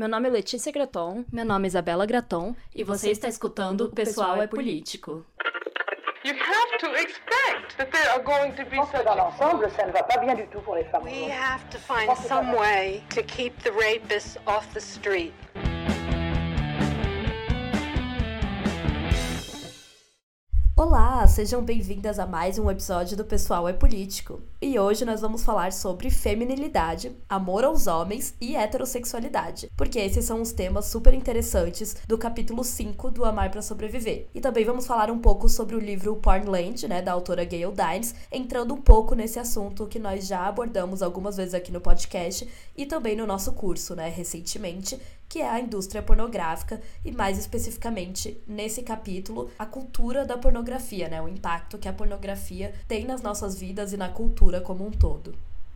[0.00, 1.26] Meu nome é Letícia Graton.
[1.30, 2.56] Meu nome é Isabela Graton.
[2.74, 5.26] E você está escutando O Pessoal é Político.
[6.24, 9.92] You have to expect that there are going to be such dans l'ensemble, ça ne
[9.92, 11.04] va pas bien du tout pour les femmes.
[11.04, 15.34] We have to find some way to keep the rapists off the street.
[20.82, 24.40] Olá, sejam bem-vindas a mais um episódio do Pessoal é Político.
[24.62, 30.40] E hoje nós vamos falar sobre feminilidade, amor aos homens e heterossexualidade, porque esses são
[30.40, 34.28] os temas super interessantes do capítulo 5 do Amar para Sobreviver.
[34.34, 38.14] E também vamos falar um pouco sobre o livro Pornland, né, da autora Gail Dines,
[38.32, 42.86] entrando um pouco nesse assunto que nós já abordamos algumas vezes aqui no podcast e
[42.86, 44.98] também no nosso curso, né, recentemente,
[45.30, 51.22] que é a indústria pornográfica e mais especificamente nesse capítulo a cultura da pornografia, né?
[51.22, 55.32] O impacto que a pornografia tem nas nossas vidas e na cultura como um todo.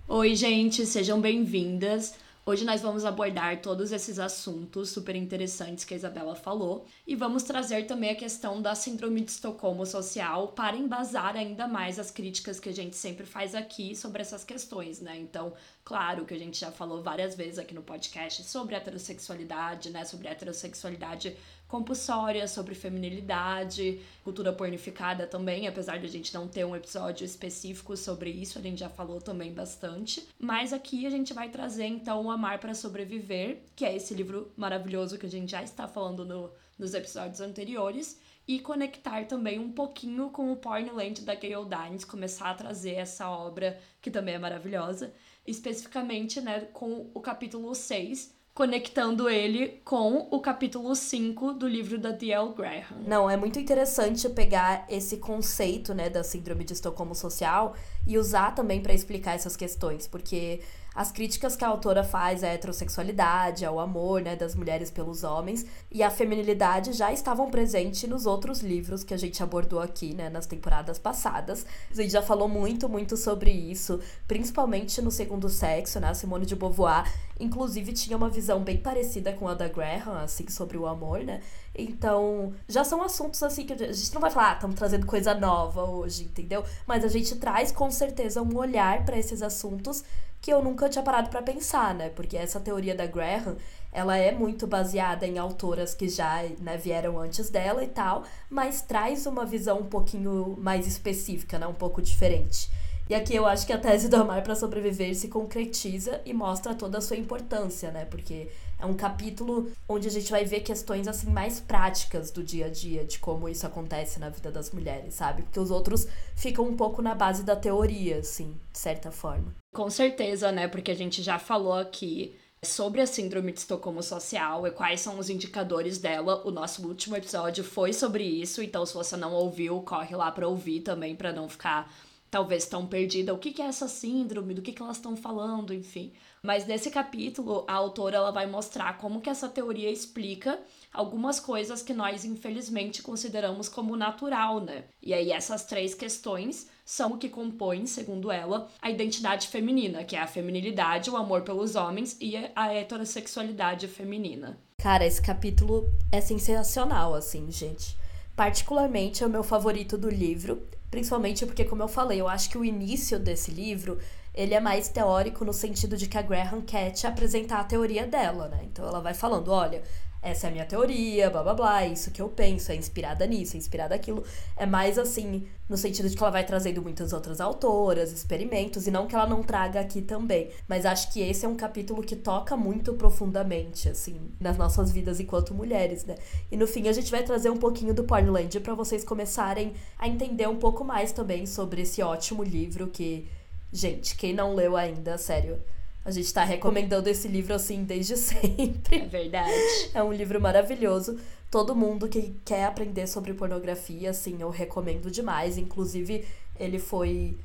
[0.08, 2.14] Oi, gente, sejam bem-vindas.
[2.46, 7.42] Hoje nós vamos abordar todos esses assuntos super interessantes que a Isabela falou e vamos
[7.42, 12.60] trazer também a questão da síndrome de Estocolmo social para embasar ainda mais as críticas
[12.60, 15.16] que a gente sempre faz aqui sobre essas questões, né?
[15.16, 20.04] Então, claro que a gente já falou várias vezes aqui no podcast sobre heterossexualidade, né?
[20.04, 21.34] Sobre heterossexualidade
[21.74, 27.96] compulsória, sobre feminilidade, cultura pornificada também, apesar de a gente não ter um episódio específico
[27.96, 30.24] sobre isso, a gente já falou também bastante.
[30.38, 35.18] Mas aqui a gente vai trazer então Amar para Sobreviver, que é esse livro maravilhoso
[35.18, 40.30] que a gente já está falando no, nos episódios anteriores e conectar também um pouquinho
[40.30, 45.12] com o Pornland da Gayle Dines, começar a trazer essa obra que também é maravilhosa,
[45.44, 52.12] especificamente, né, com o capítulo 6, conectando ele com o capítulo 5 do livro da
[52.12, 52.54] D.L.
[52.54, 53.02] Graham.
[53.04, 57.74] Não, é muito interessante pegar esse conceito, né, da síndrome de Estocolmo social
[58.06, 60.60] e usar também para explicar essas questões, porque
[60.94, 65.66] as críticas que a autora faz à heterossexualidade, ao amor né, das mulheres pelos homens
[65.90, 70.28] e à feminilidade já estavam presentes nos outros livros que a gente abordou aqui, né,
[70.30, 71.66] nas temporadas passadas.
[71.90, 76.46] A gente já falou muito, muito sobre isso, principalmente no Segundo Sexo, né, a Simone
[76.46, 80.86] de Beauvoir, inclusive tinha uma visão bem parecida com a da Graham, assim, sobre o
[80.86, 81.40] amor, né?
[81.76, 85.34] Então, já são assuntos assim que a gente não vai falar, ah, estamos trazendo coisa
[85.34, 86.64] nova hoje, entendeu?
[86.86, 90.04] Mas a gente traz com certeza um olhar para esses assuntos
[90.44, 92.10] que eu nunca tinha parado para pensar, né?
[92.10, 93.56] Porque essa teoria da Graham,
[93.90, 98.82] ela é muito baseada em autoras que já né, vieram antes dela e tal, mas
[98.82, 101.66] traz uma visão um pouquinho mais específica, né?
[101.66, 102.70] Um pouco diferente.
[103.08, 106.74] E aqui eu acho que a tese do Amar para Sobreviver se concretiza e mostra
[106.74, 108.04] toda a sua importância, né?
[108.04, 108.50] Porque
[108.84, 112.68] é um capítulo onde a gente vai ver questões assim mais práticas do dia a
[112.68, 115.42] dia, de como isso acontece na vida das mulheres, sabe?
[115.42, 116.06] Porque os outros
[116.36, 119.54] ficam um pouco na base da teoria, assim, de certa forma.
[119.74, 120.68] Com certeza, né?
[120.68, 125.18] Porque a gente já falou aqui sobre a síndrome de Estocolmo social e quais são
[125.18, 126.46] os indicadores dela.
[126.46, 130.46] O nosso último episódio foi sobre isso, então se você não ouviu, corre lá para
[130.46, 131.90] ouvir também para não ficar
[132.30, 133.32] talvez tão perdida.
[133.32, 134.54] O que, que é essa síndrome?
[134.54, 135.72] Do que, que elas estão falando?
[135.72, 136.12] Enfim.
[136.44, 140.60] Mas nesse capítulo, a autora ela vai mostrar como que essa teoria explica
[140.92, 144.84] algumas coisas que nós infelizmente consideramos como natural, né?
[145.02, 150.16] E aí essas três questões são o que compõem, segundo ela, a identidade feminina, que
[150.16, 154.58] é a feminilidade, o amor pelos homens e a heterossexualidade feminina.
[154.76, 157.96] Cara, esse capítulo é sensacional, assim, gente.
[158.36, 162.58] Particularmente é o meu favorito do livro, principalmente porque, como eu falei, eu acho que
[162.58, 163.98] o início desse livro
[164.34, 168.06] ele é mais teórico no sentido de que a Graham quer te apresentar a teoria
[168.06, 168.60] dela, né?
[168.64, 169.82] Então ela vai falando, olha,
[170.24, 173.56] essa é a minha teoria, blá blá blá, isso que eu penso, é inspirada nisso,
[173.56, 174.24] é inspirada aquilo.
[174.56, 178.90] É mais assim, no sentido de que ela vai trazendo muitas outras autoras, experimentos, e
[178.90, 180.50] não que ela não traga aqui também.
[180.66, 185.20] Mas acho que esse é um capítulo que toca muito profundamente, assim, nas nossas vidas
[185.20, 186.14] enquanto mulheres, né?
[186.50, 190.08] E no fim a gente vai trazer um pouquinho do Pornland para vocês começarem a
[190.08, 193.28] entender um pouco mais também sobre esse ótimo livro que
[193.74, 195.60] Gente, quem não leu ainda, sério,
[196.04, 198.98] a gente tá recomendando esse livro assim desde sempre.
[198.98, 199.52] É verdade.
[199.92, 201.18] É um livro maravilhoso.
[201.50, 205.58] Todo mundo que quer aprender sobre pornografia, assim, eu recomendo demais.
[205.58, 206.24] Inclusive,
[206.56, 207.36] ele foi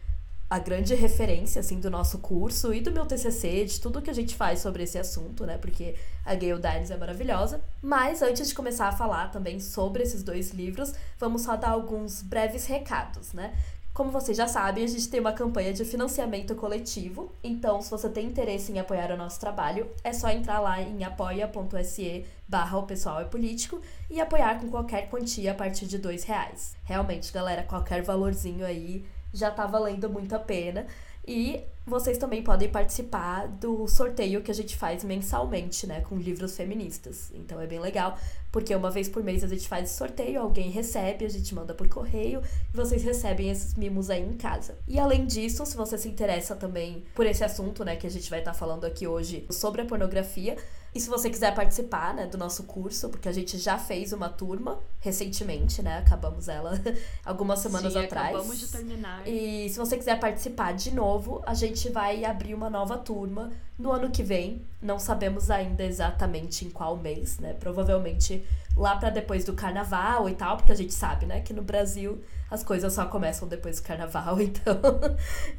[0.48, 4.14] a grande referência, assim, do nosso curso e do meu TCC, de tudo que a
[4.14, 5.58] gente faz sobre esse assunto, né?
[5.58, 7.60] Porque a Gayle Dines é maravilhosa.
[7.82, 12.22] Mas antes de começar a falar também sobre esses dois livros, vamos só dar alguns
[12.22, 13.54] breves recados, né?
[14.00, 18.08] Como vocês já sabem, a gente tem uma campanha de financiamento coletivo, então se você
[18.08, 22.84] tem interesse em apoiar o nosso trabalho, é só entrar lá em apoia.se barra o
[22.84, 26.78] pessoal é político e apoiar com qualquer quantia a partir de dois reais.
[26.86, 30.88] Realmente, galera, qualquer valorzinho aí já tá valendo muito a pena.
[31.30, 36.58] E vocês também podem participar do sorteio que a gente faz mensalmente, né, com livros
[36.58, 37.32] feministas.
[37.36, 38.18] Então é bem legal,
[38.52, 41.88] porque uma vez por mês a gente faz sorteio, alguém recebe, a gente manda por
[41.88, 42.42] correio
[42.74, 44.76] e vocês recebem esses mimos aí em casa.
[44.88, 48.28] E além disso, se você se interessa também por esse assunto, né, que a gente
[48.28, 50.58] vai estar tá falando aqui hoje sobre a pornografia,
[50.94, 54.30] e se você quiser participar, né, do nosso curso, porque a gente já fez uma
[54.30, 56.00] turma recentemente, né?
[56.00, 56.80] Acabamos ela
[57.24, 58.30] algumas semanas Sim, atrás.
[58.30, 59.28] Acabamos de terminar.
[59.28, 63.92] E se você quiser participar de novo, a gente vai abrir uma nova turma no
[63.92, 64.66] ano que vem.
[64.82, 67.54] Não sabemos ainda exatamente em qual mês, né?
[67.54, 68.44] Provavelmente
[68.76, 72.22] lá para depois do carnaval e tal, porque a gente sabe, né, que no Brasil
[72.50, 74.80] as coisas só começam depois do carnaval, então.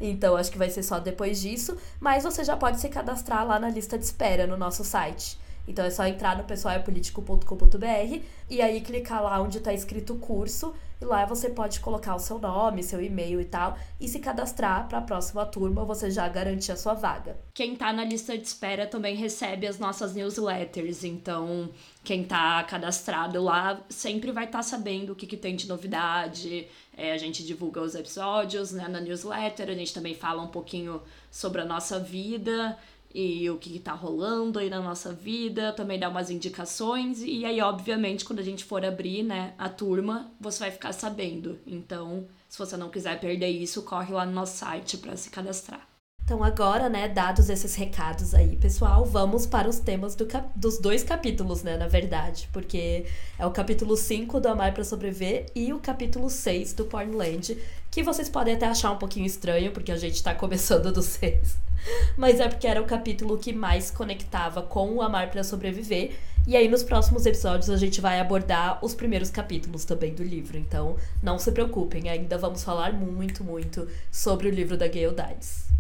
[0.01, 1.77] então acho que vai ser só depois disso.
[1.99, 5.39] Mas você já pode se cadastrar lá na lista de espera no nosso site.
[5.67, 11.05] Então é só entrar no pessoalpolitico.com.br e aí clicar lá onde está escrito curso e
[11.05, 14.99] lá você pode colocar o seu nome, seu e-mail e tal e se cadastrar para
[14.99, 17.39] a próxima turma, você já garantir a sua vaga.
[17.55, 21.71] Quem está na lista de espera também recebe as nossas newsletters, então
[22.05, 26.69] quem está cadastrado lá sempre vai estar tá sabendo o que, que tem de novidade.
[26.97, 31.01] É, a gente divulga os episódios né, na newsletter, a gente também fala um pouquinho
[31.31, 32.77] sobre a nossa vida
[33.15, 37.61] e o que está rolando aí na nossa vida, também dá umas indicações e aí
[37.61, 41.59] obviamente quando a gente for abrir, né, a turma, você vai ficar sabendo.
[41.67, 45.91] Então, se você não quiser perder isso, corre lá no nosso site para se cadastrar.
[46.31, 51.03] Então agora, né, dados esses recados aí, pessoal, vamos para os temas do dos dois
[51.03, 53.05] capítulos, né, na verdade, porque
[53.37, 57.59] é o capítulo 5 do Amar para Sobreviver e o capítulo 6 do Pornland,
[57.91, 61.70] que vocês podem até achar um pouquinho estranho, porque a gente tá começando do 6.
[62.17, 66.13] Mas é porque era o capítulo que mais conectava com o Amar para Sobreviver.
[66.47, 70.57] E aí, nos próximos episódios, a gente vai abordar os primeiros capítulos também do livro.
[70.57, 75.71] Então, não se preocupem, ainda vamos falar muito, muito sobre o livro da Gayle Dides.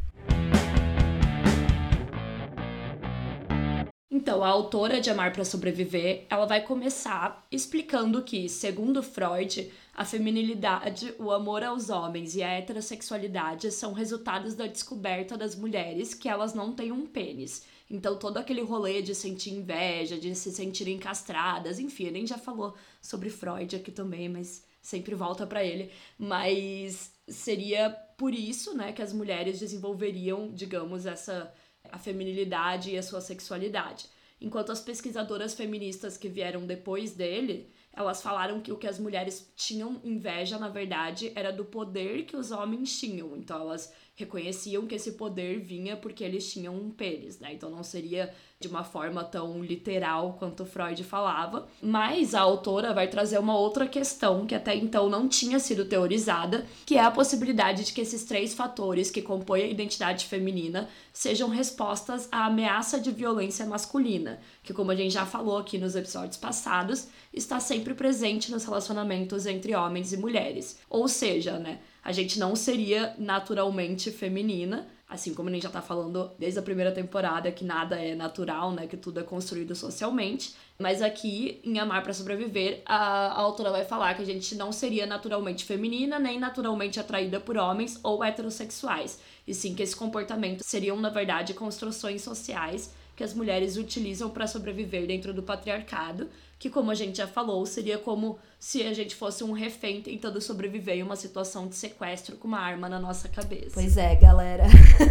[4.21, 10.05] Então, a autora de Amar para Sobreviver, ela vai começar explicando que, segundo Freud, a
[10.05, 16.29] feminilidade, o amor aos homens e a heterossexualidade são resultados da descoberta das mulheres que
[16.29, 17.65] elas não têm um pênis.
[17.89, 22.37] Então, todo aquele rolê de sentir inveja, de se sentirem castradas, enfim, a gente já
[22.37, 25.91] falou sobre Freud aqui também, mas sempre volta para ele.
[26.19, 27.89] Mas seria
[28.19, 31.51] por isso, né, que as mulheres desenvolveriam, digamos, essa
[31.93, 34.07] a feminilidade e a sua sexualidade.
[34.41, 39.53] Enquanto as pesquisadoras feministas que vieram depois dele elas falaram que o que as mulheres
[39.57, 43.37] tinham inveja, na verdade, era do poder que os homens tinham.
[43.37, 47.53] Então elas reconheciam que esse poder vinha porque eles tinham um pênis, né?
[47.53, 51.67] Então não seria de uma forma tão literal quanto Freud falava.
[51.81, 56.67] Mas a autora vai trazer uma outra questão que até então não tinha sido teorizada,
[56.85, 61.49] que é a possibilidade de que esses três fatores que compõem a identidade feminina sejam
[61.49, 66.37] respostas à ameaça de violência masculina, que como a gente já falou aqui nos episódios
[66.37, 70.79] passados, está sempre presente nos relacionamentos entre homens e mulheres.
[70.91, 75.82] Ou seja, né, a gente não seria naturalmente feminina, assim como a gente já tá
[75.82, 80.55] falando desde a primeira temporada que nada é natural, né, que tudo é construído socialmente,
[80.79, 84.73] mas aqui em Amar para Sobreviver, a, a autora vai falar que a gente não
[84.73, 90.62] seria naturalmente feminina, nem naturalmente atraída por homens ou heterossexuais, e sim que esse comportamento
[90.62, 96.30] seriam na verdade construções sociais que as mulheres utilizam para sobreviver dentro do patriarcado,
[96.61, 100.43] que, como a gente já falou, seria como se a gente fosse um refém tentando
[100.43, 103.71] sobreviver em uma situação de sequestro com uma arma na nossa cabeça.
[103.73, 104.64] Pois é, galera.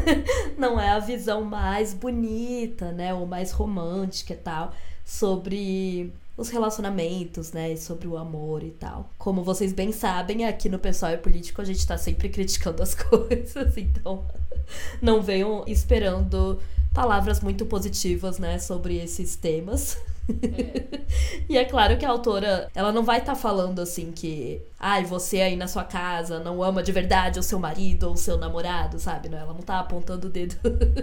[0.55, 4.71] Não é a visão mais bonita, né, ou mais romântica e tal,
[5.03, 9.09] sobre os relacionamentos, né, sobre o amor e tal.
[9.17, 12.93] Como vocês bem sabem, aqui no Pessoal e Político a gente tá sempre criticando as
[12.93, 14.23] coisas, então
[15.01, 16.61] não venham esperando
[16.93, 19.97] palavras muito positivas, né, sobre esses temas.
[20.29, 20.99] É.
[21.49, 25.03] e é claro que a autora, ela não vai estar tá falando assim que, ai,
[25.03, 28.17] ah, você aí na sua casa não ama de verdade o seu marido ou o
[28.17, 29.29] seu namorado, sabe?
[29.29, 30.55] Não, ela não tá apontando o dedo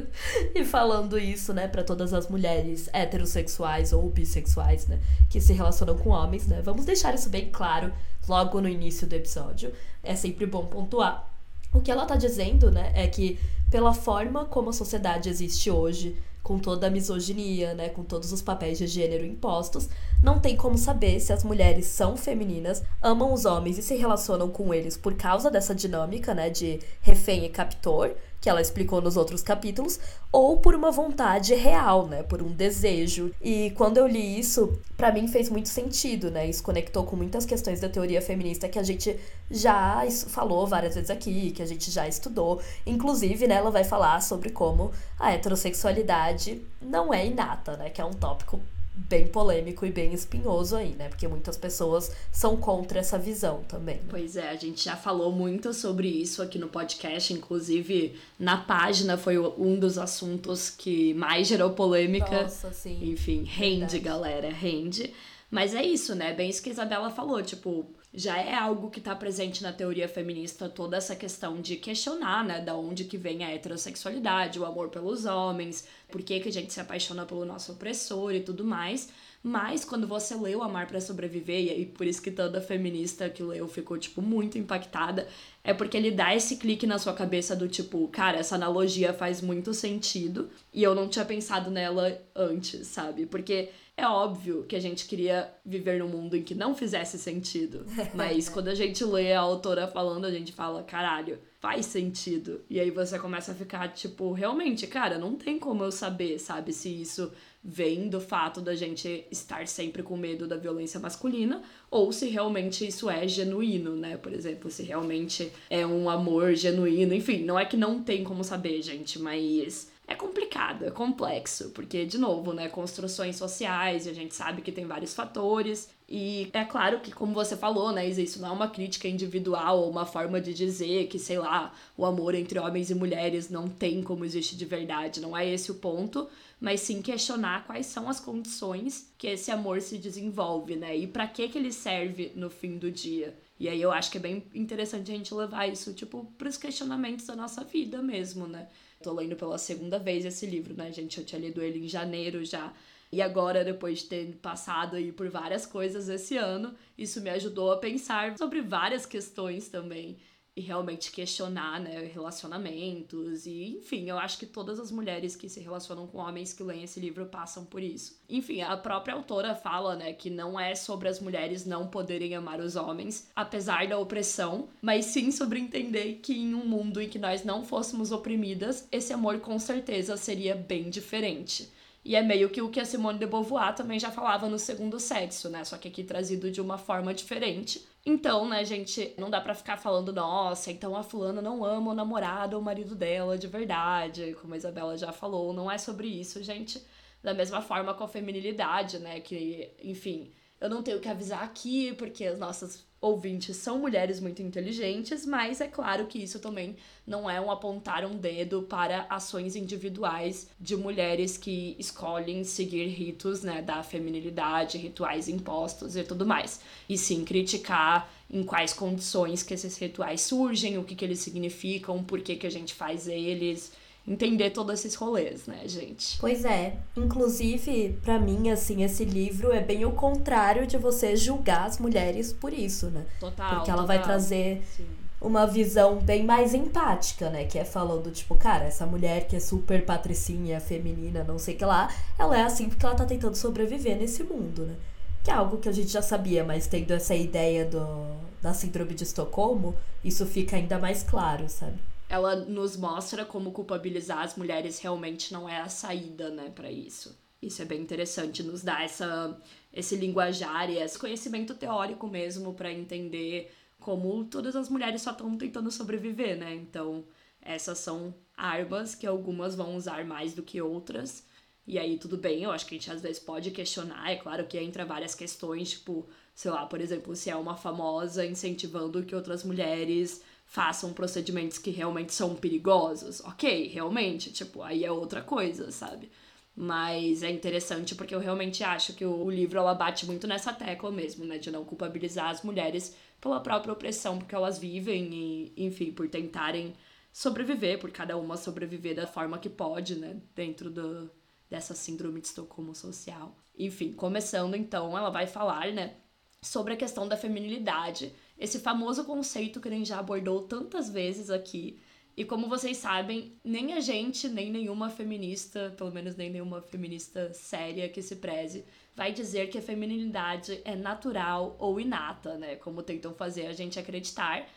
[0.54, 5.96] e falando isso, né, para todas as mulheres heterossexuais ou bissexuais, né, que se relacionam
[5.96, 6.60] com homens, né?
[6.62, 7.92] Vamos deixar isso bem claro
[8.28, 9.72] logo no início do episódio.
[10.02, 11.35] É sempre bom pontuar.
[11.76, 13.38] O que ela tá dizendo, né, é que
[13.70, 18.40] pela forma como a sociedade existe hoje, com toda a misoginia, né, com todos os
[18.40, 19.88] papéis de gênero impostos,
[20.22, 24.48] não tem como saber se as mulheres são femininas, amam os homens e se relacionam
[24.48, 28.14] com eles por causa dessa dinâmica, né, de refém e captor,
[28.46, 29.98] que ela explicou nos outros capítulos,
[30.30, 32.22] ou por uma vontade real, né?
[32.22, 33.34] Por um desejo.
[33.42, 36.48] E quando eu li isso, para mim fez muito sentido, né?
[36.48, 39.18] Isso conectou com muitas questões da teoria feminista que a gente
[39.50, 42.60] já falou várias vezes aqui, que a gente já estudou.
[42.86, 47.90] Inclusive, né, ela vai falar sobre como a heterossexualidade não é inata, né?
[47.90, 48.60] Que é um tópico
[48.96, 51.08] bem polêmico e bem espinhoso aí, né?
[51.08, 53.96] Porque muitas pessoas são contra essa visão também.
[53.96, 54.04] Né?
[54.08, 59.18] Pois é, a gente já falou muito sobre isso aqui no podcast, inclusive na página
[59.18, 62.42] foi um dos assuntos que mais gerou polêmica.
[62.42, 63.10] Nossa, sim.
[63.10, 63.98] Enfim, rende, Verdade.
[64.00, 65.12] galera, rende.
[65.50, 66.32] Mas é isso, né?
[66.32, 67.86] Bem isso que a Isabela falou, tipo,
[68.16, 72.62] já é algo que está presente na teoria feminista toda essa questão de questionar, né,
[72.62, 76.72] da onde que vem a heterossexualidade, o amor pelos homens, por que, que a gente
[76.72, 79.10] se apaixona pelo nosso opressor e tudo mais.
[79.42, 83.68] Mas quando você leu Amar para Sobreviver, e por isso que toda feminista que leu
[83.68, 85.28] ficou, tipo, muito impactada,
[85.62, 89.42] é porque ele dá esse clique na sua cabeça do tipo, cara, essa analogia faz
[89.42, 93.26] muito sentido e eu não tinha pensado nela antes, sabe?
[93.26, 97.86] Porque é óbvio que a gente queria viver num mundo em que não fizesse sentido.
[98.14, 102.60] Mas quando a gente lê a autora falando, a gente fala, caralho, faz sentido.
[102.68, 106.74] E aí você começa a ficar, tipo, realmente, cara, não tem como eu saber, sabe,
[106.74, 107.32] se isso
[107.64, 112.86] vem do fato da gente estar sempre com medo da violência masculina ou se realmente
[112.86, 114.16] isso é genuíno, né?
[114.16, 117.12] Por exemplo, se realmente é um amor genuíno.
[117.12, 122.06] Enfim, não é que não tem como saber, gente, mas é complicado, é complexo, porque,
[122.06, 126.64] de novo, né, construções sociais, e a gente sabe que tem vários fatores, e é
[126.64, 130.40] claro que, como você falou, né, isso não é uma crítica individual ou uma forma
[130.40, 134.56] de dizer que, sei lá, o amor entre homens e mulheres não tem como existe
[134.56, 136.28] de verdade, não é esse o ponto,
[136.60, 141.26] mas sim questionar quais são as condições que esse amor se desenvolve, né, e para
[141.26, 143.36] que que ele serve no fim do dia.
[143.58, 147.26] E aí eu acho que é bem interessante a gente levar isso, tipo, pros questionamentos
[147.26, 148.68] da nossa vida mesmo, né?
[149.02, 151.18] Tô lendo pela segunda vez esse livro, né, gente?
[151.18, 152.72] Eu tinha lido ele em janeiro já.
[153.12, 157.72] E agora, depois de ter passado aí por várias coisas esse ano, isso me ajudou
[157.72, 160.16] a pensar sobre várias questões também
[160.56, 165.60] e realmente questionar, né, relacionamentos e, enfim, eu acho que todas as mulheres que se
[165.60, 168.18] relacionam com homens que leem esse livro passam por isso.
[168.26, 172.58] Enfim, a própria autora fala, né, que não é sobre as mulheres não poderem amar
[172.58, 177.18] os homens, apesar da opressão, mas sim sobre entender que em um mundo em que
[177.18, 181.70] nós não fôssemos oprimidas, esse amor com certeza seria bem diferente.
[182.02, 185.00] E é meio que o que a Simone de Beauvoir também já falava no segundo
[185.00, 185.64] sexo, né?
[185.64, 187.84] Só que aqui trazido de uma forma diferente.
[188.08, 191.94] Então, né, gente, não dá para ficar falando, nossa, então a fulana não ama o
[191.94, 196.06] namorado ou o marido dela de verdade, como a Isabela já falou, não é sobre
[196.06, 196.80] isso, gente.
[197.20, 201.92] Da mesma forma com a feminilidade, né, que, enfim, eu não tenho que avisar aqui,
[201.94, 206.76] porque as nossas ouvintes são mulheres muito inteligentes, mas é claro que isso também
[207.06, 213.42] não é um apontar um dedo para ações individuais de mulheres que escolhem seguir ritos
[213.42, 216.60] né, da feminilidade, rituais impostos e tudo mais.
[216.88, 222.02] E sim criticar em quais condições que esses rituais surgem, o que, que eles significam,
[222.02, 223.72] por que, que a gente faz eles
[224.06, 226.18] entender todos esses rolês, né, gente?
[226.20, 226.76] Pois é.
[226.96, 232.32] Inclusive, para mim, assim, esse livro é bem o contrário de você julgar as mulheres
[232.32, 233.04] por isso, né?
[233.18, 233.56] Total.
[233.56, 233.86] Porque ela total.
[233.96, 234.86] vai trazer Sim.
[235.20, 237.44] uma visão bem mais empática, né?
[237.44, 241.58] Que é falando, tipo, cara, essa mulher que é super patricinha, feminina, não sei o
[241.58, 244.76] que lá, ela é assim porque ela tá tentando sobreviver nesse mundo, né?
[245.24, 248.94] Que é algo que a gente já sabia, mas tendo essa ideia do, da síndrome
[248.94, 251.76] de Estocolmo, isso fica ainda mais claro, sabe?
[252.08, 257.18] Ela nos mostra como culpabilizar as mulheres realmente não é a saída, né, para isso.
[257.42, 259.40] Isso é bem interessante, nos dá essa,
[259.72, 265.36] esse linguajar e esse conhecimento teórico mesmo para entender como todas as mulheres só estão
[265.36, 266.54] tentando sobreviver, né?
[266.54, 267.04] Então,
[267.42, 271.24] essas são armas que algumas vão usar mais do que outras.
[271.66, 274.46] E aí, tudo bem, eu acho que a gente às vezes pode questionar, é claro
[274.46, 279.14] que entra várias questões, tipo, sei lá, por exemplo, se é uma famosa incentivando que
[279.14, 285.70] outras mulheres façam procedimentos que realmente são perigosos, ok, realmente, tipo, aí é outra coisa,
[285.72, 286.10] sabe?
[286.54, 290.90] Mas é interessante porque eu realmente acho que o, livro ela bate muito nessa tecla
[290.90, 291.36] mesmo, né?
[291.36, 296.74] De não culpabilizar as mulheres pela própria opressão porque elas vivem e, enfim, por tentarem
[297.12, 300.16] sobreviver, por cada uma sobreviver da forma que pode, né?
[300.34, 301.10] Dentro do,
[301.50, 303.36] dessa síndrome de Estocolmo social.
[303.58, 305.96] Enfim, começando então, ela vai falar, né?
[306.40, 311.30] Sobre a questão da feminilidade esse famoso conceito que a gente já abordou tantas vezes
[311.30, 311.80] aqui.
[312.16, 317.32] E como vocês sabem, nem a gente, nem nenhuma feminista, pelo menos nem nenhuma feminista
[317.32, 318.64] séria que se preze,
[318.94, 322.56] vai dizer que a feminilidade é natural ou inata, né?
[322.56, 324.48] Como tentam fazer a gente acreditar.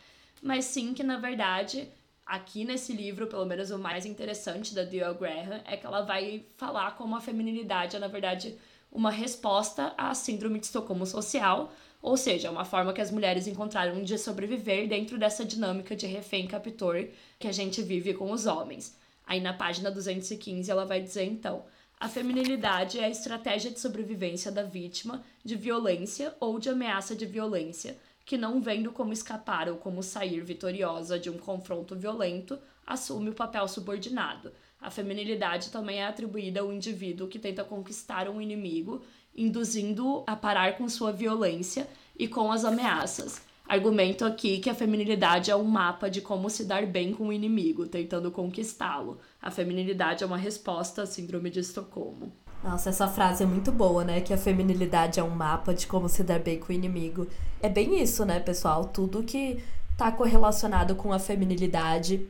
[0.42, 1.86] Mas sim que, na verdade,
[2.30, 6.46] Aqui nesse livro, pelo menos o mais interessante da Dale Graham é que ela vai
[6.56, 8.56] falar como a feminilidade é, na verdade,
[8.92, 11.72] uma resposta à síndrome de Estocolmo social,
[12.02, 16.06] ou seja, é uma forma que as mulheres encontraram de sobreviver dentro dessa dinâmica de
[16.06, 18.96] refém-captor que a gente vive com os homens.
[19.26, 21.64] Aí na página 215 ela vai dizer então:
[21.98, 27.26] a feminilidade é a estratégia de sobrevivência da vítima de violência ou de ameaça de
[27.26, 33.30] violência que, não vendo como escapar ou como sair vitoriosa de um confronto violento, assume
[33.30, 34.52] o papel subordinado.
[34.80, 39.02] A feminilidade também é atribuída ao indivíduo que tenta conquistar um inimigo,
[39.34, 43.40] induzindo a parar com sua violência e com as ameaças.
[43.68, 47.32] Argumento aqui que a feminilidade é um mapa de como se dar bem com o
[47.32, 49.18] inimigo, tentando conquistá-lo.
[49.40, 52.32] A feminilidade é uma resposta à síndrome de Estocolmo.
[52.64, 54.20] Nossa, essa frase é muito boa, né?
[54.20, 57.26] Que a feminilidade é um mapa de como se dar bem com o inimigo.
[57.62, 58.86] É bem isso, né, pessoal?
[58.86, 59.62] Tudo que
[59.96, 62.26] tá correlacionado com a feminilidade,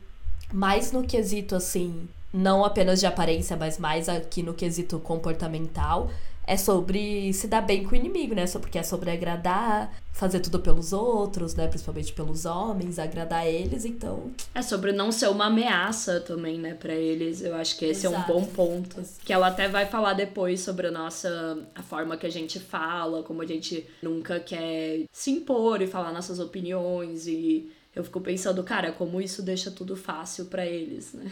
[0.53, 6.09] mais no quesito assim, não apenas de aparência, mas mais aqui no quesito comportamental,
[6.51, 8.45] é sobre se dar bem com o inimigo, né?
[8.45, 11.65] Porque é sobre agradar, fazer tudo pelos outros, né?
[11.65, 14.29] Principalmente pelos homens, agradar eles, então.
[14.53, 17.41] É sobre não ser uma ameaça também, né, para eles.
[17.41, 18.29] Eu acho que esse Exato.
[18.29, 19.01] é um bom ponto.
[19.23, 23.23] Que ela até vai falar depois sobre a nossa a forma que a gente fala,
[23.23, 28.61] como a gente nunca quer se impor e falar nossas opiniões e eu fico pensando,
[28.61, 31.31] cara, como isso deixa tudo fácil para eles, né?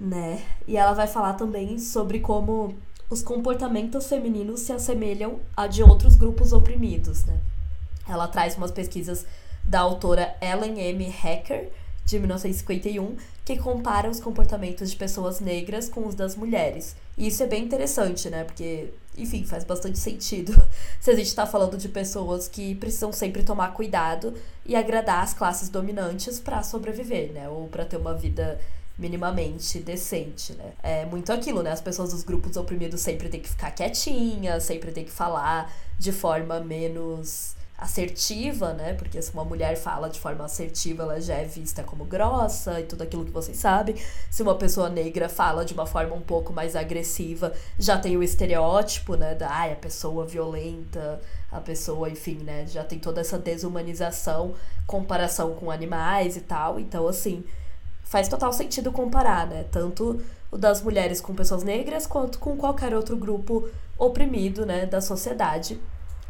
[0.00, 0.44] Né?
[0.66, 2.76] E ela vai falar também sobre como
[3.10, 7.38] os comportamentos femininos se assemelham a de outros grupos oprimidos, né?
[8.06, 9.26] Ela traz umas pesquisas
[9.64, 11.08] da autora Ellen M.
[11.08, 11.70] Hacker,
[12.04, 16.96] de 1951, que compara os comportamentos de pessoas negras com os das mulheres.
[17.18, 18.44] E isso é bem interessante, né?
[18.44, 20.52] Porque, enfim, faz bastante sentido
[20.98, 24.34] se a gente está falando de pessoas que precisam sempre tomar cuidado
[24.64, 27.46] e agradar as classes dominantes para sobreviver, né?
[27.48, 28.58] Ou para ter uma vida
[28.98, 30.72] minimamente decente, né?
[30.82, 31.70] É muito aquilo, né?
[31.70, 36.10] As pessoas dos grupos oprimidos sempre têm que ficar quietinhas, sempre têm que falar de
[36.10, 38.94] forma menos assertiva, né?
[38.94, 42.82] Porque se uma mulher fala de forma assertiva, ela já é vista como grossa e
[42.82, 43.94] tudo aquilo que vocês sabem.
[44.28, 48.22] Se uma pessoa negra fala de uma forma um pouco mais agressiva, já tem o
[48.22, 49.36] estereótipo, né?
[49.36, 51.20] Da ai, a pessoa violenta,
[51.52, 52.66] a pessoa, enfim, né?
[52.66, 56.80] Já tem toda essa desumanização, comparação com animais e tal.
[56.80, 57.44] Então, assim,
[58.08, 59.64] faz total sentido comparar, né?
[59.70, 63.68] Tanto o das mulheres com pessoas negras quanto com qualquer outro grupo
[63.98, 65.78] oprimido, né, da sociedade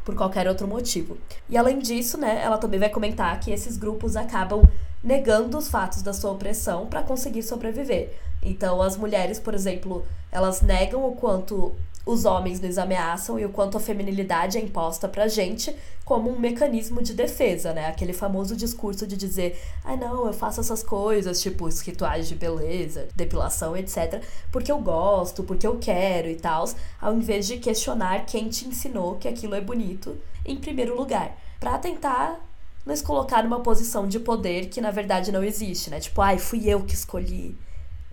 [0.04, 1.18] por qualquer outro motivo.
[1.48, 4.62] E além disso, né, ela também vai comentar que esses grupos acabam
[5.04, 8.14] negando os fatos da sua opressão para conseguir sobreviver.
[8.42, 11.74] Então, as mulheres, por exemplo, elas negam o quanto
[12.08, 16.38] os homens nos ameaçam e o quanto a feminilidade é imposta pra gente como um
[16.38, 17.86] mecanismo de defesa, né?
[17.86, 22.34] Aquele famoso discurso de dizer, ah não, eu faço essas coisas, tipo os rituais de
[22.34, 26.64] beleza, depilação, etc, porque eu gosto, porque eu quero e tal,
[26.98, 30.16] ao invés de questionar quem te ensinou que aquilo é bonito
[30.46, 32.40] em primeiro lugar, para tentar
[32.86, 36.00] nos colocar numa posição de poder que na verdade não existe, né?
[36.00, 37.54] Tipo, ai, fui eu que escolhi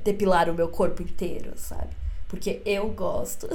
[0.03, 1.95] depilar o meu corpo inteiro, sabe?
[2.35, 3.47] Porque eu gosto.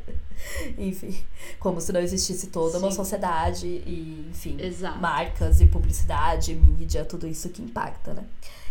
[0.78, 1.14] enfim,
[1.60, 2.84] como se não existisse toda Sim.
[2.84, 4.98] uma sociedade e, enfim, Exato.
[4.98, 8.24] marcas e publicidade, mídia, tudo isso que impacta, né?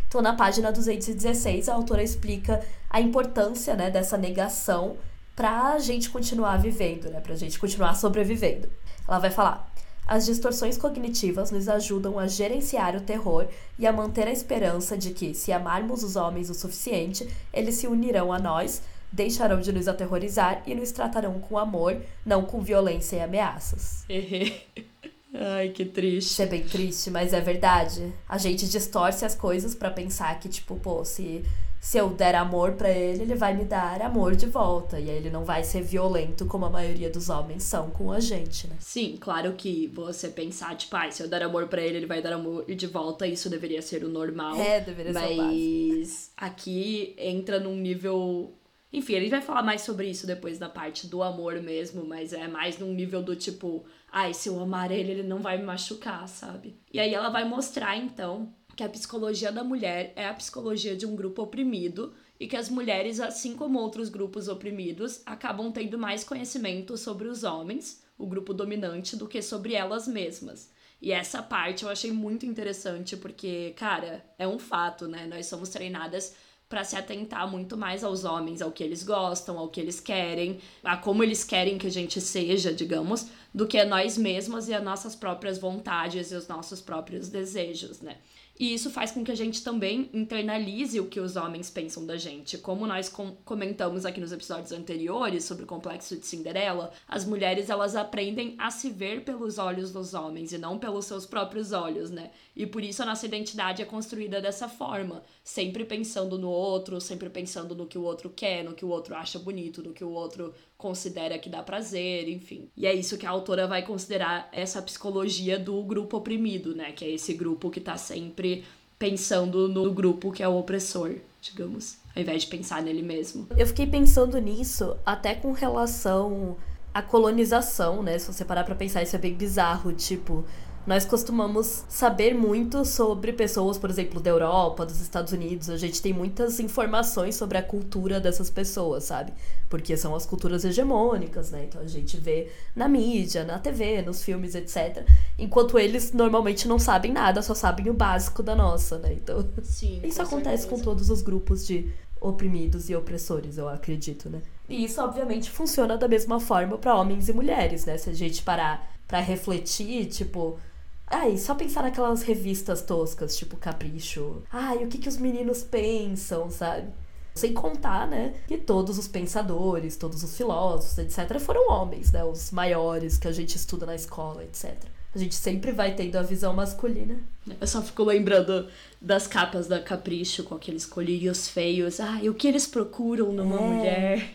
[0.07, 4.97] Então, na página 216, a autora explica a importância, né, dessa negação
[5.35, 8.67] pra gente continuar vivendo, né, pra gente continuar sobrevivendo.
[9.07, 9.71] Ela vai falar:
[10.07, 15.11] as distorções cognitivas nos ajudam a gerenciar o terror e a manter a esperança de
[15.11, 19.87] que, se amarmos os homens o suficiente, eles se unirão a nós deixarão de nos
[19.87, 24.05] aterrorizar e nos tratarão com amor, não com violência e ameaças.
[25.37, 26.31] Ai, que triste.
[26.31, 28.13] Isso é bem triste, mas é verdade.
[28.27, 31.43] A gente distorce as coisas para pensar que, tipo, pô, se,
[31.79, 34.99] se eu der amor para ele, ele vai me dar amor de volta.
[34.99, 38.19] E aí ele não vai ser violento como a maioria dos homens são com a
[38.19, 38.75] gente, né?
[38.79, 42.21] Sim, claro que você pensar, tipo, ah, se eu der amor para ele, ele vai
[42.21, 44.55] dar amor de volta, isso deveria ser o normal.
[44.55, 45.97] É, deveria mas ser o.
[45.97, 48.53] Mas aqui entra num nível
[48.95, 52.47] enfim, ele vai falar mais sobre isso depois da parte do amor mesmo, mas é
[52.47, 56.27] mais num nível do tipo, ai, se eu amar ele, ele não vai me machucar,
[56.29, 56.79] sabe?
[56.93, 61.05] E aí ela vai mostrar então que a psicologia da mulher é a psicologia de
[61.05, 66.23] um grupo oprimido e que as mulheres, assim como outros grupos oprimidos, acabam tendo mais
[66.23, 70.71] conhecimento sobre os homens, o grupo dominante, do que sobre elas mesmas.
[71.01, 75.27] E essa parte eu achei muito interessante porque, cara, é um fato, né?
[75.27, 76.33] Nós somos treinadas
[76.67, 80.59] para se atentar muito mais aos homens, ao que eles gostam, ao que eles querem,
[80.83, 84.83] a como eles querem que a gente seja, digamos, do que nós mesmos e as
[84.83, 88.17] nossas próprias vontades e os nossos próprios desejos, né?
[88.57, 92.15] E isso faz com que a gente também internalize o que os homens pensam da
[92.15, 92.57] gente.
[92.57, 97.69] Como nós com comentamos aqui nos episódios anteriores sobre o complexo de Cinderela, as mulheres
[97.69, 102.09] elas aprendem a se ver pelos olhos dos homens e não pelos seus próprios olhos,
[102.09, 102.31] né?
[102.55, 107.29] E por isso a nossa identidade é construída dessa forma, sempre pensando no outro, sempre
[107.29, 110.11] pensando no que o outro quer, no que o outro acha bonito, no que o
[110.11, 112.69] outro considera que dá prazer, enfim.
[112.77, 116.91] E é isso que a autora vai considerar essa psicologia do grupo oprimido, né?
[116.93, 118.63] Que é esse grupo que tá sempre
[118.97, 123.47] pensando no grupo que é o opressor, digamos, ao invés de pensar nele mesmo.
[123.57, 126.55] Eu fiquei pensando nisso até com relação
[126.93, 128.17] à colonização, né?
[128.17, 130.45] Se você parar pra pensar, isso é bem bizarro, tipo,
[130.85, 135.69] nós costumamos saber muito sobre pessoas, por exemplo, da Europa, dos Estados Unidos.
[135.69, 139.33] A gente tem muitas informações sobre a cultura dessas pessoas, sabe?
[139.67, 141.65] Porque são as culturas hegemônicas, né?
[141.67, 145.07] Então a gente vê na mídia, na TV, nos filmes, etc.
[145.39, 149.13] Enquanto eles normalmente não sabem nada, só sabem o básico da nossa, né?
[149.13, 149.43] Então.
[149.63, 150.69] Sim, isso acontece certeza.
[150.69, 154.41] com todos os grupos de oprimidos e opressores, eu acredito, né?
[154.67, 157.97] E isso, obviamente, funciona da mesma forma para homens e mulheres, né?
[157.97, 160.57] Se a gente parar para refletir, tipo,
[161.07, 164.41] Ai, só pensar naquelas revistas toscas, tipo Capricho.
[164.51, 166.87] Ai, o que, que os meninos pensam, sabe?
[167.35, 172.23] Sem contar, né, que todos os pensadores, todos os filósofos, etc., foram homens, né?
[172.23, 174.73] Os maiores que a gente estuda na escola, etc.
[175.13, 177.19] A gente sempre vai tendo a visão masculina.
[177.59, 178.67] Eu só fico lembrando
[179.01, 181.99] das capas da Capricho com aqueles colírios feios.
[181.99, 183.59] Ai, o que eles procuram numa É.
[183.61, 184.29] mulher?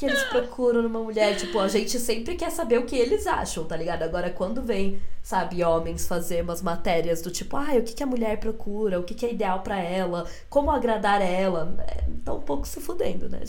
[0.00, 1.36] Que eles procuram numa mulher?
[1.36, 4.02] Tipo, a gente sempre quer saber o que eles acham, tá ligado?
[4.02, 8.06] Agora, quando vem, sabe, homens fazer umas matérias do tipo, ai, o que, que a
[8.06, 8.98] mulher procura?
[8.98, 10.26] O que, que é ideal pra ela?
[10.48, 11.76] Como agradar ela?
[11.86, 13.40] É, tá um pouco se fudendo, né?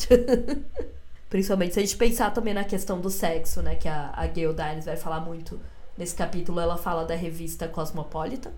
[1.31, 3.75] Principalmente se a gente pensar também na questão do sexo, né?
[3.75, 5.57] Que a, a Gayle Dines vai falar muito
[5.97, 6.59] nesse capítulo.
[6.59, 8.51] Ela fala da revista Cosmopolitan.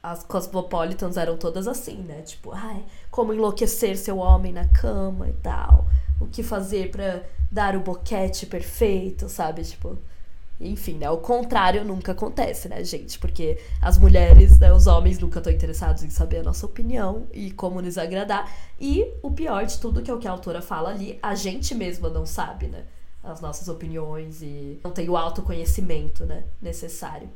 [0.00, 2.22] As Cosmopolitans eram todas assim, né?
[2.22, 5.88] Tipo, ai, como enlouquecer seu homem na cama e tal.
[6.20, 9.62] O que fazer pra dar o boquete perfeito, sabe?
[9.62, 9.98] Tipo,
[10.60, 11.08] enfim, né?
[11.10, 13.18] O contrário nunca acontece, né, gente?
[13.18, 17.50] Porque as mulheres, né, os homens nunca estão interessados em saber a nossa opinião e
[17.50, 18.52] como nos agradar.
[18.78, 21.74] E o pior de tudo, que é o que a autora fala ali, a gente
[21.74, 22.84] mesma não sabe, né?
[23.24, 27.28] As nossas opiniões e não tem o autoconhecimento, né, necessário.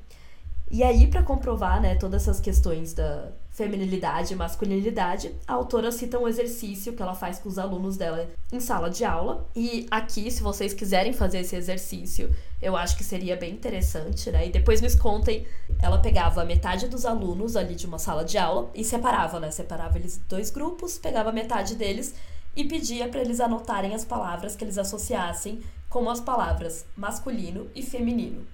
[0.70, 6.18] E aí, para comprovar, né, todas essas questões da feminilidade e masculinidade, a autora cita
[6.18, 9.48] um exercício que ela faz com os alunos dela em sala de aula.
[9.54, 14.48] E aqui, se vocês quiserem fazer esse exercício, eu acho que seria bem interessante, né?
[14.48, 15.46] E depois nos contem,
[15.80, 19.52] ela pegava metade dos alunos ali de uma sala de aula e separava, né?
[19.52, 22.12] Separava eles em dois grupos, pegava metade deles
[22.56, 27.82] e pedia para eles anotarem as palavras que eles associassem com as palavras masculino e
[27.82, 28.53] feminino.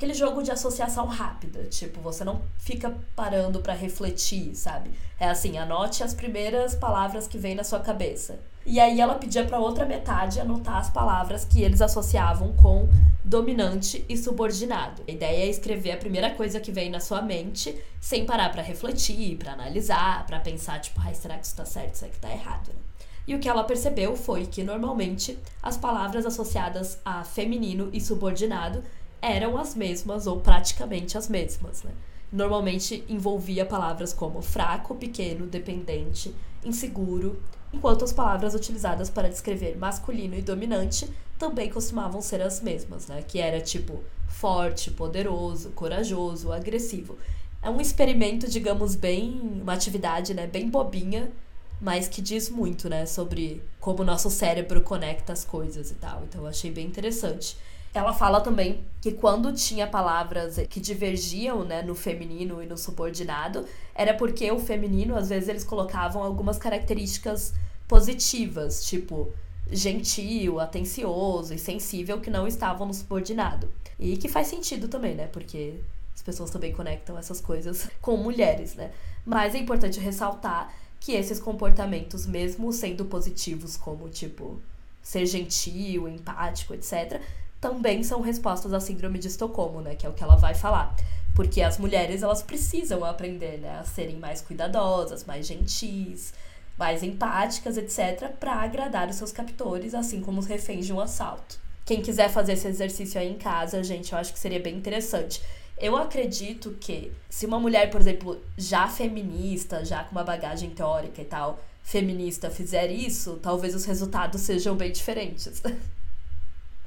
[0.00, 4.90] Aquele jogo de associação rápida, tipo, você não fica parando para refletir, sabe?
[5.18, 8.40] É assim, anote as primeiras palavras que vêm na sua cabeça.
[8.64, 12.88] E aí ela pedia para outra metade anotar as palavras que eles associavam com
[13.22, 15.02] dominante e subordinado.
[15.06, 18.62] A ideia é escrever a primeira coisa que vem na sua mente, sem parar para
[18.62, 22.30] refletir, para analisar, para pensar tipo, ai, será que isso tá certo, será que tá
[22.30, 22.80] errado, né?
[23.26, 28.82] E o que ela percebeu foi que normalmente as palavras associadas a feminino e subordinado
[29.22, 31.92] eram as mesmas ou praticamente as mesmas, né?
[32.32, 40.34] Normalmente envolvia palavras como fraco, pequeno, dependente, inseguro, enquanto as palavras utilizadas para descrever masculino
[40.34, 43.24] e dominante também costumavam ser as mesmas, né?
[43.26, 47.18] Que era tipo forte, poderoso, corajoso, agressivo.
[47.62, 49.60] É um experimento, digamos, bem.
[49.62, 50.46] uma atividade, né?
[50.46, 51.32] Bem bobinha,
[51.80, 53.06] mas que diz muito, né?
[53.06, 56.22] Sobre como o nosso cérebro conecta as coisas e tal.
[56.24, 57.56] Então eu achei bem interessante.
[57.92, 63.66] Ela fala também que quando tinha palavras que divergiam, né, no feminino e no subordinado,
[63.94, 67.52] era porque o feminino, às vezes, eles colocavam algumas características
[67.88, 69.32] positivas, tipo
[69.72, 73.68] gentil, atencioso e sensível, que não estavam no subordinado.
[73.98, 75.74] E que faz sentido também, né, porque
[76.14, 78.92] as pessoas também conectam essas coisas com mulheres, né.
[79.24, 84.60] Mas é importante ressaltar que esses comportamentos, mesmo sendo positivos, como, tipo,
[85.02, 87.20] ser gentil, empático, etc.,
[87.60, 89.94] também são respostas à síndrome de Estocolmo, né?
[89.94, 90.96] Que é o que ela vai falar.
[91.34, 93.78] Porque as mulheres, elas precisam aprender, né?
[93.78, 96.32] A serem mais cuidadosas, mais gentis,
[96.78, 98.30] mais empáticas, etc.
[98.40, 101.58] para agradar os seus captores, assim como os reféns de um assalto.
[101.84, 105.42] Quem quiser fazer esse exercício aí em casa, gente, eu acho que seria bem interessante.
[105.76, 111.20] Eu acredito que se uma mulher, por exemplo, já feminista, já com uma bagagem teórica
[111.20, 115.62] e tal, feminista, fizer isso, talvez os resultados sejam bem diferentes.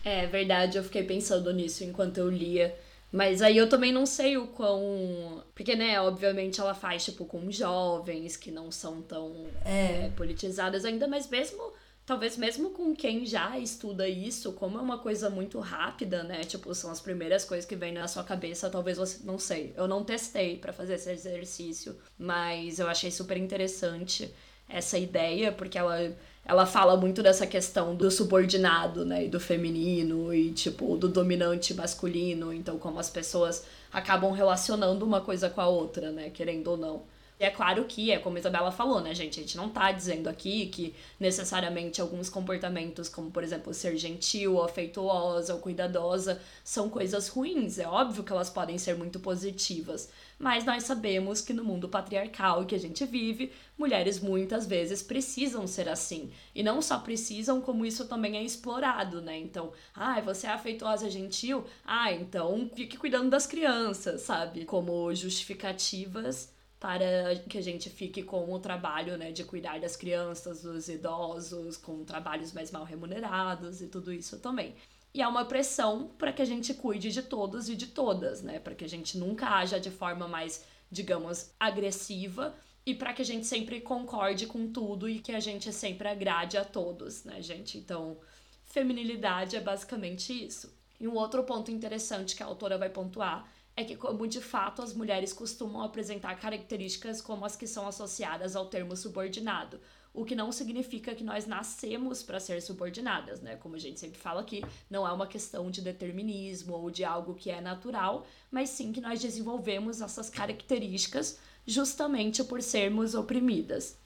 [0.04, 2.76] É verdade, eu fiquei pensando nisso enquanto eu lia.
[3.12, 5.44] Mas aí eu também não sei o quão.
[5.54, 10.06] Porque, né, obviamente ela faz, tipo, com jovens que não são tão é.
[10.06, 11.74] É, politizadas ainda, mas mesmo
[12.06, 16.44] talvez mesmo com quem já estuda isso, como é uma coisa muito rápida, né?
[16.44, 19.74] Tipo, são as primeiras coisas que vêm na sua cabeça, talvez você não sei.
[19.78, 24.34] Eu não testei para fazer esse exercício, mas eu achei super interessante
[24.68, 30.34] essa ideia, porque ela ela fala muito dessa questão do subordinado, né, e do feminino
[30.34, 35.67] e tipo do dominante masculino, então como as pessoas acabam relacionando uma coisa com a
[35.67, 37.13] outra, né, querendo ou não.
[37.39, 39.39] E é claro que, é como a Isabela falou, né, gente?
[39.39, 44.56] A gente não tá dizendo aqui que necessariamente alguns comportamentos, como por exemplo ser gentil,
[44.56, 47.79] ou afetuosa ou cuidadosa, são coisas ruins.
[47.79, 50.10] É óbvio que elas podem ser muito positivas.
[50.38, 55.65] Mas nós sabemos que no mundo patriarcal que a gente vive, mulheres muitas vezes precisam
[55.67, 56.32] ser assim.
[56.54, 59.38] E não só precisam, como isso também é explorado, né?
[59.38, 61.65] Então, ah, você é afetuosa, gentil?
[61.86, 64.65] Ah, então fique cuidando das crianças, sabe?
[64.65, 70.63] Como justificativas para que a gente fique com o trabalho né, de cuidar das crianças,
[70.63, 74.76] dos idosos, com trabalhos mais mal remunerados e tudo isso também.
[75.13, 78.60] E há uma pressão para que a gente cuide de todos e de todas, né?
[78.60, 83.26] Para que a gente nunca haja de forma mais, digamos, agressiva e para que a
[83.26, 87.78] gente sempre concorde com tudo e que a gente sempre agrade a todos, né, gente?
[87.78, 88.17] Então,
[88.65, 90.73] feminilidade é basicamente isso.
[90.99, 94.82] E um outro ponto interessante que a autora vai pontuar é que, como de fato
[94.82, 99.80] as mulheres costumam apresentar características como as que são associadas ao termo subordinado,
[100.13, 103.56] o que não significa que nós nascemos para ser subordinadas, né?
[103.56, 107.34] Como a gente sempre fala aqui, não é uma questão de determinismo ou de algo
[107.34, 113.97] que é natural, mas sim que nós desenvolvemos essas características justamente por sermos oprimidas.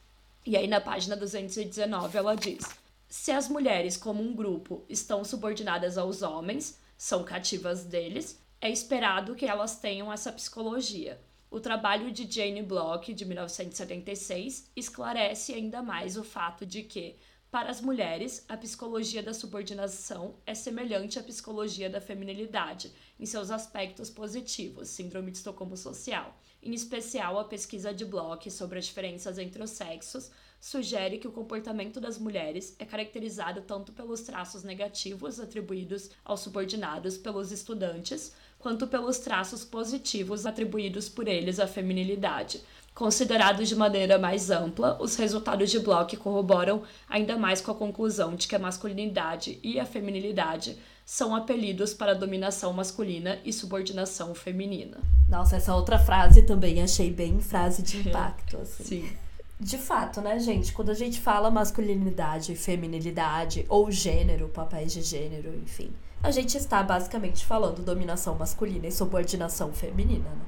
[0.46, 2.64] E aí na página 219 ela diz:
[3.08, 9.34] se as mulheres, como um grupo, estão subordinadas aos homens, são cativas deles, é esperado
[9.34, 11.20] que elas tenham essa psicologia.
[11.50, 17.16] O trabalho de Jane Block, de 1976, esclarece ainda mais o fato de que,
[17.50, 23.50] para as mulheres, a psicologia da subordinação é semelhante à psicologia da feminilidade, em seus
[23.50, 26.38] aspectos positivos, síndrome de Estocolmo social.
[26.62, 30.30] Em especial, a pesquisa de Block sobre as diferenças entre os sexos
[30.60, 37.16] sugere que o comportamento das mulheres é caracterizado tanto pelos traços negativos atribuídos aos subordinados
[37.16, 42.60] pelos estudantes, quanto pelos traços positivos atribuídos por eles à feminilidade.
[42.94, 48.34] Considerados de maneira mais ampla, os resultados de Bloch corroboram ainda mais com a conclusão
[48.34, 54.98] de que a masculinidade e a feminilidade são apelidos para dominação masculina e subordinação feminina.
[55.28, 58.56] Nossa, essa outra frase também achei bem frase de impacto.
[58.58, 58.84] Assim.
[58.84, 59.12] Sim.
[59.60, 60.72] De fato, né, gente?
[60.72, 65.90] Quando a gente fala masculinidade, feminilidade ou gênero, papéis de gênero, enfim,
[66.22, 70.44] a gente está basicamente falando dominação masculina e subordinação feminina, né?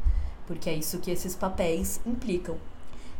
[0.46, 2.56] Porque é isso que esses papéis implicam.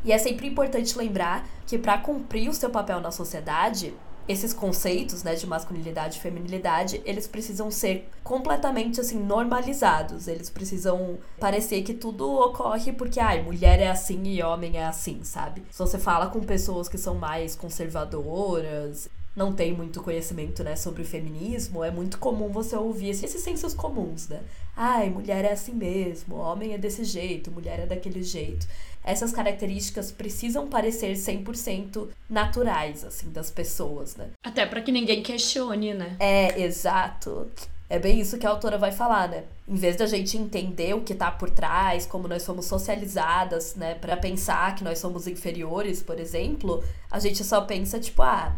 [0.05, 3.95] E é sempre importante lembrar que para cumprir o seu papel na sociedade,
[4.27, 10.27] esses conceitos, né, de masculinidade e feminilidade, eles precisam ser completamente assim normalizados.
[10.27, 15.23] Eles precisam parecer que tudo ocorre porque ai, mulher é assim e homem é assim,
[15.23, 15.63] sabe?
[15.71, 21.03] Se você fala com pessoas que são mais conservadoras, não tem muito conhecimento, né, sobre
[21.03, 24.41] o feminismo, é muito comum você ouvir esses sensos comuns, né?
[24.77, 28.67] Ai, mulher é assim mesmo, homem é desse jeito, mulher é daquele jeito.
[29.03, 34.31] Essas características precisam parecer 100% naturais, assim, das pessoas, né?
[34.45, 36.17] Até para que ninguém questione, né?
[36.19, 37.51] É, exato.
[37.89, 39.45] É bem isso que a autora vai falar, né?
[39.67, 43.95] Em vez da gente entender o que tá por trás, como nós somos socializadas, né,
[43.97, 48.55] para pensar que nós somos inferiores, por exemplo, a gente só pensa tipo, ah,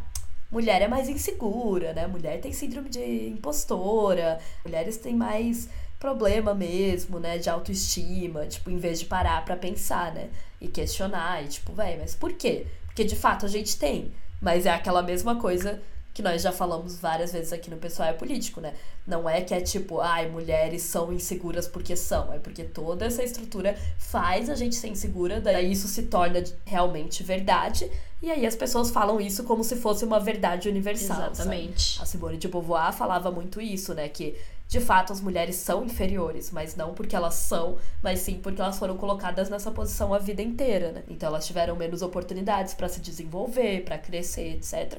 [0.52, 2.06] mulher é mais insegura, né?
[2.06, 8.76] Mulher tem síndrome de impostora, mulheres têm mais problema mesmo, né, de autoestima, tipo, em
[8.76, 12.66] vez de parar para pensar, né, e questionar, e tipo, velho, mas por quê?
[12.86, 15.80] Porque de fato a gente tem, mas é aquela mesma coisa
[16.12, 18.74] que nós já falamos várias vezes aqui no Pessoal é Político, né?
[19.06, 23.22] Não é que é tipo, ai, mulheres são inseguras porque são, é porque toda essa
[23.22, 27.88] estrutura faz a gente ser insegura, daí isso se torna realmente verdade,
[28.22, 31.30] e aí as pessoas falam isso como se fosse uma verdade universal.
[31.30, 31.94] Exatamente.
[31.94, 32.02] Sabe?
[32.02, 34.08] A Simone de Beauvoir falava muito isso, né?
[34.08, 38.62] Que de fato as mulheres são inferiores, mas não porque elas são, mas sim porque
[38.62, 41.02] elas foram colocadas nessa posição a vida inteira, né?
[41.08, 44.98] Então elas tiveram menos oportunidades para se desenvolver, para crescer, etc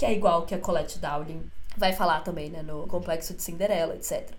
[0.00, 1.42] que é igual que a Colette Dowling
[1.76, 4.30] vai falar também, né, no Complexo de Cinderela, etc.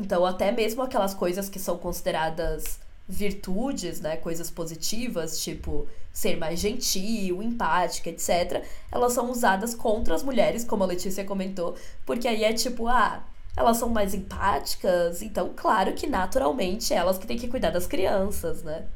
[0.00, 6.60] Então, até mesmo aquelas coisas que são consideradas virtudes, né, coisas positivas, tipo ser mais
[6.60, 11.74] gentil, empática, etc, elas são usadas contra as mulheres, como a Letícia comentou,
[12.06, 17.26] porque aí é tipo, ah, elas são mais empáticas, então, claro que naturalmente elas que
[17.26, 18.86] têm que cuidar das crianças, né?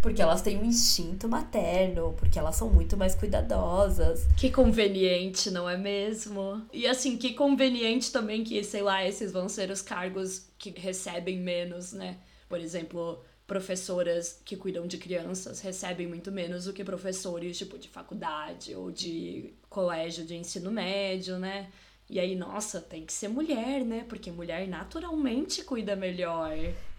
[0.00, 4.26] Porque elas têm um instinto materno, porque elas são muito mais cuidadosas.
[4.36, 6.62] Que conveniente, não é mesmo?
[6.72, 11.38] E assim, que conveniente também que, sei lá, esses vão ser os cargos que recebem
[11.38, 12.16] menos, né?
[12.48, 17.88] Por exemplo, professoras que cuidam de crianças recebem muito menos do que professores, tipo, de
[17.88, 21.68] faculdade ou de colégio de ensino médio, né?
[22.10, 24.04] E aí, nossa, tem que ser mulher, né?
[24.06, 26.52] Porque mulher naturalmente cuida melhor.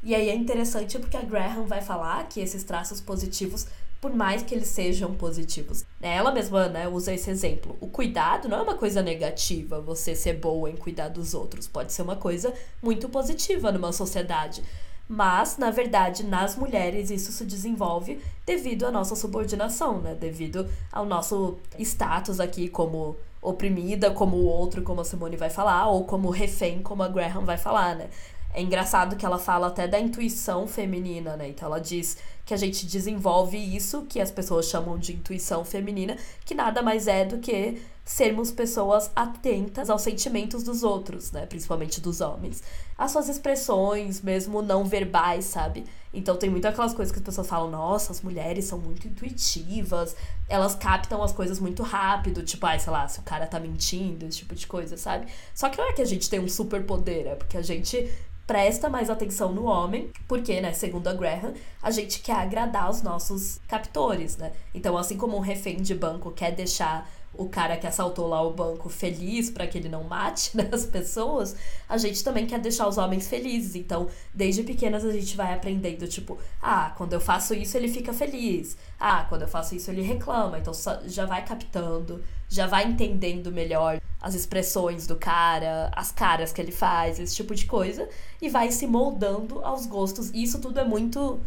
[0.04, 3.68] E aí é interessante porque a Graham vai falar que esses traços positivos,
[4.02, 6.16] por mais que eles sejam positivos, né?
[6.16, 7.78] ela mesma né, usa esse exemplo.
[7.80, 11.68] O cuidado não é uma coisa negativa, você ser boa em cuidar dos outros.
[11.68, 14.64] Pode ser uma coisa muito positiva numa sociedade.
[15.12, 20.14] Mas, na verdade, nas mulheres isso se desenvolve devido à nossa subordinação, né?
[20.14, 25.88] Devido ao nosso status aqui como oprimida, como o outro, como a Simone vai falar,
[25.88, 28.08] ou como refém, como a Graham vai falar, né?
[28.54, 31.50] É engraçado que ela fala até da intuição feminina, né?
[31.50, 36.18] Então ela diz que a gente desenvolve isso que as pessoas chamam de intuição feminina,
[36.46, 41.46] que nada mais é do que sermos pessoas atentas aos sentimentos dos outros, né?
[41.46, 42.64] Principalmente dos homens.
[42.98, 45.86] As suas expressões, mesmo não verbais, sabe?
[46.12, 50.16] Então tem muito aquelas coisas que as pessoas falam, nossa, as mulheres são muito intuitivas,
[50.48, 54.26] elas captam as coisas muito rápido, tipo, ai, sei lá, se o cara tá mentindo,
[54.26, 55.28] esse tipo de coisa, sabe?
[55.54, 58.12] Só que não é que a gente tem um superpoder, é porque a gente
[58.48, 63.04] presta mais atenção no homem, porque, né, segundo a Graham, a gente quer agradar os
[63.04, 64.52] nossos captores, né?
[64.74, 67.08] Então, assim como um refém de banco quer deixar
[67.40, 70.86] o cara que assaltou lá o banco feliz para que ele não mate né, as
[70.86, 71.56] pessoas,
[71.88, 73.76] a gente também quer deixar os homens felizes.
[73.76, 78.12] Então, desde pequenas a gente vai aprendendo, tipo, ah, quando eu faço isso ele fica
[78.12, 78.78] feliz.
[79.00, 80.60] Ah, quando eu faço isso ele reclama.
[80.60, 80.74] Então
[81.06, 86.74] já vai captando, já vai entendendo melhor as expressões do cara, as caras que ele
[86.74, 88.10] faz, esse tipo de coisa,
[88.42, 90.30] e vai se moldando aos gostos.
[90.32, 91.40] E isso tudo é muito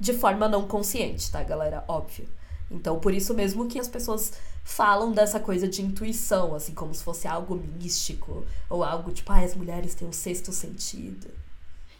[0.00, 1.84] de forma não consciente, tá, galera?
[1.86, 2.26] Óbvio.
[2.70, 4.32] Então, por isso mesmo que as pessoas
[4.64, 9.38] falam dessa coisa de intuição, assim, como se fosse algo místico, ou algo tipo, ah,
[9.38, 11.28] as mulheres têm um sexto sentido.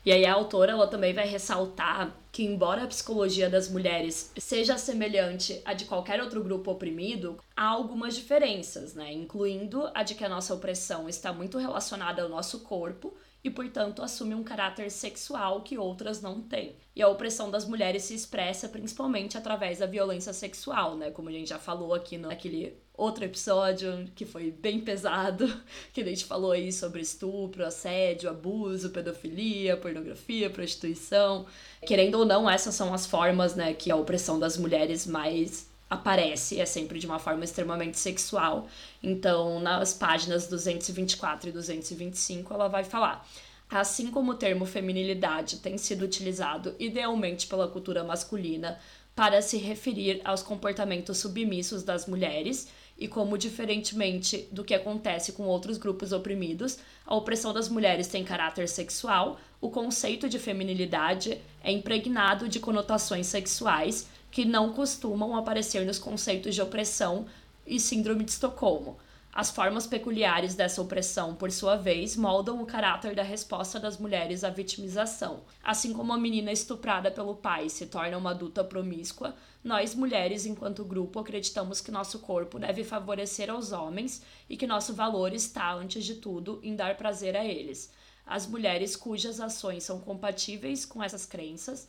[0.04, 4.78] E aí a autora ela também vai ressaltar que embora a psicologia das mulheres seja
[4.78, 9.12] semelhante à de qualquer outro grupo oprimido, há algumas diferenças, né?
[9.12, 13.14] Incluindo a de que a nossa opressão está muito relacionada ao nosso corpo
[13.46, 16.74] e, portanto, assume um caráter sexual que outras não têm.
[16.96, 21.12] E a opressão das mulheres se expressa principalmente através da violência sexual, né?
[21.12, 25.46] Como a gente já falou aqui naquele outro episódio que foi bem pesado,
[25.94, 31.46] que a gente falou aí sobre estupro, assédio, abuso, pedofilia, pornografia, prostituição.
[31.86, 36.60] Querendo ou não, essas são as formas, né, que a opressão das mulheres mais aparece,
[36.60, 38.68] é sempre de uma forma extremamente sexual.
[39.02, 43.26] Então, nas páginas 224 e 225, ela vai falar:
[43.70, 48.78] assim como o termo feminilidade tem sido utilizado idealmente pela cultura masculina
[49.14, 52.68] para se referir aos comportamentos submissos das mulheres,
[52.98, 58.24] e como, diferentemente do que acontece com outros grupos oprimidos, a opressão das mulheres tem
[58.24, 65.84] caráter sexual, o conceito de feminilidade é impregnado de conotações sexuais que não costumam aparecer
[65.86, 67.26] nos conceitos de opressão
[67.66, 68.98] e síndrome de Estocolmo.
[69.36, 74.42] As formas peculiares dessa opressão, por sua vez, moldam o caráter da resposta das mulheres
[74.42, 75.40] à vitimização.
[75.62, 80.86] Assim como a menina estuprada pelo pai se torna uma adulta promíscua, nós mulheres, enquanto
[80.86, 86.06] grupo, acreditamos que nosso corpo deve favorecer aos homens e que nosso valor está, antes
[86.06, 87.92] de tudo, em dar prazer a eles.
[88.24, 91.86] As mulheres cujas ações são compatíveis com essas crenças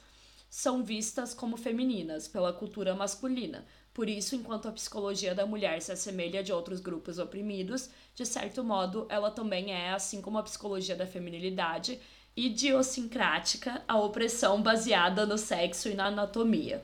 [0.50, 3.66] são vistas como femininas pela cultura masculina.
[3.94, 8.64] Por isso, enquanto a psicologia da mulher se assemelha de outros grupos oprimidos, de certo
[8.64, 12.00] modo, ela também é, assim como a psicologia da feminilidade,
[12.36, 16.84] idiosincrática a opressão baseada no sexo e na anatomia.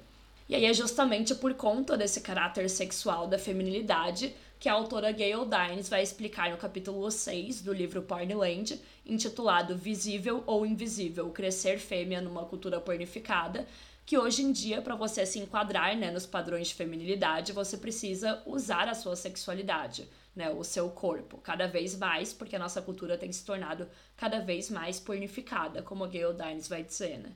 [0.49, 5.45] E aí é justamente por conta desse caráter sexual da feminilidade que a autora Gayle
[5.45, 12.21] Dines vai explicar no capítulo 6 do livro Pornland, intitulado Visível ou Invisível: Crescer Fêmea
[12.21, 13.67] numa Cultura Pornificada,
[14.06, 18.41] que hoje em dia, para você se enquadrar né, nos padrões de feminilidade, você precisa
[18.45, 23.17] usar a sua sexualidade, né, o seu corpo, cada vez mais, porque a nossa cultura
[23.17, 27.34] tem se tornado cada vez mais pornificada, como a Gayle Dines vai dizer, né?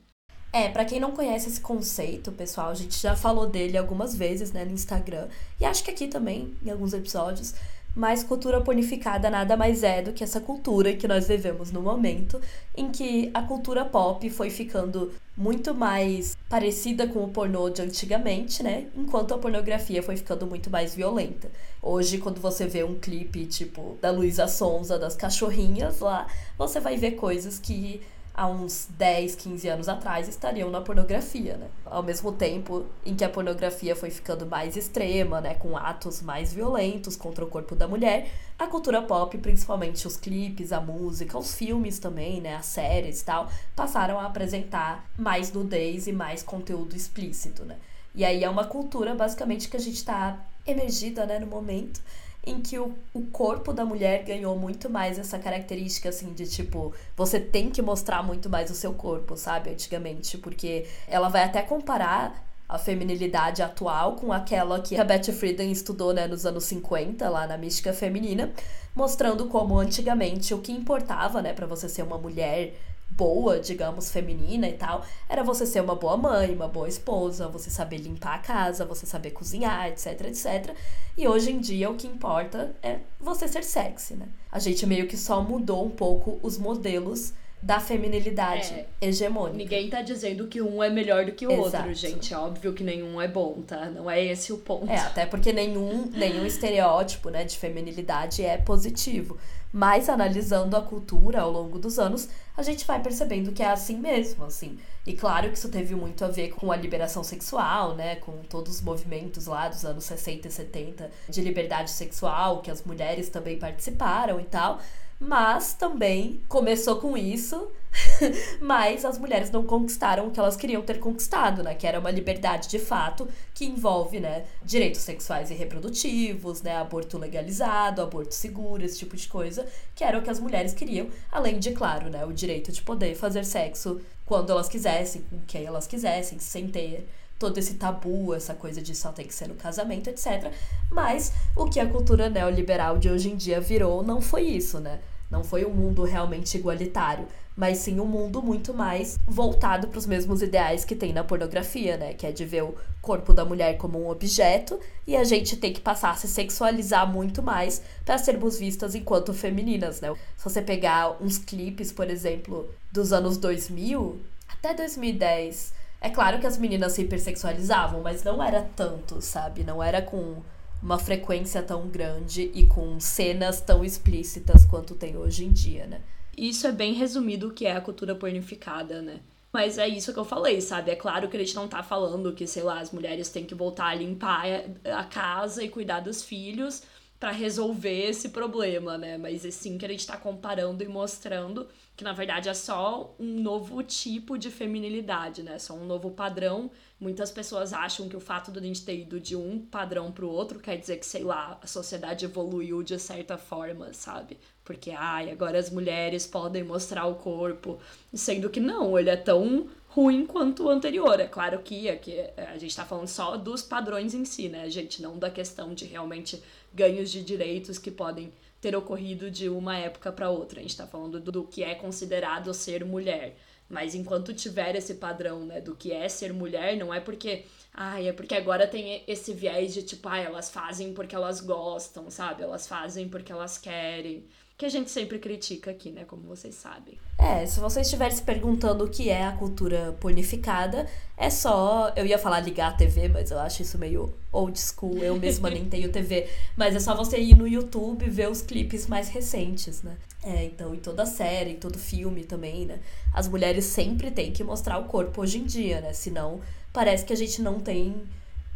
[0.52, 4.50] É, para quem não conhece esse conceito, pessoal, a gente já falou dele algumas vezes,
[4.52, 5.28] né, no Instagram.
[5.60, 7.54] E acho que aqui também, em alguns episódios.
[7.94, 12.40] mas cultura pornificada nada mais é do que essa cultura que nós vivemos no momento,
[12.76, 18.62] em que a cultura pop foi ficando muito mais parecida com o pornô de antigamente,
[18.62, 18.86] né?
[18.94, 21.50] Enquanto a pornografia foi ficando muito mais violenta.
[21.82, 26.26] Hoje, quando você vê um clipe tipo da Luísa Sonza, das cachorrinhas lá,
[26.56, 28.00] você vai ver coisas que
[28.38, 31.66] há uns 10, 15 anos atrás estariam na pornografia, né?
[31.84, 36.52] Ao mesmo tempo em que a pornografia foi ficando mais extrema, né, com atos mais
[36.52, 41.52] violentos contra o corpo da mulher, a cultura pop, principalmente os clipes, a música, os
[41.52, 46.94] filmes também, né, as séries e tal, passaram a apresentar mais nudez e mais conteúdo
[46.94, 47.76] explícito, né?
[48.14, 52.00] E aí é uma cultura basicamente que a gente tá emergida, né, no momento
[52.48, 56.94] em que o, o corpo da mulher ganhou muito mais essa característica, assim, de tipo,
[57.16, 59.70] você tem que mostrar muito mais o seu corpo, sabe?
[59.70, 65.64] Antigamente, porque ela vai até comparar a feminilidade atual com aquela que a Betty Friedan
[65.64, 68.52] estudou né, nos anos 50, lá na mística feminina,
[68.94, 72.74] mostrando como antigamente o que importava, né, para você ser uma mulher
[73.10, 77.68] boa, digamos, feminina e tal, era você ser uma boa mãe, uma boa esposa, você
[77.70, 80.74] saber limpar a casa, você saber cozinhar, etc, etc.
[81.16, 84.28] E hoje em dia o que importa é você ser sexy, né?
[84.52, 89.58] A gente meio que só mudou um pouco os modelos da feminilidade é, hegemônica.
[89.58, 91.88] Ninguém tá dizendo que um é melhor do que o Exato.
[91.88, 92.32] outro, gente.
[92.32, 93.86] É óbvio que nenhum é bom, tá?
[93.86, 94.90] Não é esse o ponto.
[94.90, 99.38] É, até porque nenhum, nenhum estereótipo, né, de feminilidade é positivo.
[99.72, 103.98] Mas analisando a cultura ao longo dos anos, a gente vai percebendo que é assim
[103.98, 104.78] mesmo, assim.
[105.04, 108.76] E claro que isso teve muito a ver com a liberação sexual, né, com todos
[108.76, 113.58] os movimentos lá dos anos 60 e 70 de liberdade sexual, que as mulheres também
[113.58, 114.80] participaram e tal.
[115.20, 117.72] Mas também começou com isso,
[118.62, 121.74] mas as mulheres não conquistaram o que elas queriam ter conquistado, né?
[121.74, 127.18] Que era uma liberdade de fato que envolve, né, direitos sexuais e reprodutivos, né, aborto
[127.18, 131.58] legalizado, aborto seguro, esse tipo de coisa, que era o que as mulheres queriam, além
[131.58, 135.86] de, claro, né, o direito de poder fazer sexo quando elas quisessem, com quem elas
[135.88, 137.08] quisessem, sem ter
[137.38, 140.52] todo esse tabu, essa coisa de só ter que ser no casamento, etc.
[140.90, 144.98] Mas o que a cultura neoliberal de hoje em dia virou não foi isso, né?
[145.30, 150.06] Não foi um mundo realmente igualitário, mas sim um mundo muito mais voltado para os
[150.06, 152.14] mesmos ideais que tem na pornografia, né?
[152.14, 155.72] Que é de ver o corpo da mulher como um objeto e a gente tem
[155.72, 160.14] que passar a se sexualizar muito mais para sermos vistas enquanto femininas, né?
[160.36, 164.18] Se você pegar uns clipes, por exemplo, dos anos 2000
[164.48, 169.64] até 2010, é claro que as meninas se hipersexualizavam, mas não era tanto, sabe?
[169.64, 170.42] Não era com
[170.82, 176.00] uma frequência tão grande e com cenas tão explícitas quanto tem hoje em dia, né?
[176.36, 179.20] Isso é bem resumido o que é a cultura pornificada, né?
[179.52, 180.90] Mas é isso que eu falei, sabe?
[180.90, 183.54] É claro que a gente não tá falando que, sei lá, as mulheres têm que
[183.54, 184.44] voltar a limpar
[184.84, 186.82] a casa e cuidar dos filhos
[187.18, 189.18] para resolver esse problema, né?
[189.18, 191.66] Mas é sim que a gente tá comparando e mostrando
[191.98, 195.58] que na verdade é só um novo tipo de feminilidade, né?
[195.58, 196.70] Só um novo padrão.
[197.00, 200.24] Muitas pessoas acham que o fato de a gente ter ido de um padrão para
[200.24, 204.38] o outro quer dizer que, sei lá, a sociedade evoluiu de certa forma, sabe?
[204.64, 207.80] Porque, ai, agora as mulheres podem mostrar o corpo,
[208.14, 211.18] sendo que não, ele é tão ruim quanto o anterior.
[211.18, 215.02] É claro que aqui a gente está falando só dos padrões em si, né, gente?
[215.02, 216.40] Não da questão de realmente
[216.72, 220.58] ganhos de direitos que podem ter ocorrido de uma época para outra.
[220.58, 223.36] A gente está falando do, que é considerado ser mulher.
[223.68, 228.08] Mas enquanto tiver esse padrão, né, do que é ser mulher, não é porque, ai,
[228.08, 232.42] é porque agora tem esse viés de tipo, ah, elas fazem porque elas gostam, sabe?
[232.42, 234.24] Elas fazem porque elas querem
[234.58, 236.04] que a gente sempre critica aqui, né?
[236.04, 236.98] Como vocês sabem.
[237.16, 240.84] É, se você estiver se perguntando o que é a cultura pornificada,
[241.16, 241.92] é só.
[241.94, 244.98] Eu ia falar ligar a TV, mas eu acho isso meio old school.
[244.98, 246.28] Eu mesma nem tenho TV.
[246.58, 249.96] Mas é só você ir no YouTube e ver os clipes mais recentes, né?
[250.24, 252.80] É, então, em toda série, em todo filme também, né?
[253.14, 255.92] As mulheres sempre têm que mostrar o corpo hoje em dia, né?
[255.92, 256.40] Senão,
[256.72, 257.94] parece que a gente não tem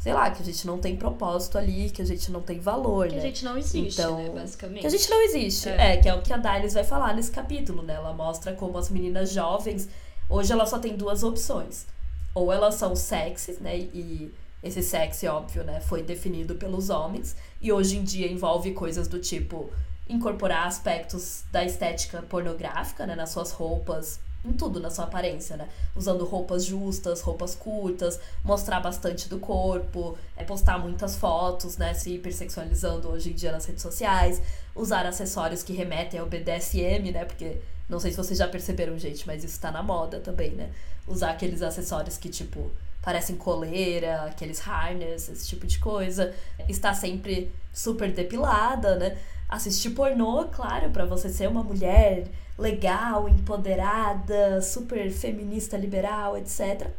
[0.03, 3.07] sei lá, que a gente não tem propósito ali, que a gente não tem valor,
[3.07, 3.21] que né?
[3.21, 4.81] Que a gente não existe, então, né, basicamente.
[4.81, 5.93] Que a gente não existe, é.
[5.93, 7.95] é, que é o que a Dailis vai falar nesse capítulo, né?
[7.95, 9.89] Ela mostra como as meninas jovens,
[10.29, 11.87] hoje ela só tem duas opções.
[12.35, 17.71] Ou elas são sexys, né, e esse sexy, óbvio, né, foi definido pelos homens, e
[17.71, 19.71] hoje em dia envolve coisas do tipo
[20.09, 25.69] incorporar aspectos da estética pornográfica, né, nas suas roupas, em tudo na sua aparência, né?
[25.95, 31.95] Usando roupas justas, roupas curtas, mostrar bastante do corpo, é postar muitas fotos, né?
[31.95, 34.43] Se hipersexualizando hoje em dia nas redes sociais,
[34.75, 37.25] usar acessórios que remetem ao BDSM, né?
[37.25, 40.71] Porque não sei se vocês já perceberam, gente, mas isso tá na moda também, né?
[41.07, 42.71] Usar aqueles acessórios que, tipo,
[43.03, 46.35] parecem coleira, aqueles harness, esse tipo de coisa.
[46.69, 49.19] Está sempre super depilada, né?
[49.53, 52.25] Assistir pornô, claro, para você ser uma mulher
[52.59, 56.91] legal, empoderada, super feminista, liberal, etc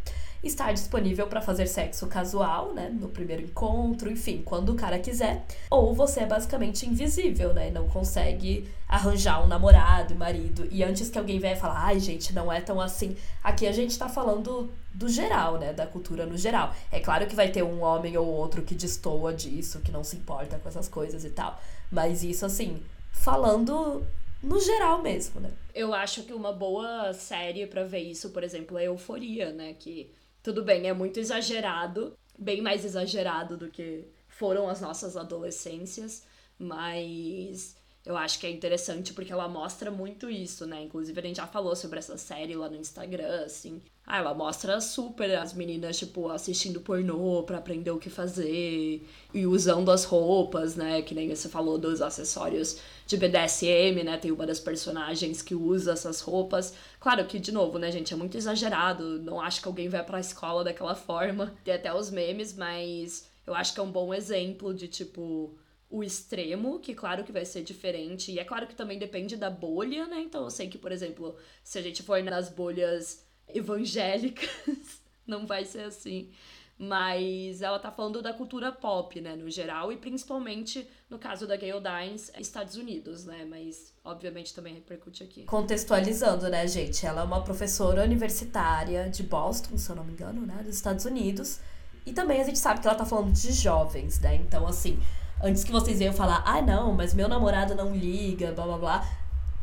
[0.43, 5.45] estar disponível para fazer sexo casual, né, no primeiro encontro, enfim, quando o cara quiser,
[5.69, 10.67] ou você é basicamente invisível, né, não consegue arranjar um namorado marido.
[10.69, 13.15] E antes que alguém venha falar, ai, gente, não é tão assim.
[13.43, 16.75] Aqui a gente tá falando do geral, né, da cultura no geral.
[16.91, 20.17] É claro que vai ter um homem ou outro que destoa disso, que não se
[20.17, 21.59] importa com essas coisas e tal,
[21.93, 22.81] mas isso assim,
[23.11, 24.05] falando
[24.41, 25.51] no geral mesmo, né?
[25.73, 30.11] Eu acho que uma boa série para ver isso, por exemplo, é Euforia, né, que
[30.41, 36.23] tudo bem, é muito exagerado, bem mais exagerado do que foram as nossas adolescências,
[36.59, 37.75] mas
[38.05, 40.81] eu acho que é interessante porque ela mostra muito isso, né?
[40.81, 43.81] Inclusive, a gente já falou sobre essa série lá no Instagram, assim.
[44.05, 49.01] Ah, ela mostra super as meninas, tipo, assistindo pornô pra aprender o que fazer
[49.33, 51.01] e usando as roupas, né?
[51.01, 54.17] Que nem você falou dos acessórios de BDSM, né?
[54.17, 56.73] Tem uma das personagens que usa essas roupas.
[56.99, 59.19] Claro que, de novo, né, gente, é muito exagerado.
[59.19, 61.53] Não acho que alguém vai pra escola daquela forma.
[61.63, 65.57] Tem até os memes, mas eu acho que é um bom exemplo de, tipo
[65.89, 69.47] o extremo, que claro que vai ser diferente, e é claro que também depende da
[69.47, 70.21] bolha, né?
[70.21, 74.49] Então eu sei que, por exemplo, se a gente for nas bolhas evangélicas,
[75.25, 76.29] não vai ser assim.
[76.77, 81.55] Mas ela tá falando da cultura pop, né, no geral, e principalmente no caso da
[81.55, 83.45] Gayle Dines, Estados Unidos, né?
[83.47, 85.43] Mas obviamente também repercute aqui.
[85.43, 87.05] Contextualizando, né, gente?
[87.05, 91.05] Ela é uma professora universitária de Boston, se eu não me engano, né, dos Estados
[91.05, 91.59] Unidos.
[92.05, 94.35] E também a gente sabe que ela tá falando de jovens, né?
[94.35, 94.99] Então, assim,
[95.43, 99.07] Antes que vocês venham falar, ah, não, mas meu namorado não liga, blá blá blá.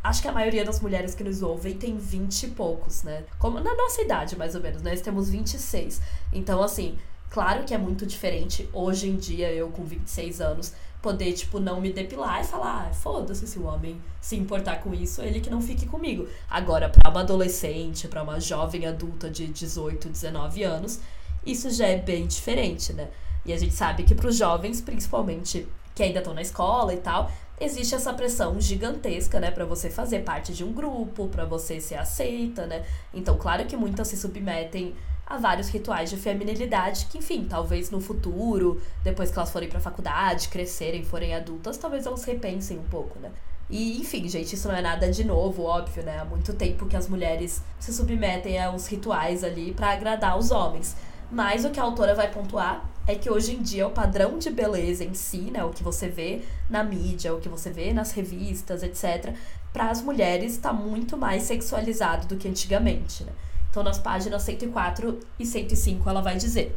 [0.02, 3.24] Acho que a maioria das mulheres que nos ouvem tem 20 e poucos, né?
[3.38, 6.00] Como na nossa idade, mais ou menos, nós temos 26.
[6.32, 6.98] Então, assim,
[7.28, 10.72] claro que é muito diferente hoje em dia, eu com 26 anos,
[11.02, 14.94] poder, tipo, não me depilar e falar, ah, foda-se se o homem se importar com
[14.94, 16.26] isso, ele que não fique comigo.
[16.48, 21.00] Agora, para uma adolescente, para uma jovem adulta de 18, 19 anos,
[21.44, 23.08] isso já é bem diferente, né?
[23.44, 26.98] E a gente sabe que para os jovens, principalmente que ainda estão na escola e
[26.98, 27.30] tal,
[27.60, 31.96] existe essa pressão gigantesca, né, para você fazer parte de um grupo, para você ser
[31.96, 32.84] aceita, né?
[33.12, 34.94] Então, claro que muitas se submetem
[35.26, 39.78] a vários rituais de feminilidade que, enfim, talvez no futuro, depois que elas forem para
[39.78, 43.30] faculdade, crescerem, forem adultas, talvez elas repensem um pouco, né?
[43.68, 46.18] E, enfim, gente, isso não é nada de novo, óbvio, né?
[46.18, 50.50] Há muito tempo que as mulheres se submetem a uns rituais ali para agradar os
[50.50, 50.96] homens.
[51.30, 54.50] Mas o que a autora vai pontuar é que hoje em dia o padrão de
[54.50, 58.12] beleza em si, né, o que você vê na mídia, o que você vê nas
[58.12, 59.34] revistas, etc.,
[59.72, 63.24] para as mulheres está muito mais sexualizado do que antigamente.
[63.24, 63.32] Né?
[63.70, 66.76] Então, nas páginas 104 e 105, ela vai dizer.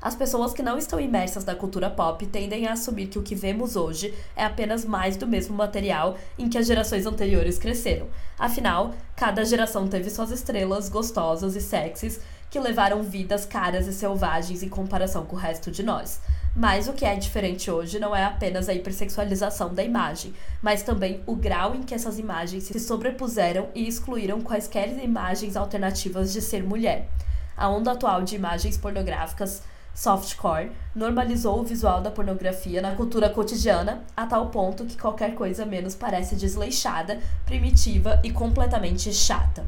[0.00, 3.34] As pessoas que não estão imersas na cultura pop tendem a assumir que o que
[3.34, 8.06] vemos hoje é apenas mais do mesmo material em que as gerações anteriores cresceram.
[8.38, 12.20] Afinal, cada geração teve suas estrelas gostosas e sexys
[12.50, 16.20] que levaram vidas caras e selvagens em comparação com o resto de nós.
[16.54, 20.32] Mas o que é diferente hoje não é apenas a hipersexualização da imagem,
[20.62, 26.32] mas também o grau em que essas imagens se sobrepuseram e excluíram quaisquer imagens alternativas
[26.32, 27.08] de ser mulher.
[27.54, 29.62] A onda atual de imagens pornográficas
[29.94, 35.64] softcore normalizou o visual da pornografia na cultura cotidiana a tal ponto que qualquer coisa
[35.64, 39.64] menos parece desleixada, primitiva e completamente chata.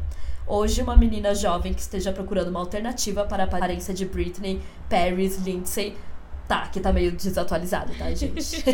[0.49, 5.36] Hoje, uma menina jovem que esteja procurando uma alternativa para a aparência de Britney, Paris,
[5.38, 5.94] Lindsay.
[6.49, 8.64] Tá, que tá meio desatualizado, tá, gente?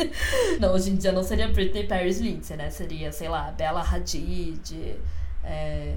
[0.58, 2.70] não, hoje em dia não seria Britney, Paris, Lindsay, né?
[2.70, 4.96] Seria, sei lá, Bella Hadid.
[5.44, 5.96] É,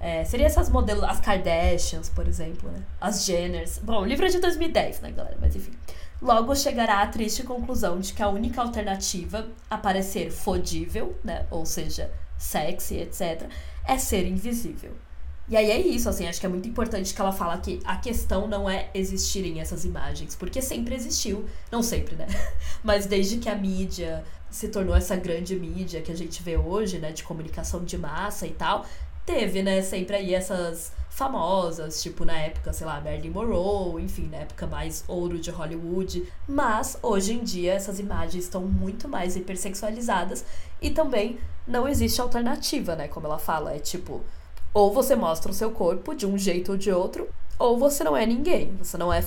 [0.00, 2.82] é, seria essas modelos, as Kardashians, por exemplo, né?
[3.00, 3.78] As Jenners.
[3.78, 5.36] Bom, o livro é de 2010, né, galera?
[5.40, 5.70] Mas enfim.
[6.20, 11.46] Logo chegará a triste conclusão de que a única alternativa a parecer fodível, né?
[11.52, 13.48] Ou seja, sexy, etc.,
[13.84, 14.92] é ser invisível.
[15.48, 17.96] E aí é isso, assim, acho que é muito importante que ela fala que a
[17.96, 22.26] questão não é existirem essas imagens, porque sempre existiu, não sempre, né?
[22.82, 26.98] Mas desde que a mídia se tornou essa grande mídia que a gente vê hoje,
[26.98, 28.86] né, de comunicação de massa e tal,
[29.26, 34.38] teve, né, sempre aí essas famosas, tipo na época, sei lá, Marilyn Monroe, enfim, na
[34.38, 36.26] época mais ouro de Hollywood.
[36.48, 40.42] Mas hoje em dia essas imagens estão muito mais hipersexualizadas
[40.80, 43.08] e também não existe alternativa, né?
[43.08, 44.22] Como ela fala, é tipo,
[44.72, 48.16] ou você mostra o seu corpo de um jeito ou de outro, ou você não
[48.16, 49.22] é ninguém, você não é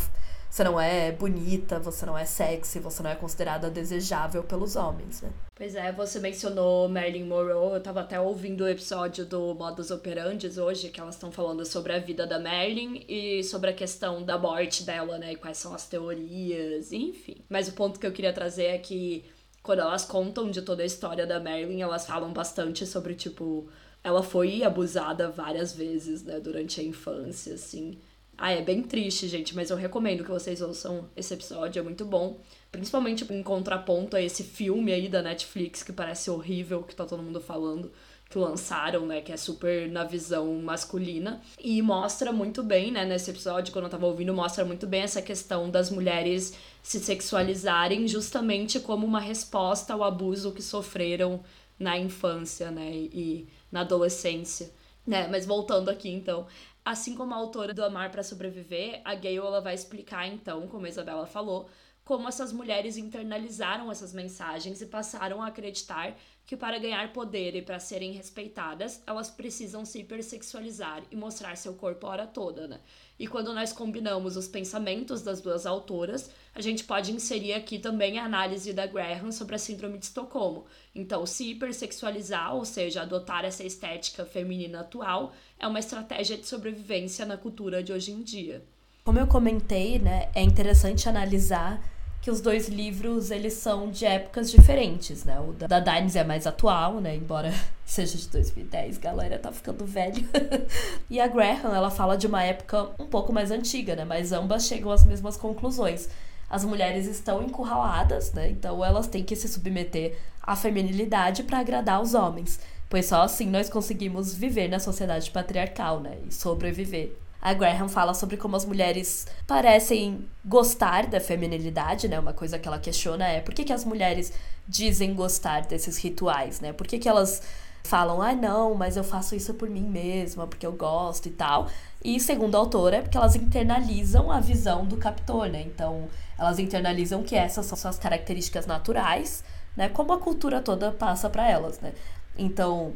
[0.56, 5.22] você não é bonita, você não é sexy, você não é considerada desejável pelos homens,
[5.22, 5.30] né?
[5.54, 10.48] Pois é, você mencionou Marilyn Monroe, eu tava até ouvindo o episódio do Modus Operandi
[10.58, 14.38] hoje, que elas estão falando sobre a vida da Marilyn e sobre a questão da
[14.38, 17.36] morte dela, né, e quais são as teorias, enfim.
[17.50, 19.26] Mas o ponto que eu queria trazer é que
[19.62, 23.68] quando elas contam de toda a história da Marilyn, elas falam bastante sobre, tipo,
[24.02, 28.00] ela foi abusada várias vezes, né, durante a infância, assim.
[28.38, 32.04] Ah, é bem triste, gente, mas eu recomendo que vocês ouçam esse episódio, é muito
[32.04, 32.42] bom.
[32.70, 37.24] Principalmente em contraponto a esse filme aí da Netflix que parece horrível, que tá todo
[37.24, 37.92] mundo falando,
[38.30, 41.42] que lançaram, né, que é super na visão masculina.
[41.58, 45.22] E mostra muito bem, né, nesse episódio, quando eu tava ouvindo, mostra muito bem essa
[45.22, 51.42] questão das mulheres se sexualizarem justamente como uma resposta ao abuso que sofreram
[51.80, 54.72] na infância, né, e na adolescência.
[55.08, 56.48] Né, mas voltando aqui então,
[56.86, 60.86] Assim como a autora do Amar para Sobreviver, a Gayle ela vai explicar então, como
[60.86, 61.68] a Isabela falou,
[62.04, 66.16] como essas mulheres internalizaram essas mensagens e passaram a acreditar
[66.46, 71.74] que para ganhar poder e para serem respeitadas, elas precisam se hipersexualizar e mostrar seu
[71.74, 72.80] corpo a hora toda, né?
[73.18, 78.20] E quando nós combinamos os pensamentos das duas autoras, a gente pode inserir aqui também
[78.20, 80.68] a análise da Graham sobre a síndrome de Estocolmo.
[80.94, 87.26] Então, se hipersexualizar, ou seja, adotar essa estética feminina atual, é uma estratégia de sobrevivência
[87.26, 88.64] na cultura de hoje em dia.
[89.04, 91.82] Como eu comentei, né, é interessante analisar
[92.26, 95.40] que os dois livros eles são de épocas diferentes, né?
[95.40, 97.16] O da Dines é mais atual, né?
[97.16, 97.54] Embora
[97.86, 100.28] seja de 2010, galera tá ficando velho.
[101.08, 104.04] e a Graham, ela fala de uma época um pouco mais antiga, né?
[104.04, 106.10] Mas ambas chegam às mesmas conclusões.
[106.50, 108.50] As mulheres estão encurraladas, né?
[108.50, 112.60] Então elas têm que se submeter à feminilidade para agradar os homens,
[112.90, 116.18] pois só assim nós conseguimos viver na sociedade patriarcal, né?
[116.28, 117.16] E sobreviver.
[117.42, 122.20] A Graham fala sobre como as mulheres parecem gostar da feminilidade, né?
[122.20, 124.34] Uma coisa que ela questiona é por que, que as mulheres
[124.68, 126.74] dizem gostar desses rituais, né?
[126.74, 127.44] Por que, que elas
[127.86, 131.70] falam, ah, não, mas eu faço isso por mim mesma, porque eu gosto e tal.
[132.04, 135.62] E segundo a autora, é porque elas internalizam a visão do captor, né?
[135.62, 136.08] Então,
[136.38, 139.44] elas internalizam que essas são suas características naturais,
[139.76, 139.88] né?
[139.90, 141.94] Como a cultura toda passa para elas, né?
[142.38, 142.94] Então,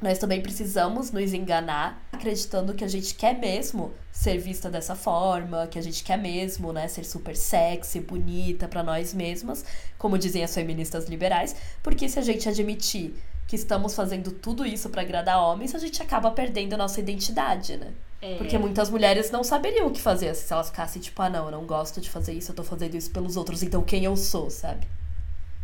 [0.00, 5.66] nós também precisamos nos enganar acreditando que a gente quer mesmo ser vista dessa forma,
[5.66, 9.64] que a gente quer mesmo, né, ser super sexy, bonita para nós mesmas,
[9.96, 13.14] como dizem as feministas liberais, porque se a gente admitir
[13.46, 17.76] que estamos fazendo tudo isso para agradar homens, a gente acaba perdendo a nossa identidade,
[17.76, 17.92] né?
[18.20, 18.34] É.
[18.36, 21.52] Porque muitas mulheres não saberiam o que fazer se elas ficassem tipo, ah, não, eu
[21.52, 24.50] não gosto de fazer isso, eu tô fazendo isso pelos outros, então quem eu sou,
[24.50, 24.86] sabe?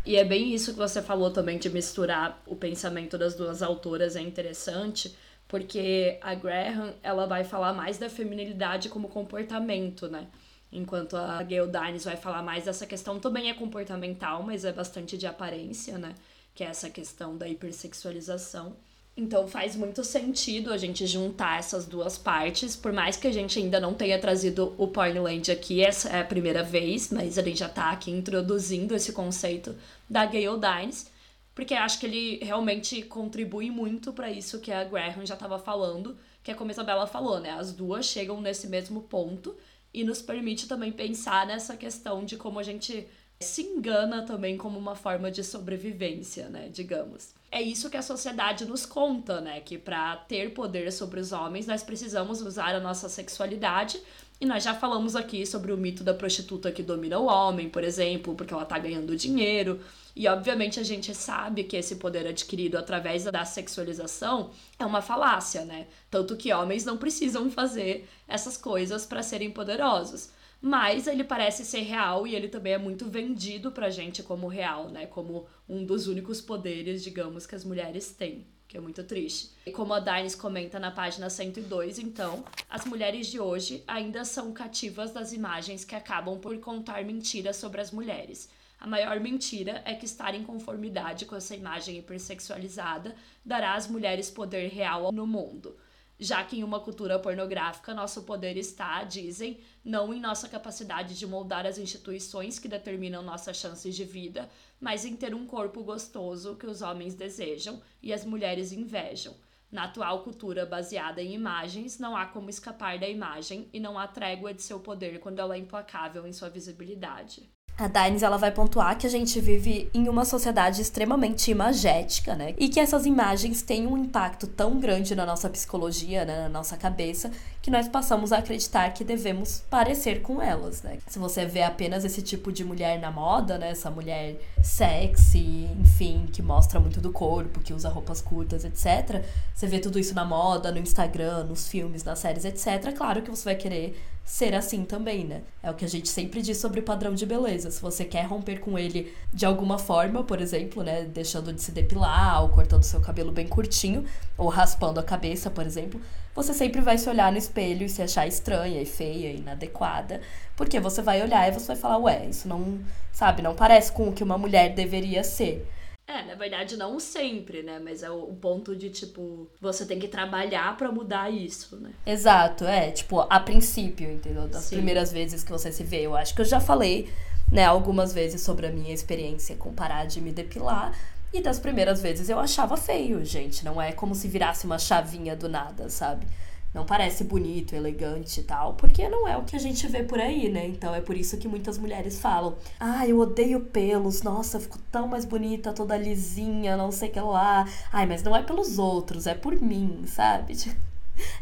[0.04, 4.16] E é bem isso que você falou também de misturar o pensamento das duas autoras,
[4.16, 10.26] é interessante, porque a Graham, ela vai falar mais da feminilidade como comportamento, né?
[10.72, 15.16] Enquanto a Gail Dines vai falar mais dessa questão, também é comportamental, mas é bastante
[15.16, 16.14] de aparência, né?
[16.54, 18.74] Que é essa questão da hipersexualização.
[19.14, 23.58] Então faz muito sentido a gente juntar essas duas partes, por mais que a gente
[23.58, 27.58] ainda não tenha trazido o Pornland aqui, essa é a primeira vez, mas a gente
[27.58, 29.76] já tá aqui introduzindo esse conceito
[30.08, 31.10] da Gayle Dines,
[31.54, 36.16] porque acho que ele realmente contribui muito para isso que a Graham já estava falando,
[36.42, 37.50] que é como a Isabela falou, né?
[37.50, 39.54] As duas chegam nesse mesmo ponto
[39.92, 43.06] e nos permite também pensar nessa questão de como a gente
[43.38, 47.34] se engana também como uma forma de sobrevivência, né, digamos.
[47.54, 51.66] É isso que a sociedade nos conta, né, que para ter poder sobre os homens
[51.66, 54.00] nós precisamos usar a nossa sexualidade.
[54.40, 57.84] E nós já falamos aqui sobre o mito da prostituta que domina o homem, por
[57.84, 59.80] exemplo, porque ela tá ganhando dinheiro.
[60.16, 65.62] E obviamente a gente sabe que esse poder adquirido através da sexualização é uma falácia,
[65.66, 65.86] né?
[66.10, 70.30] Tanto que homens não precisam fazer essas coisas para serem poderosos
[70.62, 74.88] mas ele parece ser real e ele também é muito vendido pra gente como real,
[74.88, 75.06] né?
[75.06, 78.46] Como um dos únicos poderes, digamos, que as mulheres têm.
[78.68, 79.50] Que é muito triste.
[79.66, 84.52] E como a Dines comenta na página 102, então, as mulheres de hoje ainda são
[84.52, 88.48] cativas das imagens que acabam por contar mentiras sobre as mulheres.
[88.78, 94.30] A maior mentira é que estar em conformidade com essa imagem hipersexualizada dará às mulheres
[94.30, 95.76] poder real no mundo
[96.22, 101.26] já que em uma cultura pornográfica nosso poder está, dizem, não em nossa capacidade de
[101.26, 104.48] moldar as instituições que determinam nossas chances de vida,
[104.80, 109.34] mas em ter um corpo gostoso que os homens desejam e as mulheres invejam.
[109.70, 114.06] Na atual cultura baseada em imagens, não há como escapar da imagem e não há
[114.06, 117.50] trégua de seu poder quando ela é implacável em sua visibilidade.
[117.82, 122.54] A Dines ela vai pontuar que a gente vive em uma sociedade extremamente imagética, né?
[122.56, 126.42] E que essas imagens têm um impacto tão grande na nossa psicologia, né?
[126.42, 127.30] na nossa cabeça,
[127.62, 130.98] que nós passamos a acreditar que devemos parecer com elas, né?
[131.06, 133.70] Se você vê apenas esse tipo de mulher na moda, né?
[133.70, 139.24] Essa mulher sexy, enfim, que mostra muito do corpo, que usa roupas curtas, etc.
[139.54, 142.92] Você vê tudo isso na moda, no Instagram, nos filmes, nas séries, etc.
[142.96, 145.42] Claro que você vai querer ser assim também, né?
[145.62, 147.70] É o que a gente sempre diz sobre o padrão de beleza.
[147.70, 151.70] Se você quer romper com ele de alguma forma, por exemplo, né, deixando de se
[151.70, 154.04] depilar, ou cortando seu cabelo bem curtinho,
[154.36, 156.00] ou raspando a cabeça, por exemplo,
[156.34, 160.20] você sempre vai se olhar no espelho e se achar estranha e feia e inadequada,
[160.56, 162.80] porque você vai olhar e você vai falar, ué, isso não,
[163.12, 165.66] sabe, não parece com o que uma mulher deveria ser.
[166.06, 167.78] É, na verdade, não sempre, né?
[167.78, 171.90] Mas é o, ponto de, tipo, você tem que trabalhar para mudar isso, né?
[172.04, 172.90] Exato, é.
[172.90, 174.48] Tipo, a princípio, entendeu?
[174.48, 174.76] Das Sim.
[174.76, 176.02] primeiras vezes que você se vê.
[176.02, 177.08] Eu acho que eu já falei,
[177.50, 180.92] né, algumas vezes sobre a minha experiência com parar de me depilar.
[181.32, 183.64] E das primeiras vezes eu achava feio, gente.
[183.64, 186.26] Não é como se virasse uma chavinha do nada, sabe?
[186.74, 190.18] não parece bonito, elegante e tal, porque não é o que a gente vê por
[190.18, 190.66] aí, né?
[190.66, 194.22] Então é por isso que muitas mulheres falam: "Ah, eu odeio pelos.
[194.22, 197.66] Nossa, fico tão mais bonita, toda lisinha, não sei o que lá.
[197.92, 200.54] Ai, mas não é pelos outros, é por mim, sabe?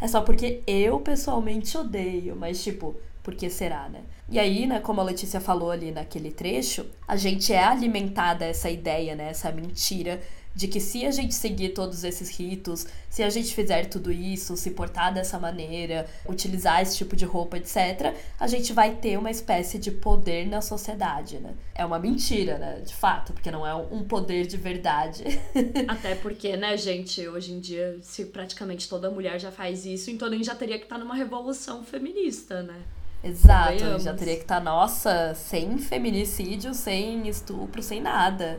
[0.01, 4.01] É só porque eu pessoalmente odeio, mas tipo, por que será, né?
[4.29, 8.71] E aí, né, como a Letícia falou ali naquele trecho, a gente é alimentada essa
[8.71, 10.21] ideia, né, essa mentira
[10.55, 14.57] de que se a gente seguir todos esses ritos, se a gente fizer tudo isso,
[14.57, 19.31] se portar dessa maneira, utilizar esse tipo de roupa, etc., a gente vai ter uma
[19.31, 21.55] espécie de poder na sociedade, né?
[21.75, 22.81] É uma mentira, né?
[22.85, 25.25] De fato, porque não é um poder de verdade.
[25.87, 30.29] Até porque, né, gente, hoje em dia, se praticamente toda mulher já faz isso, então
[30.31, 32.83] gente já teria que estar numa revolução feminista, né?
[33.23, 38.59] Exato, já teria que estar, nossa, sem feminicídio, sem estupro, sem nada.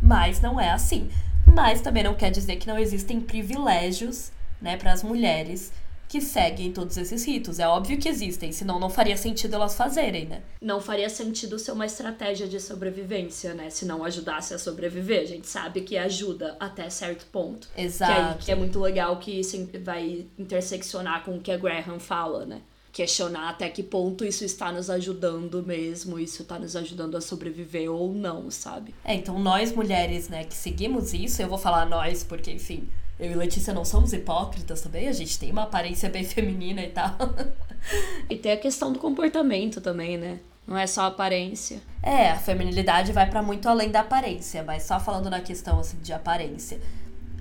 [0.00, 1.10] Mas não é assim.
[1.46, 4.30] Mas também não quer dizer que não existem privilégios,
[4.60, 5.72] né, para as mulheres
[6.08, 7.58] que seguem todos esses ritos.
[7.58, 10.42] É óbvio que existem, senão não faria sentido elas fazerem, né?
[10.60, 13.70] Não faria sentido ser uma estratégia de sobrevivência, né?
[13.70, 15.22] Se não ajudasse a sobreviver.
[15.22, 17.68] A gente sabe que ajuda até certo ponto.
[17.76, 18.12] Exato.
[18.12, 21.98] Que, aí, que é muito legal que isso vai interseccionar com o que a Graham
[21.98, 22.60] fala, né?
[22.96, 27.92] Questionar até que ponto isso está nos ajudando mesmo, isso está nos ajudando a sobreviver
[27.92, 28.94] ou não, sabe?
[29.04, 32.88] É, então nós mulheres, né, que seguimos isso, eu vou falar nós porque, enfim,
[33.20, 36.88] eu e Letícia não somos hipócritas também, a gente tem uma aparência bem feminina e
[36.88, 37.14] tal.
[38.30, 40.40] e tem a questão do comportamento também, né?
[40.66, 41.82] Não é só aparência.
[42.02, 45.98] É, a feminilidade vai para muito além da aparência, mas só falando na questão assim
[45.98, 46.80] de aparência.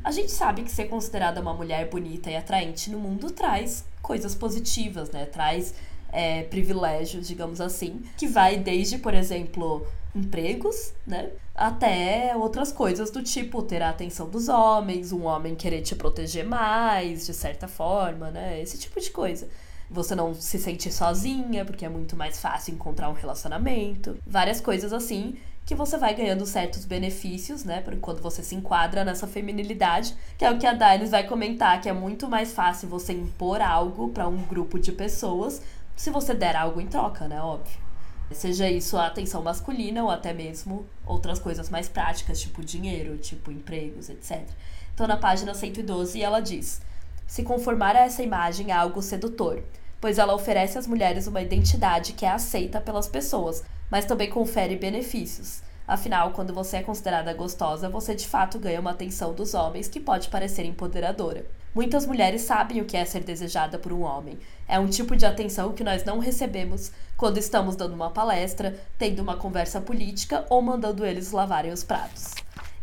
[0.06, 4.36] A gente sabe que ser considerada uma mulher bonita e atraente no mundo traz coisas
[4.36, 5.26] positivas, né?
[5.26, 5.74] Traz
[6.14, 9.84] é, privilégios, digamos assim, que vai desde, por exemplo,
[10.16, 11.32] empregos, né?
[11.56, 16.46] Até outras coisas do tipo ter a atenção dos homens, um homem querer te proteger
[16.46, 18.62] mais, de certa forma, né?
[18.62, 19.50] Esse tipo de coisa.
[19.90, 24.16] Você não se sente sozinha, porque é muito mais fácil encontrar um relacionamento.
[24.24, 25.36] Várias coisas assim
[25.66, 27.84] que você vai ganhando certos benefícios, né?
[28.00, 31.90] Quando você se enquadra nessa feminilidade, que é o que a Dainis vai comentar, que
[31.90, 35.62] é muito mais fácil você impor algo para um grupo de pessoas
[35.96, 37.42] se você der algo em troca, né?
[37.42, 37.86] Óbvio.
[38.32, 43.52] Seja isso a atenção masculina ou até mesmo outras coisas mais práticas, tipo dinheiro, tipo
[43.52, 44.48] empregos, etc.
[44.94, 46.82] Então, na página 112, ela diz:
[47.28, 49.64] se conformar a essa imagem é algo sedutor,
[50.06, 54.76] pois ela oferece às mulheres uma identidade que é aceita pelas pessoas, mas também confere
[54.76, 55.64] benefícios.
[55.88, 60.00] Afinal, quando você é considerada gostosa, você de fato ganha uma atenção dos homens que
[60.00, 61.44] pode parecer empoderadora.
[61.74, 64.38] Muitas mulheres sabem o que é ser desejada por um homem.
[64.68, 69.24] É um tipo de atenção que nós não recebemos quando estamos dando uma palestra, tendo
[69.24, 72.36] uma conversa política ou mandando eles lavarem os pratos.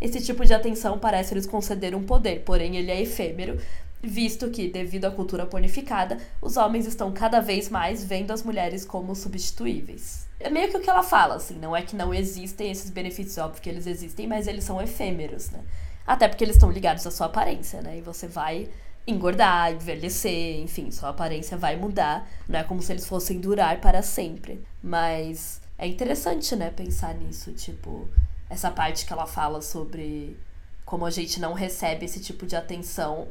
[0.02, 3.60] Esse tipo de atenção parece lhes conceder um poder, porém ele é efêmero,
[4.02, 8.84] visto que, devido à cultura ponificada, os homens estão cada vez mais vendo as mulheres
[8.84, 10.26] como substituíveis.
[10.40, 13.38] É meio que o que ela fala, assim, não é que não existem esses benefícios,
[13.38, 15.60] óbvio que eles existem, mas eles são efêmeros, né?
[16.04, 17.98] Até porque eles estão ligados à sua aparência, né?
[17.98, 18.68] E você vai
[19.06, 22.28] engordar, envelhecer, enfim, sua aparência vai mudar.
[22.48, 24.64] Não é como se eles fossem durar para sempre.
[24.82, 28.08] Mas é interessante, né, pensar nisso, tipo,
[28.50, 30.36] essa parte que ela fala sobre
[30.84, 33.28] como a gente não recebe esse tipo de atenção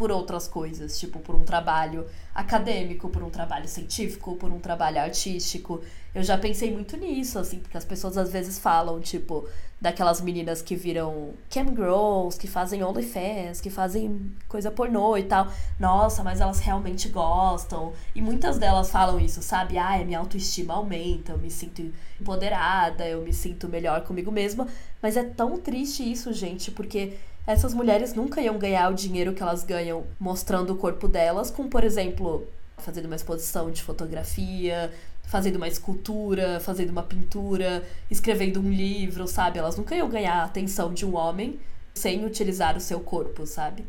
[0.00, 4.98] por outras coisas, tipo por um trabalho acadêmico, por um trabalho científico, por um trabalho
[4.98, 5.82] artístico.
[6.14, 9.46] Eu já pensei muito nisso, assim, porque as pessoas às vezes falam, tipo,
[9.78, 15.48] daquelas meninas que viram cam girls, que fazem OnlyFans, que fazem coisa pornô e tal.
[15.78, 17.92] Nossa, mas elas realmente gostam.
[18.14, 19.76] E muitas delas falam isso, sabe?
[19.76, 24.66] Ah, minha autoestima aumenta, eu me sinto empoderada, eu me sinto melhor comigo mesma.
[25.02, 29.42] Mas é tão triste isso, gente, porque essas mulheres nunca iam ganhar o dinheiro que
[29.42, 32.46] elas ganham mostrando o corpo delas, com, por exemplo,
[32.78, 34.92] fazendo uma exposição de fotografia,
[35.24, 39.58] fazendo uma escultura, fazendo uma pintura, escrevendo um livro, sabe?
[39.58, 41.58] Elas nunca iam ganhar a atenção de um homem
[41.94, 43.84] sem utilizar o seu corpo, sabe?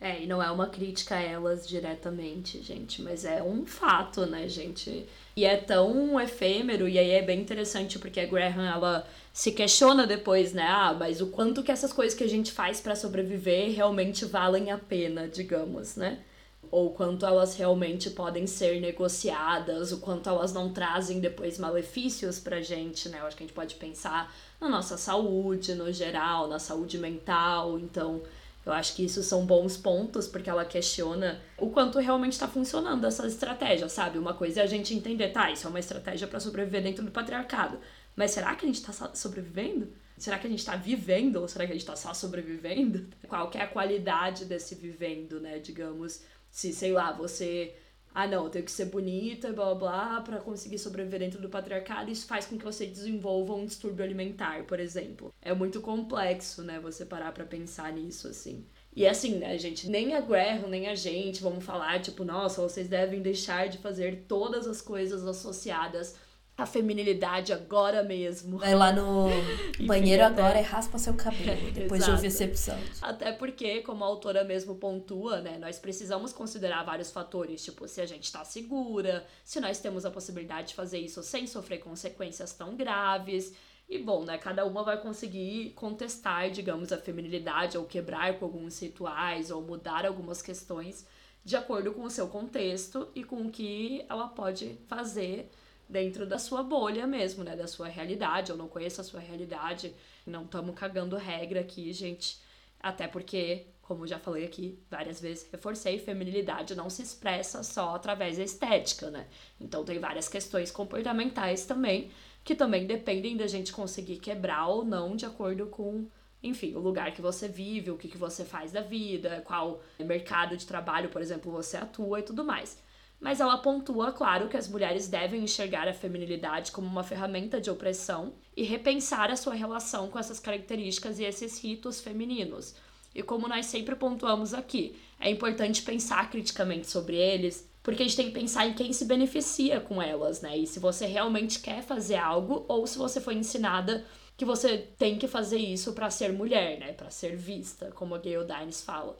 [0.00, 4.46] É, e não é uma crítica a elas diretamente, gente, mas é um fato, né,
[4.46, 5.06] gente?
[5.36, 10.06] E é tão efêmero, e aí é bem interessante porque a Graham, ela se questiona
[10.06, 10.66] depois, né?
[10.66, 14.70] Ah, mas o quanto que essas coisas que a gente faz para sobreviver realmente valem
[14.70, 16.24] a pena, digamos, né?
[16.70, 22.60] ou quanto elas realmente podem ser negociadas, o quanto elas não trazem depois malefícios pra
[22.60, 23.20] gente, né?
[23.20, 27.78] Eu acho que a gente pode pensar na nossa saúde no geral, na saúde mental,
[27.78, 28.22] então
[28.66, 33.06] eu acho que isso são bons pontos, porque ela questiona o quanto realmente está funcionando
[33.06, 34.18] essa estratégia, sabe?
[34.18, 37.12] Uma coisa é a gente entender, tá, isso é uma estratégia para sobreviver dentro do
[37.12, 37.78] patriarcado,
[38.16, 39.92] mas será que a gente está sobrevivendo?
[40.18, 43.06] Será que a gente está vivendo ou será que a gente está só sobrevivendo?
[43.28, 45.58] Qual é a qualidade desse vivendo, né?
[45.58, 47.74] Digamos, se, sei lá, você.
[48.18, 52.10] Ah, não, tem que ser bonita blá blá blá pra conseguir sobreviver dentro do patriarcado.
[52.10, 55.34] Isso faz com que você desenvolva um distúrbio alimentar, por exemplo.
[55.42, 58.64] É muito complexo, né, você parar pra pensar nisso, assim.
[58.94, 62.88] E assim, né, gente, nem a Graham, nem a gente vamos falar, tipo, nossa, vocês
[62.88, 66.16] devem deixar de fazer todas as coisas associadas
[66.56, 68.58] a feminilidade agora mesmo.
[68.58, 69.28] Vai lá no
[69.86, 72.82] banheiro agora e raspa seu cabelo, depois de ouvir esse episódio.
[73.02, 78.00] Até porque, como a autora mesmo pontua, né, nós precisamos considerar vários fatores, tipo, se
[78.00, 82.54] a gente tá segura, se nós temos a possibilidade de fazer isso sem sofrer consequências
[82.54, 83.52] tão graves.
[83.88, 88.80] E bom, né, cada uma vai conseguir contestar, digamos, a feminilidade ou quebrar com alguns
[88.80, 91.06] rituais ou mudar algumas questões
[91.44, 95.48] de acordo com o seu contexto e com o que ela pode fazer
[95.88, 97.56] dentro da sua bolha mesmo, né?
[97.56, 98.50] Da sua realidade.
[98.50, 99.94] Eu não conheço a sua realidade.
[100.26, 102.40] Não estamos cagando regra aqui, gente.
[102.80, 108.36] Até porque, como já falei aqui várias vezes, reforcei, feminilidade não se expressa só através
[108.36, 109.26] da estética, né?
[109.60, 112.10] Então tem várias questões comportamentais também,
[112.44, 116.06] que também dependem da gente conseguir quebrar ou não de acordo com
[116.42, 120.56] enfim, o lugar que você vive, o que, que você faz da vida, qual mercado
[120.56, 122.78] de trabalho, por exemplo, você atua e tudo mais
[123.20, 127.70] mas ela pontua, claro, que as mulheres devem enxergar a feminilidade como uma ferramenta de
[127.70, 132.74] opressão e repensar a sua relação com essas características e esses ritos femininos.
[133.14, 138.16] E como nós sempre pontuamos aqui, é importante pensar criticamente sobre eles, porque a gente
[138.16, 140.58] tem que pensar em quem se beneficia com elas, né?
[140.58, 144.04] E se você realmente quer fazer algo ou se você foi ensinada
[144.36, 146.92] que você tem que fazer isso para ser mulher, né?
[146.92, 149.16] Para ser vista, como a Gayle Dines fala.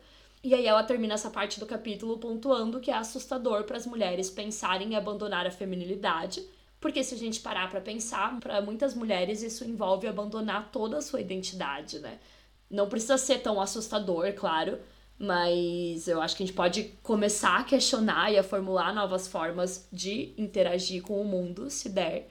[0.46, 4.30] E aí ela termina essa parte do capítulo pontuando que é assustador para as mulheres
[4.30, 6.40] pensarem em abandonar a feminilidade,
[6.80, 11.02] porque se a gente parar para pensar, para muitas mulheres isso envolve abandonar toda a
[11.02, 12.20] sua identidade, né?
[12.70, 14.78] Não precisa ser tão assustador, claro,
[15.18, 19.88] mas eu acho que a gente pode começar a questionar e a formular novas formas
[19.92, 22.30] de interagir com o mundo, se der,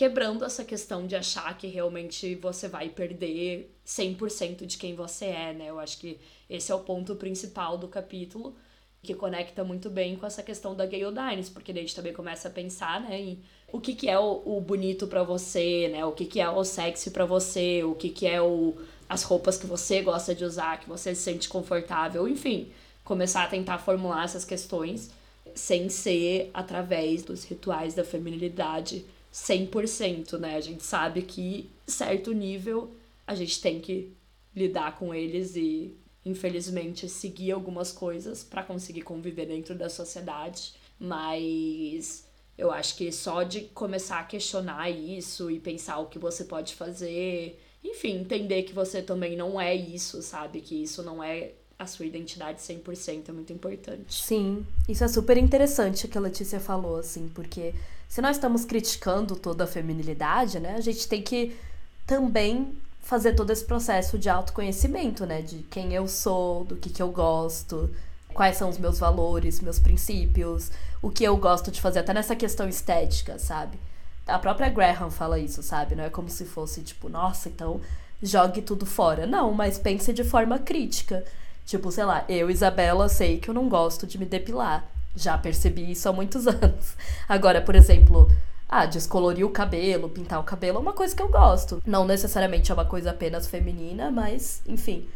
[0.00, 5.52] quebrando essa questão de achar que realmente você vai perder 100% de quem você é,
[5.52, 5.66] né?
[5.68, 8.56] Eu acho que esse é o ponto principal do capítulo,
[9.02, 12.14] que conecta muito bem com essa questão da Gale Dines, porque daí a gente também
[12.14, 16.02] começa a pensar, né, em o que, que é o, o bonito para você, né?
[16.06, 18.74] O que, que é o sexy para você, o que, que é o,
[19.06, 22.72] as roupas que você gosta de usar, que você se sente confortável, enfim,
[23.04, 25.10] começar a tentar formular essas questões
[25.54, 30.56] sem ser através dos rituais da feminilidade 100%, né?
[30.56, 32.90] A gente sabe que certo nível
[33.26, 34.12] a gente tem que
[34.54, 42.24] lidar com eles e infelizmente, seguir algumas coisas para conseguir conviver dentro da sociedade, mas
[42.58, 46.74] eu acho que só de começar a questionar isso e pensar o que você pode
[46.74, 50.60] fazer, enfim, entender que você também não é isso, sabe?
[50.60, 54.12] Que isso não é a sua identidade 100% é muito importante.
[54.12, 57.72] Sim, isso é super interessante que a Letícia falou, assim, porque
[58.10, 61.56] se nós estamos criticando toda a feminilidade, né, a gente tem que
[62.04, 65.40] também fazer todo esse processo de autoconhecimento, né?
[65.40, 67.88] De quem eu sou, do que, que eu gosto,
[68.34, 72.34] quais são os meus valores, meus princípios, o que eu gosto de fazer, até nessa
[72.34, 73.78] questão estética, sabe?
[74.26, 75.94] A própria Graham fala isso, sabe?
[75.94, 77.80] Não é como se fosse tipo, nossa, então
[78.20, 79.24] jogue tudo fora.
[79.24, 81.24] Não, mas pense de forma crítica.
[81.64, 84.84] Tipo, sei lá, eu, Isabela, sei que eu não gosto de me depilar.
[85.16, 86.96] Já percebi isso há muitos anos.
[87.28, 88.30] Agora, por exemplo,
[88.68, 91.82] Ah, descolorir o cabelo, pintar o cabelo é uma coisa que eu gosto.
[91.84, 95.08] Não necessariamente é uma coisa apenas feminina, mas, enfim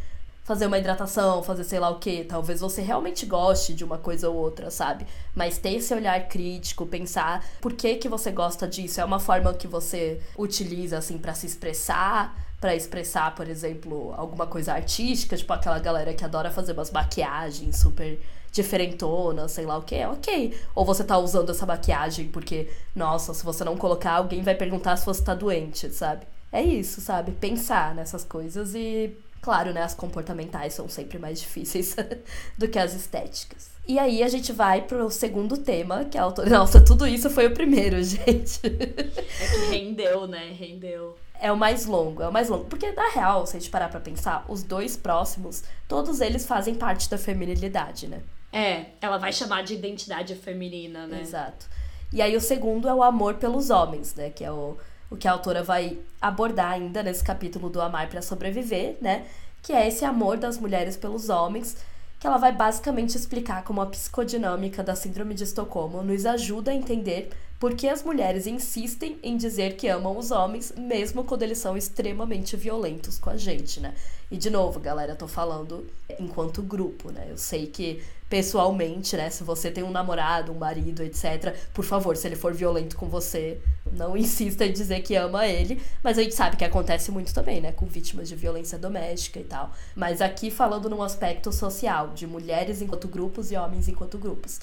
[0.45, 2.25] fazer uma hidratação, fazer sei lá o que.
[2.25, 5.07] Talvez você realmente goste de uma coisa ou outra, sabe?
[5.35, 9.01] Mas ter esse olhar crítico, pensar por que que você gosta disso.
[9.01, 14.47] É uma forma que você utiliza, assim, para se expressar, para expressar, por exemplo, alguma
[14.47, 18.19] coisa artística, tipo aquela galera que adora fazer umas maquiagens super
[18.55, 20.57] diferentonas, sei lá o que, ok.
[20.75, 24.97] Ou você tá usando essa maquiagem porque, nossa, se você não colocar, alguém vai perguntar
[24.97, 26.25] se você tá doente, sabe?
[26.53, 27.33] É isso, sabe?
[27.33, 31.95] Pensar nessas coisas e Claro, né, as comportamentais são sempre mais difíceis
[32.57, 33.69] do que as estéticas.
[33.87, 36.49] E aí a gente vai pro segundo tema, que é a autora.
[36.49, 38.61] Nossa, tudo isso foi o primeiro, gente.
[38.65, 40.51] É que rendeu, né?
[40.59, 41.19] Rendeu.
[41.39, 42.65] É o mais longo, é o mais longo.
[42.65, 46.75] Porque, na real, se a gente parar pra pensar, os dois próximos, todos eles fazem
[46.75, 48.23] parte da feminilidade, né?
[48.55, 51.21] É, ela vai chamar de identidade feminina, né?
[51.21, 51.67] Exato.
[52.13, 54.31] E aí o segundo é o amor pelos homens, né?
[54.31, 54.77] Que é o
[55.11, 59.27] o que a autora vai abordar ainda nesse capítulo do Amar para Sobreviver, né?
[59.63, 61.77] Que é esse amor das mulheres pelos homens,
[62.19, 66.75] que ela vai basicamente explicar como a psicodinâmica da Síndrome de Estocolmo nos ajuda a
[66.75, 67.31] entender
[67.61, 71.77] por que as mulheres insistem em dizer que amam os homens, mesmo quando eles são
[71.77, 73.95] extremamente violentos com a gente, né?
[74.31, 75.87] E de novo, galera, eu tô falando
[76.19, 77.27] enquanto grupo, né?
[77.31, 78.03] Eu sei que
[78.35, 82.53] pessoalmente, né, se você tem um namorado, um marido, etc, por favor, se ele for
[82.53, 83.61] violento com você,
[83.93, 87.61] não insista em dizer que ama ele, mas a gente sabe que acontece muito também,
[87.61, 89.70] né, com vítimas de violência doméstica e tal.
[89.95, 94.59] Mas aqui falando num aspecto social, de mulheres enquanto grupos e homens enquanto grupos.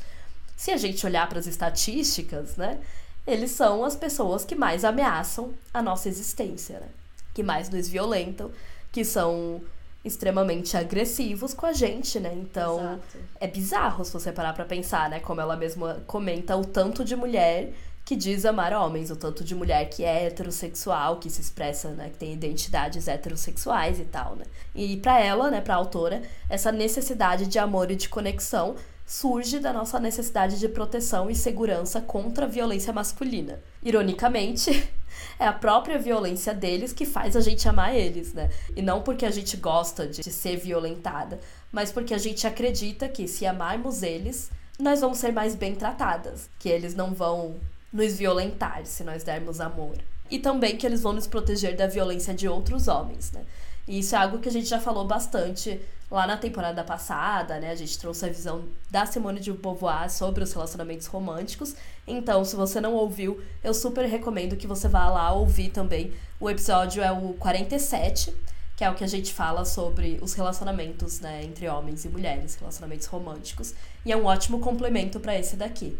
[0.57, 2.77] Se a gente olhar para as estatísticas, né,
[3.25, 6.89] eles são as pessoas que mais ameaçam a nossa existência, né?
[7.33, 8.51] Que mais nos violentam,
[8.91, 9.61] que são
[10.03, 12.33] extremamente agressivos com a gente, né?
[12.33, 13.17] Então, Exato.
[13.39, 17.15] é bizarro se você parar para pensar, né, como ela mesma comenta o tanto de
[17.15, 17.71] mulher
[18.03, 22.09] que diz amar homens, o tanto de mulher que é heterossexual, que se expressa, né,
[22.09, 24.45] que tem identidades heterossexuais e tal, né?
[24.73, 28.75] E para ela, né, para autora, essa necessidade de amor e de conexão
[29.05, 33.59] surge da nossa necessidade de proteção e segurança contra a violência masculina.
[33.83, 34.89] Ironicamente,
[35.41, 38.51] é a própria violência deles que faz a gente amar eles, né?
[38.75, 41.39] E não porque a gente gosta de, de ser violentada,
[41.71, 46.47] mas porque a gente acredita que se amarmos eles, nós vamos ser mais bem tratadas,
[46.59, 47.55] que eles não vão
[47.91, 49.97] nos violentar se nós dermos amor.
[50.29, 53.43] E também que eles vão nos proteger da violência de outros homens, né?
[53.87, 55.79] E isso é algo que a gente já falou bastante
[56.09, 57.71] lá na temporada passada, né?
[57.71, 61.73] A gente trouxe a visão da Simone de Beauvoir sobre os relacionamentos românticos.
[62.05, 66.13] Então, se você não ouviu, eu super recomendo que você vá lá ouvir também.
[66.39, 68.35] O episódio é o 47,
[68.75, 72.55] que é o que a gente fala sobre os relacionamentos, né, entre homens e mulheres,
[72.55, 73.73] relacionamentos românticos,
[74.03, 75.97] e é um ótimo complemento para esse daqui.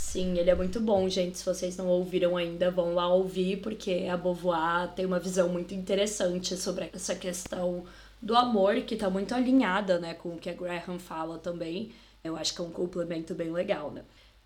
[0.00, 1.38] Sim, ele é muito bom, gente.
[1.38, 5.74] Se vocês não ouviram ainda, vão lá ouvir, porque a Beauvoir tem uma visão muito
[5.74, 7.84] interessante sobre essa questão
[8.22, 11.92] do amor, que tá muito alinhada, né, com o que a Graham fala também.
[12.22, 14.04] Eu acho que é um complemento bem legal, né?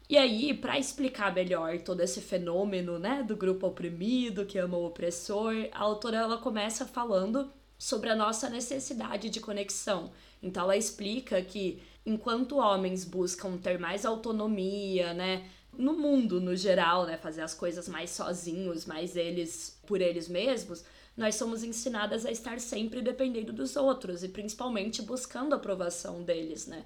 [0.08, 4.86] E aí, para explicar melhor todo esse fenômeno, né, do grupo oprimido que ama o
[4.86, 10.10] opressor, a autora ela começa falando sobre a nossa necessidade de conexão.
[10.42, 17.06] Então ela explica que enquanto homens buscam ter mais autonomia, né, no mundo no geral,
[17.06, 20.84] né, fazer as coisas mais sozinhos, mais eles por eles mesmos,
[21.16, 26.66] nós somos ensinadas a estar sempre dependendo dos outros e principalmente buscando a aprovação deles,
[26.66, 26.84] né?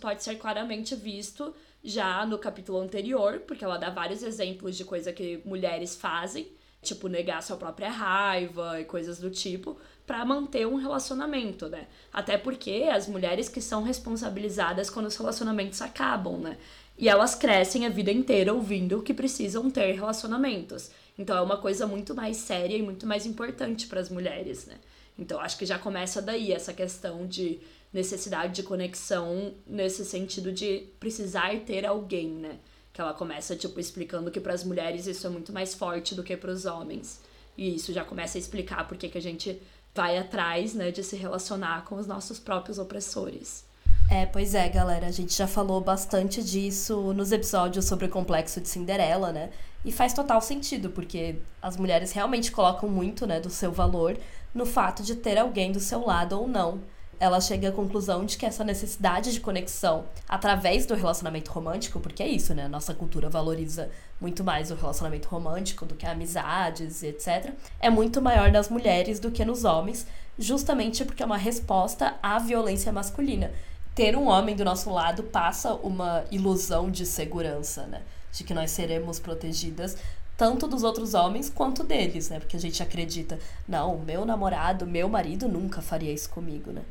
[0.00, 5.12] Pode ser claramente visto já no capítulo anterior, porque ela dá vários exemplos de coisa
[5.12, 6.48] que mulheres fazem,
[6.82, 9.76] tipo negar sua própria raiva e coisas do tipo,
[10.08, 11.86] para manter um relacionamento, né?
[12.10, 16.56] Até porque as mulheres que são responsabilizadas quando os relacionamentos acabam, né?
[16.96, 20.90] E elas crescem a vida inteira ouvindo que precisam ter relacionamentos.
[21.18, 24.76] Então é uma coisa muito mais séria e muito mais importante para as mulheres, né?
[25.18, 27.60] Então acho que já começa daí essa questão de
[27.92, 32.56] necessidade de conexão nesse sentido de precisar ter alguém, né?
[32.94, 36.24] Que ela começa tipo explicando que para as mulheres isso é muito mais forte do
[36.24, 37.20] que para os homens.
[37.58, 39.60] E isso já começa a explicar por que a gente
[39.94, 43.64] vai atrás, né, de se relacionar com os nossos próprios opressores.
[44.10, 45.06] É, pois é, galera.
[45.06, 49.50] A gente já falou bastante disso nos episódios sobre o complexo de Cinderela, né?
[49.84, 54.18] E faz total sentido, porque as mulheres realmente colocam muito, né, do seu valor
[54.54, 56.80] no fato de ter alguém do seu lado ou não.
[57.20, 62.22] Ela chega à conclusão de que essa necessidade de conexão através do relacionamento romântico, porque
[62.22, 62.68] é isso, né?
[62.68, 63.90] Nossa cultura valoriza
[64.20, 67.52] muito mais o relacionamento romântico do que amizades, etc.
[67.80, 70.06] É muito maior nas mulheres do que nos homens,
[70.38, 73.50] justamente porque é uma resposta à violência masculina
[73.98, 78.02] ter um homem do nosso lado passa uma ilusão de segurança, né?
[78.30, 79.96] De que nós seremos protegidas
[80.36, 82.38] tanto dos outros homens quanto deles, né?
[82.38, 86.82] Porque a gente acredita, não, meu namorado, meu marido nunca faria isso comigo, né?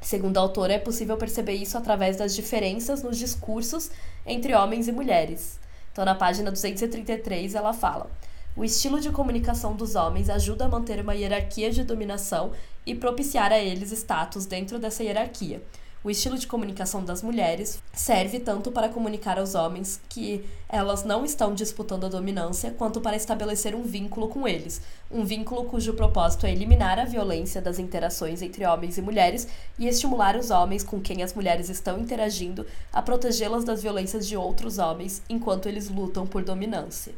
[0.00, 3.90] Segundo a autora, é possível perceber isso através das diferenças nos discursos
[4.26, 5.60] entre homens e mulheres.
[5.92, 8.10] Então, na página 233, ela fala:
[8.56, 12.52] o estilo de comunicação dos homens ajuda a manter uma hierarquia de dominação
[12.84, 15.62] e propiciar a eles status dentro dessa hierarquia.
[16.02, 21.26] O estilo de comunicação das mulheres serve tanto para comunicar aos homens que elas não
[21.26, 24.80] estão disputando a dominância, quanto para estabelecer um vínculo com eles,
[25.10, 29.46] um vínculo cujo propósito é eliminar a violência das interações entre homens e mulheres
[29.78, 34.38] e estimular os homens com quem as mulheres estão interagindo a protegê-las das violências de
[34.38, 37.12] outros homens enquanto eles lutam por dominância.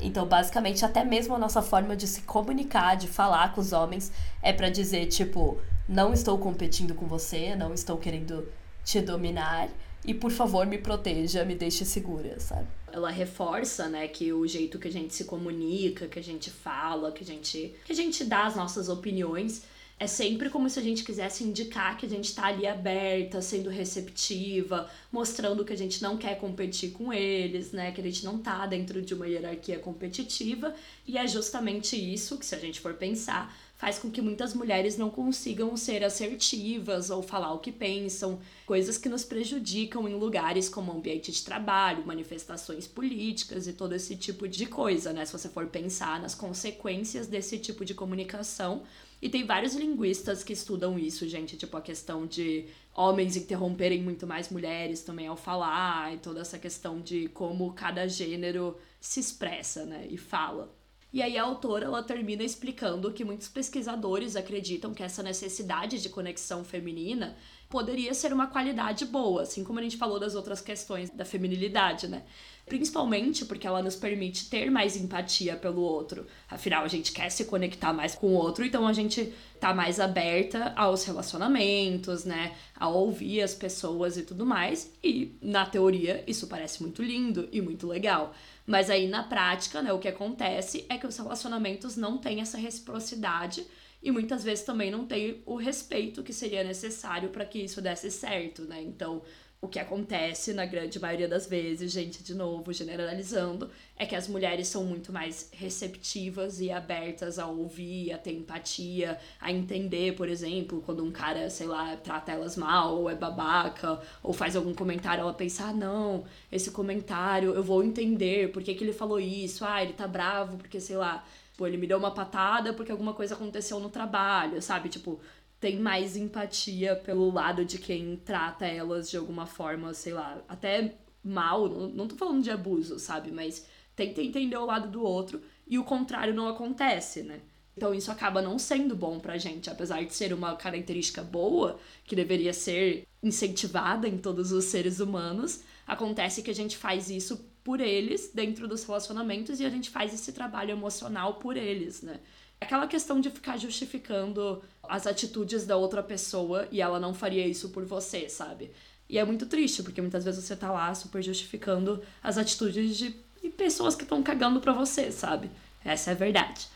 [0.00, 4.10] Então, basicamente, até mesmo a nossa forma de se comunicar, de falar com os homens,
[4.42, 5.58] é para dizer, tipo,
[5.88, 8.48] não estou competindo com você, não estou querendo
[8.84, 9.68] te dominar
[10.04, 12.66] e por favor me proteja, me deixe segura, sabe?
[12.92, 17.10] Ela reforça, né, que o jeito que a gente se comunica, que a gente fala,
[17.10, 19.62] que a gente que a gente dá as nossas opiniões
[19.98, 23.70] é sempre como se a gente quisesse indicar que a gente está ali aberta, sendo
[23.70, 27.92] receptiva, mostrando que a gente não quer competir com eles, né?
[27.92, 30.74] Que a gente não tá dentro de uma hierarquia competitiva.
[31.06, 34.96] E é justamente isso que, se a gente for pensar, faz com que muitas mulheres
[34.96, 40.68] não consigam ser assertivas ou falar o que pensam, coisas que nos prejudicam em lugares
[40.68, 45.24] como ambiente de trabalho, manifestações políticas e todo esse tipo de coisa, né?
[45.24, 48.82] Se você for pensar nas consequências desse tipo de comunicação.
[49.20, 54.26] E tem vários linguistas que estudam isso, gente, tipo a questão de homens interromperem muito
[54.26, 59.84] mais mulheres também ao falar, e toda essa questão de como cada gênero se expressa,
[59.86, 60.70] né, e fala.
[61.14, 66.08] E aí a autora ela termina explicando que muitos pesquisadores acreditam que essa necessidade de
[66.08, 67.36] conexão feminina
[67.68, 72.08] poderia ser uma qualidade boa, assim como a gente falou das outras questões da feminilidade,
[72.08, 72.24] né?
[72.66, 76.26] Principalmente porque ela nos permite ter mais empatia pelo outro.
[76.50, 80.00] Afinal, a gente quer se conectar mais com o outro, então a gente tá mais
[80.00, 82.56] aberta aos relacionamentos, né?
[82.74, 84.90] A ouvir as pessoas e tudo mais.
[85.02, 88.34] E na teoria, isso parece muito lindo e muito legal.
[88.66, 92.56] Mas aí na prática, né, o que acontece é que os relacionamentos não têm essa
[92.56, 93.66] reciprocidade
[94.02, 98.10] e muitas vezes também não tem o respeito que seria necessário para que isso desse
[98.10, 98.82] certo, né?
[98.82, 99.22] Então,
[99.64, 104.28] o que acontece na grande maioria das vezes, gente, de novo, generalizando, é que as
[104.28, 110.28] mulheres são muito mais receptivas e abertas a ouvir, a ter empatia, a entender, por
[110.28, 114.74] exemplo, quando um cara, sei lá, trata elas mal, ou é babaca, ou faz algum
[114.74, 119.18] comentário, ela pensa, ah, não, esse comentário eu vou entender, por que, que ele falou
[119.18, 119.64] isso?
[119.64, 121.24] Ah, ele tá bravo porque, sei lá,
[121.56, 124.88] Pô, ele me deu uma patada porque alguma coisa aconteceu no trabalho, sabe?
[124.88, 125.20] Tipo,
[125.64, 130.94] tem mais empatia pelo lado de quem trata elas de alguma forma, sei lá, até
[131.24, 133.32] mal, não, tô falando de abuso, sabe?
[133.32, 133.64] Mas
[133.96, 137.40] tenta entender o lado do outro e o contrário não acontece, né?
[137.74, 142.14] Então isso acaba não sendo bom pra gente, apesar de ser uma característica boa, que
[142.14, 147.80] deveria ser incentivada em todos os seres humanos, acontece que a gente faz isso por
[147.80, 152.20] eles dentro dos relacionamentos e a gente faz esse trabalho emocional por eles, né?
[152.64, 157.68] Aquela questão de ficar justificando as atitudes da outra pessoa e ela não faria isso
[157.68, 158.70] por você, sabe?
[159.06, 163.14] E é muito triste, porque muitas vezes você tá lá super justificando as atitudes de
[163.54, 165.50] pessoas que estão cagando pra você, sabe?
[165.84, 166.66] Essa é a verdade.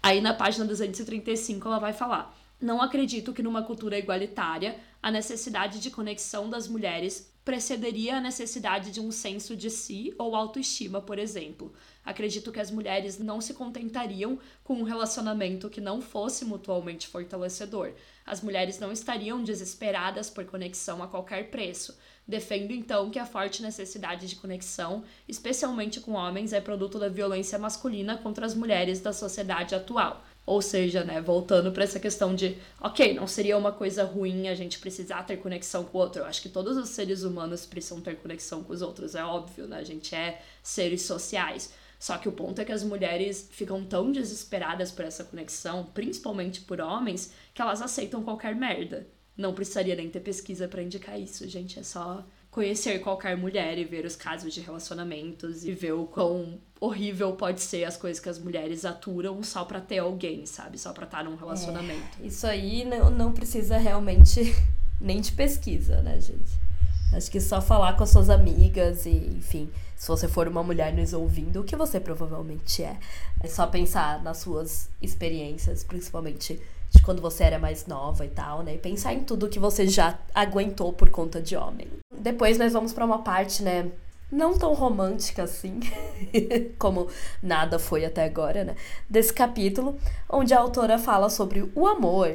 [0.00, 5.80] Aí na página 235 ela vai falar: Não acredito que numa cultura igualitária a necessidade
[5.80, 11.18] de conexão das mulheres precederia a necessidade de um senso de si ou autoestima, por
[11.18, 11.72] exemplo.
[12.04, 17.92] Acredito que as mulheres não se contentariam com um relacionamento que não fosse mutualmente fortalecedor.
[18.24, 21.96] As mulheres não estariam desesperadas por conexão a qualquer preço.
[22.26, 27.58] Defendo então que a forte necessidade de conexão, especialmente com homens, é produto da violência
[27.58, 30.24] masculina contra as mulheres da sociedade atual.
[30.46, 34.54] Ou seja, né, voltando para essa questão de, ok, não seria uma coisa ruim a
[34.54, 36.20] gente precisar ter conexão com o outro.
[36.20, 39.66] Eu acho que todos os seres humanos precisam ter conexão com os outros, é óbvio,
[39.66, 39.78] né?
[39.78, 41.72] A gente é seres sociais.
[41.98, 46.60] Só que o ponto é que as mulheres ficam tão desesperadas por essa conexão, principalmente
[46.60, 49.06] por homens, que elas aceitam qualquer merda.
[49.34, 51.78] Não precisaria nem ter pesquisa para indicar isso, gente.
[51.78, 52.22] É só
[52.54, 57.60] conhecer qualquer mulher e ver os casos de relacionamentos e ver o quão horrível pode
[57.60, 60.78] ser as coisas que as mulheres aturam só pra ter alguém, sabe?
[60.78, 62.16] Só pra estar num relacionamento.
[62.22, 64.54] É, isso aí não, não precisa realmente
[65.00, 66.52] nem de pesquisa, né, gente?
[67.12, 70.92] Acho que só falar com as suas amigas e, enfim, se você for uma mulher
[70.92, 72.96] nos ouvindo, o que você provavelmente é.
[73.40, 76.60] É só pensar nas suas experiências, principalmente
[76.94, 78.74] de quando você era mais nova e tal, né?
[78.74, 81.88] E pensar em tudo que você já aguentou por conta de homem.
[82.16, 83.90] Depois nós vamos para uma parte, né,
[84.30, 85.80] não tão romântica assim,
[86.78, 87.08] como
[87.42, 88.74] nada foi até agora, né?
[89.08, 89.96] Desse capítulo,
[90.28, 92.28] onde a autora fala sobre o amor,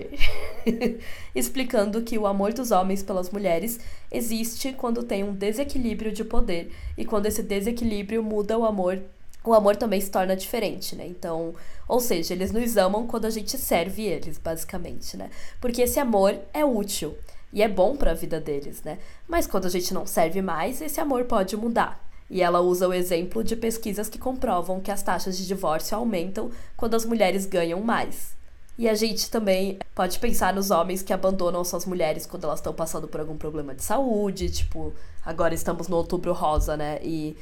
[1.34, 3.80] explicando que o amor dos homens pelas mulheres
[4.12, 9.02] existe quando tem um desequilíbrio de poder e quando esse desequilíbrio muda o amor,
[9.44, 11.08] o amor também se torna diferente, né?
[11.08, 11.54] Então,
[11.88, 15.30] ou seja, eles nos amam quando a gente serve eles, basicamente, né?
[15.62, 17.18] Porque esse amor é útil
[17.52, 19.00] e é bom para a vida deles, né?
[19.28, 22.04] Mas quando a gente não serve mais, esse amor pode mudar.
[22.30, 26.52] E ela usa o exemplo de pesquisas que comprovam que as taxas de divórcio aumentam
[26.78, 28.38] quando as mulheres ganham mais.
[28.78, 32.74] E a gente também pode pensar nos homens que abandonam suas mulheres quando elas estão
[32.74, 34.94] passando por algum problema de saúde, tipo,
[35.26, 37.00] agora estamos no outubro rosa, né?
[37.04, 37.36] E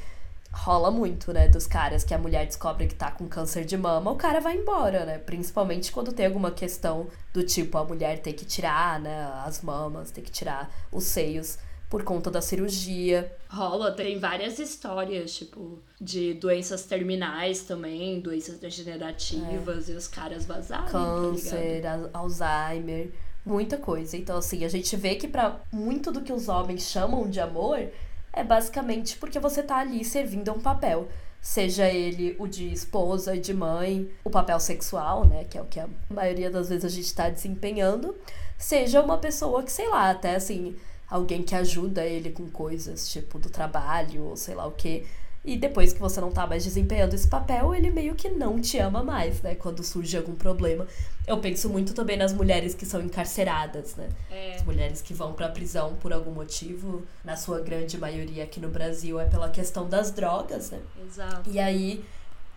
[0.58, 4.12] rola muito, né, dos caras que a mulher descobre que tá com câncer de mama,
[4.12, 5.18] o cara vai embora, né?
[5.20, 10.12] Principalmente quando tem alguma questão do tipo a mulher tem que tirar, né, as mamas,
[10.12, 11.58] tem que tirar os seios
[11.90, 13.32] por conta da cirurgia.
[13.50, 19.94] Rola, tem várias histórias, tipo, de doenças terminais também, doenças degenerativas, é.
[19.94, 20.86] e os caras vazaram.
[20.86, 23.12] Tá câncer, tá Alzheimer,
[23.46, 24.18] muita coisa.
[24.18, 27.80] Então, assim, a gente vê que para muito do que os homens chamam de amor
[28.38, 31.08] é basicamente porque você tá ali servindo um papel.
[31.42, 35.44] Seja ele o de esposa e de mãe, o papel sexual, né?
[35.44, 38.16] Que é o que a maioria das vezes a gente tá desempenhando.
[38.58, 40.76] Seja uma pessoa que, sei lá, até assim,
[41.10, 45.06] alguém que ajuda ele com coisas, tipo, do trabalho, ou sei lá o quê.
[45.48, 48.78] E depois que você não tá mais desempenhando esse papel, ele meio que não te
[48.80, 49.56] ama mais, né?
[49.56, 50.86] Quando surge algum problema.
[51.26, 54.10] Eu penso muito também nas mulheres que são encarceradas, né?
[54.30, 54.56] É.
[54.56, 58.68] As mulheres que vão pra prisão por algum motivo, na sua grande maioria aqui no
[58.68, 60.82] Brasil, é pela questão das drogas, né?
[61.02, 61.50] Exato.
[61.50, 62.04] E aí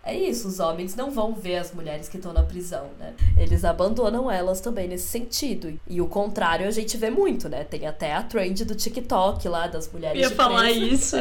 [0.03, 3.13] é isso, os homens não vão ver as mulheres que estão na prisão, né?
[3.37, 5.79] Eles abandonam elas também nesse sentido.
[5.87, 7.63] E o contrário a gente vê muito, né?
[7.63, 10.21] Tem até a trend do TikTok lá das mulheres.
[10.21, 10.85] Eu ia falar preso.
[10.85, 11.15] isso.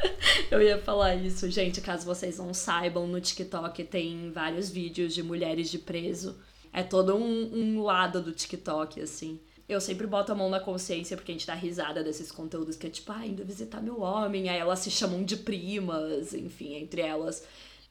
[0.50, 1.82] Eu ia falar isso, gente.
[1.82, 6.36] Caso vocês não saibam, no TikTok tem vários vídeos de mulheres de preso.
[6.72, 9.38] É todo um, um lado do TikTok, assim.
[9.68, 12.86] Eu sempre boto a mão na consciência porque a gente dá risada desses conteúdos que
[12.86, 14.48] é tipo, ah, indo visitar meu homem.
[14.48, 17.42] Aí elas se chamam de primas, enfim, entre elas.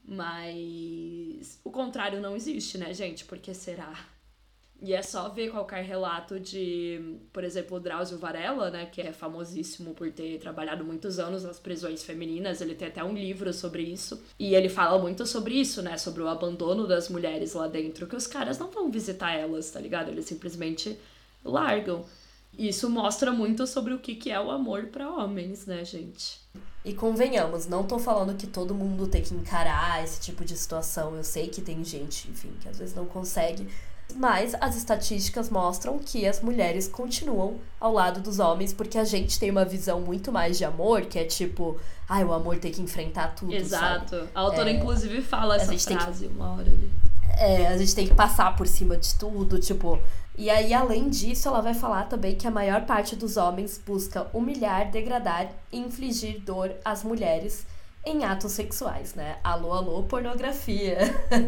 [0.04, 3.26] Mas o contrário não existe, né, gente?
[3.26, 3.94] Porque será?
[4.84, 9.14] E é só ver qualquer relato de, por exemplo, o Drauzio Varela, né, que é
[9.14, 13.84] famosíssimo por ter trabalhado muitos anos nas prisões femininas, ele tem até um livro sobre
[13.84, 14.24] isso.
[14.40, 18.16] E ele fala muito sobre isso, né, sobre o abandono das mulheres lá dentro, que
[18.16, 20.10] os caras não vão visitar elas, tá ligado?
[20.10, 20.98] Eles simplesmente
[21.46, 22.04] largam.
[22.58, 26.42] Isso mostra muito sobre o que, que é o amor para homens, né, gente?
[26.84, 31.16] E convenhamos, não tô falando que todo mundo tem que encarar esse tipo de situação.
[31.16, 33.68] Eu sei que tem gente, enfim, que às vezes não consegue.
[34.16, 39.40] Mas as estatísticas mostram que as mulheres continuam ao lado dos homens, porque a gente
[39.40, 41.80] tem uma visão muito mais de amor, que é tipo,
[42.10, 43.54] ai, ah, o amor tem que enfrentar tudo.
[43.54, 44.18] Exato.
[44.18, 44.30] Sabe?
[44.34, 46.92] A autora, é, inclusive, fala essa frase que, uma hora ali.
[47.38, 50.00] É, a gente tem que passar por cima de tudo, tipo,
[50.38, 54.28] e aí, além disso, ela vai falar também que a maior parte dos homens busca
[54.34, 57.66] humilhar, degradar e infligir dor às mulheres
[58.06, 59.38] em atos sexuais, né?
[59.44, 60.98] Alô, alô, pornografia.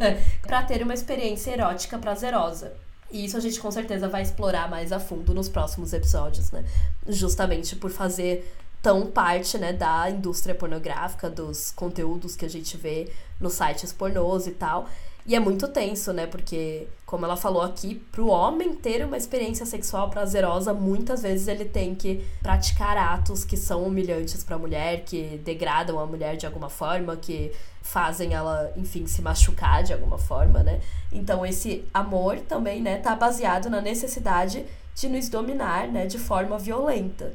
[0.45, 2.73] para ter uma experiência erótica prazerosa.
[3.09, 6.63] E isso a gente com certeza vai explorar mais a fundo nos próximos episódios, né?
[7.07, 13.09] Justamente por fazer tão parte, né, da indústria pornográfica, dos conteúdos que a gente vê
[13.39, 14.89] nos sites pornôs e tal.
[15.25, 16.27] E é muito tenso, né?
[16.27, 21.65] Porque, como ela falou aqui, pro homem ter uma experiência sexual prazerosa, muitas vezes ele
[21.65, 26.45] tem que praticar atos que são humilhantes para a mulher, que degradam a mulher de
[26.45, 27.51] alguma forma, que
[27.81, 30.81] fazem ela, enfim, se machucar de alguma forma, né?
[31.11, 36.57] Então, esse amor também, né, tá baseado na necessidade de nos dominar, né, de forma
[36.57, 37.33] violenta.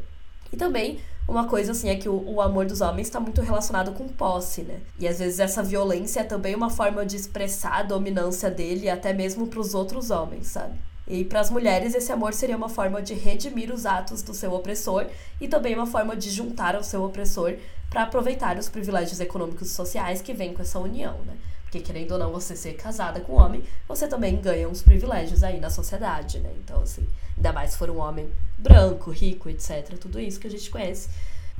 [0.53, 3.93] E também uma coisa assim é que o, o amor dos homens está muito relacionado
[3.93, 4.81] com posse, né?
[4.99, 9.13] E às vezes essa violência é também uma forma de expressar a dominância dele até
[9.13, 10.79] mesmo para os outros homens, sabe?
[11.07, 14.53] E para as mulheres, esse amor seria uma forma de redimir os atos do seu
[14.55, 15.07] opressor
[15.39, 17.57] e também uma forma de juntar ao seu opressor
[17.91, 21.37] para aproveitar os privilégios econômicos e sociais que vêm com essa união, né?
[21.63, 25.43] Porque querendo ou não você ser casada com um homem, você também ganha uns privilégios
[25.43, 26.51] aí na sociedade, né?
[26.65, 27.07] Então, assim,
[27.37, 29.97] ainda mais se for um homem branco, rico, etc.
[29.99, 31.09] Tudo isso que a gente conhece.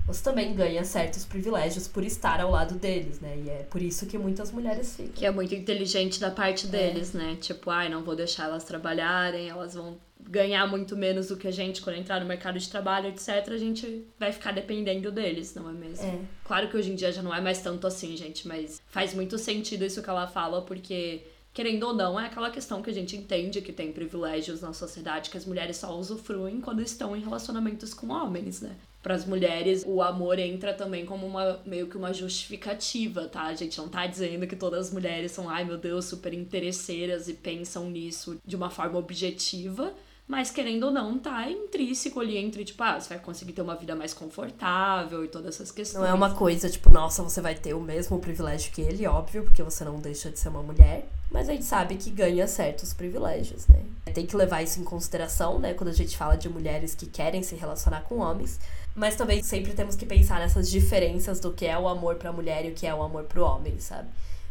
[0.07, 3.43] Você também ganha certos privilégios por estar ao lado deles, né?
[3.45, 5.13] E é por isso que muitas mulheres ficam.
[5.13, 6.71] Que é muito inteligente da parte é.
[6.71, 7.19] deles, é.
[7.19, 7.37] né?
[7.39, 11.51] Tipo, ai, não vou deixar elas trabalharem, elas vão ganhar muito menos do que a
[11.51, 15.69] gente quando entrar no mercado de trabalho, etc., a gente vai ficar dependendo deles, não
[15.69, 16.07] é mesmo?
[16.07, 16.19] É.
[16.45, 19.39] Claro que hoje em dia já não é mais tanto assim, gente, mas faz muito
[19.39, 21.23] sentido isso que ela fala, porque
[21.59, 25.29] querendo ou não, é aquela questão que a gente entende que tem privilégios na sociedade
[25.29, 28.77] que as mulheres só usufruem quando estão em relacionamentos com homens, né?
[29.03, 33.43] Para as mulheres, o amor entra também como uma meio que uma justificativa, tá?
[33.43, 37.27] A gente não tá dizendo que todas as mulheres são, ai meu Deus, super interesseiras
[37.27, 39.93] e pensam nisso de uma forma objetiva,
[40.29, 43.75] mas querendo ou não, tá intrínseco ali entre, tipo, ah, você vai conseguir ter uma
[43.75, 46.05] vida mais confortável e todas essas questões.
[46.05, 49.43] Não é uma coisa, tipo, nossa, você vai ter o mesmo privilégio que ele, óbvio,
[49.43, 51.18] porque você não deixa de ser uma mulher.
[51.31, 53.83] Mas a gente sabe que ganha certos privilégios, né?
[54.15, 57.43] Tem que levar isso em consideração, né, quando a gente fala de mulheres que querem
[57.43, 58.59] se relacionar com homens.
[58.95, 62.65] Mas também sempre temos que pensar nessas diferenças do que é o amor pra mulher
[62.65, 64.09] e o que é o amor pro homem, sabe?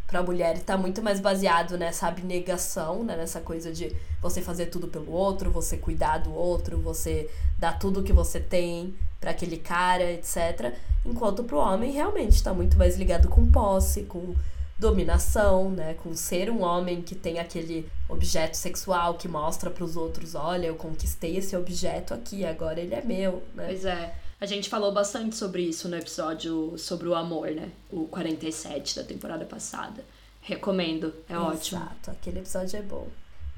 [0.08, 3.18] pra mulher tá muito mais baseado nessa abnegação, né?
[3.18, 7.30] Nessa coisa de você fazer tudo pelo outro, você cuidar do outro, você
[7.60, 10.74] dar tudo que você tem para aquele cara, etc.
[11.06, 14.34] Enquanto pro homem realmente tá muito mais ligado com posse, com
[14.78, 19.98] dominação, né, com ser um homem que tem aquele objeto sexual que mostra para os
[19.98, 23.66] outros, olha, eu conquistei esse objeto aqui, agora ele é meu, né?
[23.68, 24.16] Pois é.
[24.40, 27.72] A gente falou bastante sobre isso no episódio sobre o amor, né?
[27.92, 30.06] O 47 da temporada passada.
[30.42, 31.82] Recomendo, é Exato, ótimo.
[31.82, 33.08] Exato, aquele episódio é bom.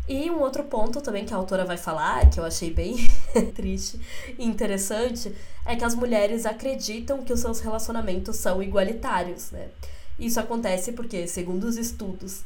[0.08, 2.96] E um outro ponto também que a autora vai falar, que eu achei bem
[3.54, 4.00] triste
[4.40, 5.36] e interessante,
[5.66, 9.68] é que as mulheres acreditam que os seus relacionamentos são igualitários, né?
[10.20, 12.44] Isso acontece porque, segundo os estudos,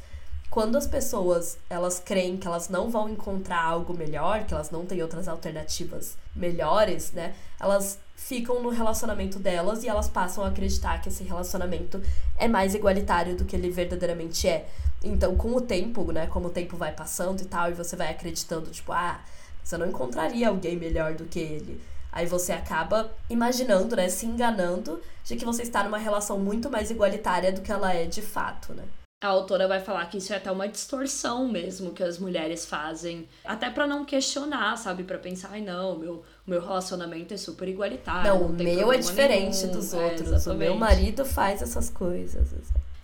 [0.49, 4.85] quando as pessoas elas creem que elas não vão encontrar algo melhor, que elas não
[4.85, 7.33] têm outras alternativas melhores, né?
[7.59, 11.99] Elas ficam no relacionamento delas e elas passam a acreditar que esse relacionamento
[12.37, 14.69] é mais igualitário do que ele verdadeiramente é.
[15.03, 18.11] Então, com o tempo, né, como o tempo vai passando e tal, e você vai
[18.11, 19.19] acreditando, tipo, ah,
[19.63, 21.81] você não encontraria alguém melhor do que ele.
[22.13, 26.89] Aí você acaba imaginando, né, se enganando de que você está numa relação muito mais
[26.91, 28.83] igualitária do que ela é de fato, né?
[29.23, 33.25] a autora vai falar que isso é até uma distorção mesmo que as mulheres fazem,
[33.43, 38.29] até para não questionar, sabe, para pensar, ai não, meu meu relacionamento é super igualitário.
[38.29, 39.71] Não, o meu é diferente nenhum.
[39.71, 40.45] dos é, outros.
[40.45, 42.49] É, o meu marido faz essas coisas.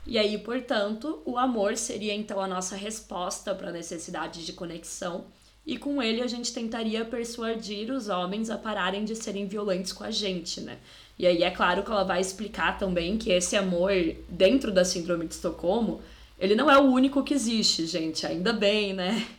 [0.06, 5.24] E aí, portanto, o amor seria então a nossa resposta para a necessidade de conexão.
[5.70, 10.04] E com ele a gente tentaria persuadir os homens a pararem de serem violentos com
[10.04, 10.80] a gente, né?
[11.16, 13.92] E aí é claro que ela vai explicar também que esse amor
[14.28, 16.02] dentro da síndrome de Estocolmo,
[16.40, 19.24] ele não é o único que existe, gente, ainda bem, né?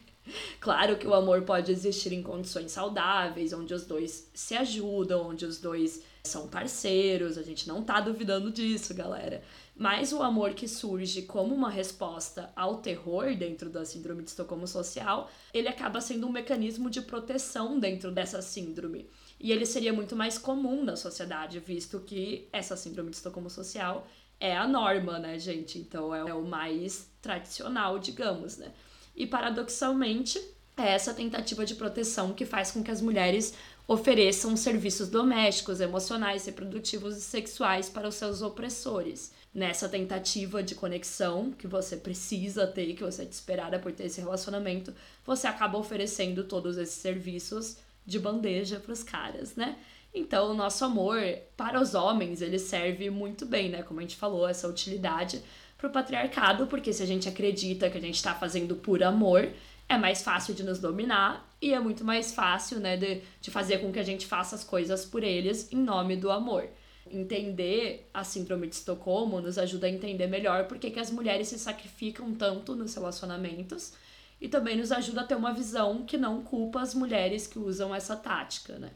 [0.61, 5.44] Claro que o amor pode existir em condições saudáveis, onde os dois se ajudam, onde
[5.44, 9.43] os dois são parceiros, a gente não tá duvidando disso, galera.
[9.81, 14.66] Mas o amor que surge como uma resposta ao terror dentro da síndrome de Estocolmo
[14.66, 19.09] social, ele acaba sendo um mecanismo de proteção dentro dessa síndrome.
[19.40, 24.07] E ele seria muito mais comum na sociedade, visto que essa síndrome de Estocolmo social
[24.39, 25.78] é a norma, né, gente?
[25.78, 28.74] Então é o mais tradicional, digamos, né?
[29.16, 30.39] E paradoxalmente,
[30.77, 33.55] é essa tentativa de proteção que faz com que as mulheres
[33.89, 39.32] ofereçam serviços domésticos, emocionais, reprodutivos e sexuais para os seus opressores.
[39.52, 44.20] Nessa tentativa de conexão que você precisa ter, que você é desesperada por ter esse
[44.20, 44.94] relacionamento,
[45.27, 49.77] você acaba oferecendo todos esses serviços de bandeja para os caras, né?
[50.14, 51.20] Então, o nosso amor
[51.56, 53.82] para os homens, ele serve muito bem, né?
[53.82, 55.43] Como a gente falou, essa utilidade
[55.77, 59.48] para o patriarcado, porque se a gente acredita que a gente está fazendo por amor,
[59.89, 63.78] é mais fácil de nos dominar e é muito mais fácil, né, de, de fazer
[63.78, 66.68] com que a gente faça as coisas por eles em nome do amor.
[67.10, 71.58] Entender a síndrome de Estocolmo nos ajuda a entender melhor por que as mulheres se
[71.58, 73.92] sacrificam tanto nos relacionamentos
[74.40, 77.94] e também nos ajuda a ter uma visão que não culpa as mulheres que usam
[77.94, 78.92] essa tática, né?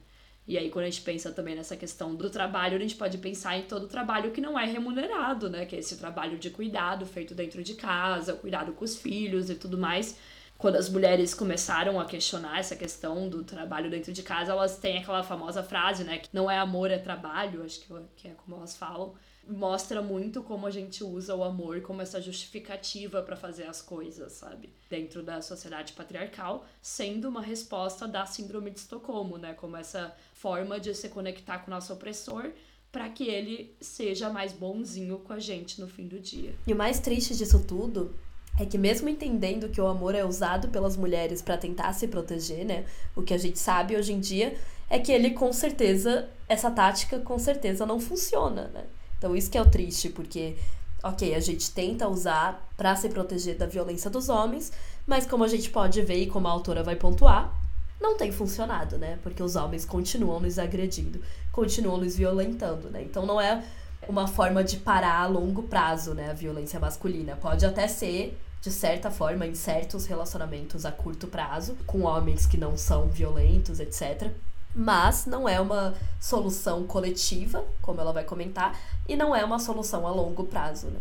[0.47, 3.59] E aí, quando a gente pensa também nessa questão do trabalho, a gente pode pensar
[3.59, 5.65] em todo o trabalho que não é remunerado, né?
[5.65, 9.55] Que é esse trabalho de cuidado feito dentro de casa, cuidado com os filhos e
[9.55, 10.19] tudo mais.
[10.57, 14.99] Quando as mulheres começaram a questionar essa questão do trabalho dentro de casa, elas têm
[14.99, 16.19] aquela famosa frase, né?
[16.19, 17.81] Que não é amor, é trabalho, acho
[18.17, 19.15] que é como elas falam
[19.49, 24.33] mostra muito como a gente usa o amor como essa justificativa para fazer as coisas,
[24.33, 24.71] sabe?
[24.89, 29.55] Dentro da sociedade patriarcal, sendo uma resposta da síndrome de Estocolmo, né?
[29.55, 32.53] Como essa forma de se conectar com o nosso opressor
[32.91, 36.55] para que ele seja mais bonzinho com a gente no fim do dia.
[36.67, 38.15] E o mais triste disso tudo
[38.59, 42.65] é que mesmo entendendo que o amor é usado pelas mulheres para tentar se proteger,
[42.65, 42.85] né?
[43.17, 44.57] O que a gente sabe hoje em dia
[44.89, 48.85] é que ele com certeza essa tática com certeza não funciona, né?
[49.19, 50.57] Então isso que é o triste, porque
[51.03, 54.73] ok, a gente tenta usar para se proteger da violência dos homens,
[55.07, 57.53] mas como a gente pode ver e como a autora vai pontuar,
[58.01, 59.19] não tem funcionado, né?
[59.23, 61.21] Porque os homens continuam nos agredindo,
[61.51, 63.03] continuam nos violentando, né?
[63.03, 63.65] Então não é
[64.09, 66.31] uma forma de parar a longo prazo, né?
[66.31, 67.37] A violência masculina.
[67.37, 72.57] Pode até ser de certa forma, em certos relacionamentos a curto prazo, com homens que
[72.57, 74.31] não são violentos, etc.
[74.75, 78.75] Mas não é uma solução coletiva, como ela vai comentar,
[79.07, 80.99] e não é uma solução a longo prazo, né?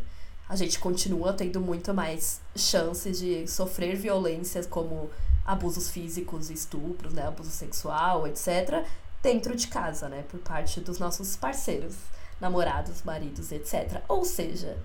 [0.49, 5.09] A gente continua tendo muito mais chances de sofrer violências como
[5.45, 8.85] abusos físicos, estupros, né, abuso sexual, etc,
[9.21, 11.95] dentro de casa, né, por parte dos nossos parceiros,
[12.39, 14.01] namorados, maridos, etc.
[14.07, 14.77] Ou seja,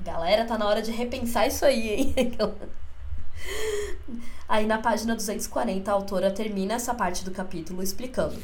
[0.00, 2.14] galera, tá na hora de repensar isso aí, hein?
[4.48, 8.40] Aí na página 240 a autora termina essa parte do capítulo explicando: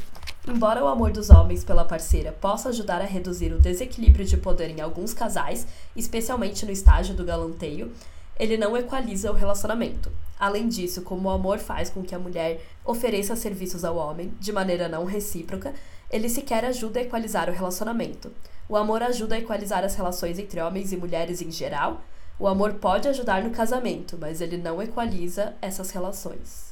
[0.49, 4.71] Embora o amor dos homens pela parceira possa ajudar a reduzir o desequilíbrio de poder
[4.71, 7.93] em alguns casais, especialmente no estágio do galanteio,
[8.39, 10.11] ele não equaliza o relacionamento.
[10.39, 14.51] Além disso, como o amor faz com que a mulher ofereça serviços ao homem de
[14.51, 15.75] maneira não recíproca,
[16.11, 18.33] ele sequer ajuda a equalizar o relacionamento.
[18.69, 22.03] O amor ajuda a equalizar as relações entre homens e mulheres em geral.
[22.39, 26.71] O amor pode ajudar no casamento, mas ele não equaliza essas relações.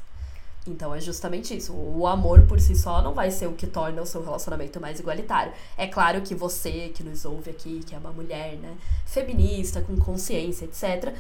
[0.67, 1.73] Então é justamente isso.
[1.73, 5.01] O amor por si só não vai ser o que torna o seu relacionamento mais
[5.01, 5.53] igualitário.
[5.77, 9.97] É claro que você que nos ouve aqui, que é uma mulher, né, feminista, com
[9.97, 11.15] consciência, etc,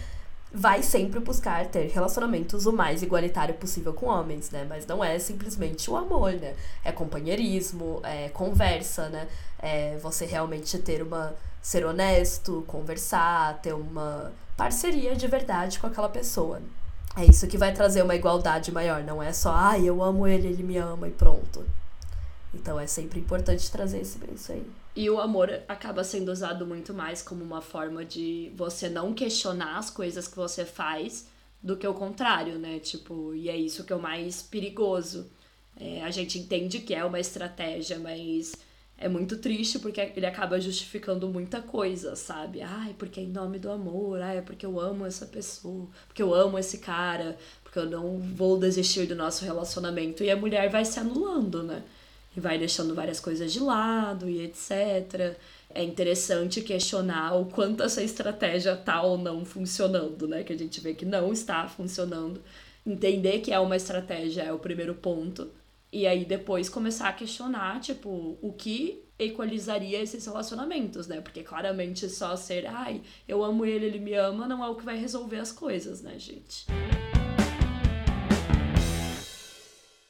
[0.52, 4.66] vai sempre buscar ter relacionamentos o mais igualitário possível com homens, né?
[4.68, 6.54] Mas não é simplesmente o amor, né?
[6.84, 9.28] É companheirismo, é conversa, né?
[9.58, 16.08] É você realmente ter uma ser honesto, conversar, ter uma parceria de verdade com aquela
[16.08, 16.62] pessoa.
[17.16, 20.48] É isso que vai trazer uma igualdade maior, não é só, ah, eu amo ele,
[20.48, 21.64] ele me ama e pronto.
[22.54, 24.66] Então é sempre importante trazer esse, isso aí.
[24.98, 29.78] E o amor acaba sendo usado muito mais como uma forma de você não questionar
[29.78, 31.28] as coisas que você faz
[31.62, 32.80] do que o contrário, né?
[32.80, 35.30] Tipo, e é isso que é o mais perigoso.
[35.78, 38.56] É, a gente entende que é uma estratégia, mas
[38.98, 42.60] é muito triste porque ele acaba justificando muita coisa, sabe?
[42.60, 46.24] Ai, porque é em nome do amor, ai, é porque eu amo essa pessoa, porque
[46.24, 50.24] eu amo esse cara, porque eu não vou desistir do nosso relacionamento.
[50.24, 51.84] E a mulher vai se anulando, né?
[52.36, 55.36] E vai deixando várias coisas de lado e etc.
[55.70, 60.42] É interessante questionar o quanto essa estratégia tá ou não funcionando, né?
[60.42, 62.40] Que a gente vê que não está funcionando.
[62.86, 65.50] Entender que é uma estratégia é o primeiro ponto
[65.92, 71.20] e aí depois começar a questionar, tipo, o que equalizaria esses relacionamentos, né?
[71.20, 74.84] Porque claramente só ser, ai, eu amo ele, ele me ama, não é o que
[74.84, 76.66] vai resolver as coisas, né, gente?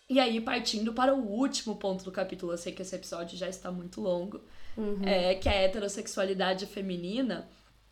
[0.08, 3.48] E aí, partindo para o último ponto do capítulo, eu sei que esse episódio já
[3.48, 4.40] está muito longo,
[4.76, 5.02] uhum.
[5.04, 7.46] é, que é a heterossexualidade feminina.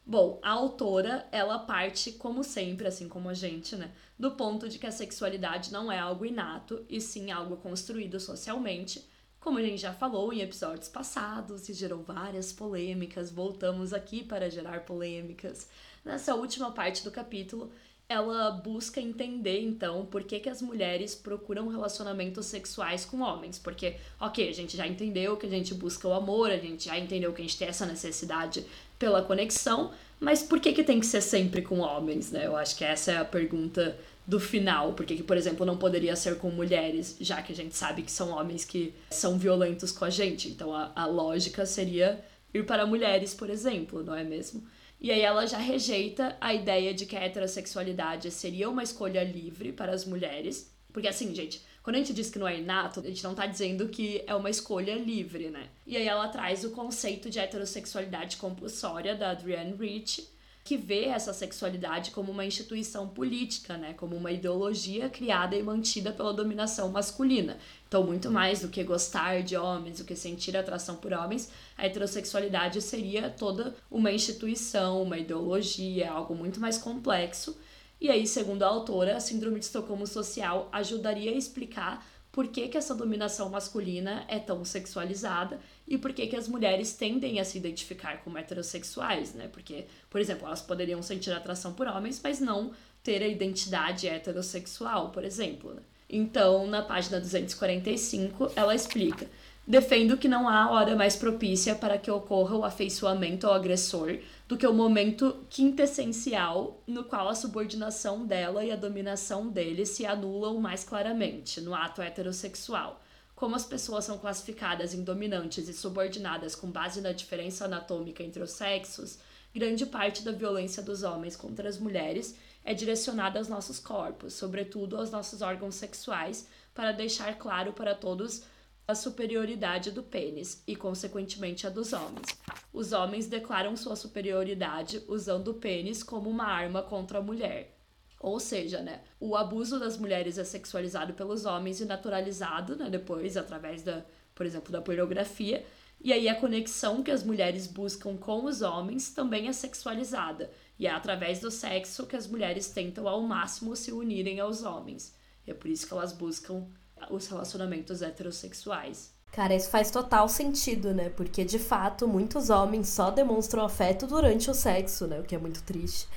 [0.05, 3.91] Bom, a autora, ela parte, como sempre, assim como a gente, né?
[4.19, 9.05] Do ponto de que a sexualidade não é algo inato, e sim algo construído socialmente.
[9.39, 14.51] Como a gente já falou em episódios passados e gerou várias polêmicas, voltamos aqui para
[14.51, 15.69] gerar polêmicas.
[16.05, 17.71] Nessa última parte do capítulo,
[18.09, 23.59] ela busca entender então por que, que as mulheres procuram relacionamentos sexuais com homens.
[23.59, 26.99] Porque, ok, a gente já entendeu que a gente busca o amor, a gente já
[26.99, 28.65] entendeu que a gente tem essa necessidade
[28.99, 32.47] pela conexão, mas por que, que tem que ser sempre com homens, né?
[32.47, 34.93] Eu acho que essa é a pergunta do final.
[34.93, 38.03] Por que, que, por exemplo, não poderia ser com mulheres, já que a gente sabe
[38.03, 40.49] que são homens que são violentos com a gente?
[40.49, 42.25] Então a, a lógica seria
[42.55, 44.63] ir para mulheres, por exemplo, não é mesmo?
[45.07, 49.73] E aí ela já rejeita a ideia de que a heterossexualidade seria uma escolha livre
[49.73, 50.75] para as mulheres.
[50.93, 53.47] Porque assim, gente, quando a gente diz que não é inato, a gente não tá
[53.47, 55.69] dizendo que é uma escolha livre, né?
[55.87, 60.29] E aí ela traz o conceito de heterossexualidade compulsória da Adrienne Rich,
[60.67, 63.95] que vê essa sexualidade como uma instituição política, né?
[63.95, 67.57] Como uma ideologia criada e mantida pela dominação masculina.
[67.89, 71.87] Então, muito mais do que gostar de homens, do que sentir atração por homens, a
[71.87, 77.57] heterossexualidade seria toda uma instituição, uma ideologia, algo muito mais complexo
[78.01, 82.69] e aí, segundo a autora, a síndrome de Estocolmo social ajudaria a explicar por que,
[82.69, 87.45] que essa dominação masculina é tão sexualizada e por que, que as mulheres tendem a
[87.45, 89.49] se identificar como heterossexuais, né?
[89.53, 92.73] Porque, por exemplo, elas poderiam sentir atração por homens, mas não
[93.03, 95.75] ter a identidade heterossexual, por exemplo.
[95.75, 95.83] Né?
[96.11, 99.29] Então, na página 245, ela explica.
[99.65, 104.57] Defendo que não há hora mais propícia para que ocorra o afeiçoamento ao agressor do
[104.57, 110.61] que o momento quintessencial no qual a subordinação dela e a dominação dele se anulam
[110.61, 113.01] mais claramente no ato heterossexual.
[113.37, 118.43] Como as pessoas são classificadas em dominantes e subordinadas com base na diferença anatômica entre
[118.43, 119.19] os sexos,
[119.55, 122.35] grande parte da violência dos homens contra as mulheres
[122.65, 128.43] é direcionada aos nossos corpos, sobretudo aos nossos órgãos sexuais, para deixar claro para todos
[128.89, 132.29] a superioridade do pênis e, consequentemente, a dos homens.
[132.73, 137.76] Os homens declaram sua superioridade usando o pênis como uma arma contra a mulher.
[138.21, 143.37] Ou seja, né, o abuso das mulheres é sexualizado pelos homens e naturalizado, né, depois
[143.37, 145.65] através da, por exemplo, da pornografia.
[146.01, 150.51] E aí a conexão que as mulheres buscam com os homens também é sexualizada.
[150.79, 155.15] E é através do sexo que as mulheres tentam ao máximo se unirem aos homens.
[155.47, 156.67] E é por isso que elas buscam
[157.11, 159.15] os relacionamentos heterossexuais.
[159.33, 161.11] Cara, isso faz total sentido, né?
[161.11, 165.21] Porque de fato muitos homens só demonstram afeto durante o sexo, né?
[165.21, 166.09] O que é muito triste.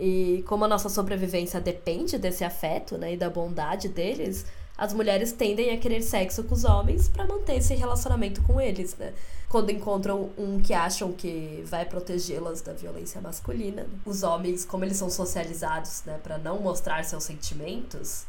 [0.00, 4.46] E como a nossa sobrevivência depende desse afeto, né, e da bondade deles,
[4.76, 8.96] as mulheres tendem a querer sexo com os homens para manter esse relacionamento com eles,
[8.96, 9.12] né?
[9.48, 14.96] Quando encontram um que acham que vai protegê-las da violência masculina, os homens, como eles
[14.96, 18.24] são socializados, né, para não mostrar seus sentimentos,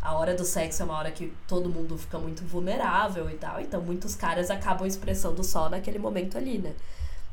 [0.00, 3.60] a hora do sexo é uma hora que todo mundo fica muito vulnerável e tal,
[3.60, 6.72] então muitos caras acabam expressando só naquele momento ali, né?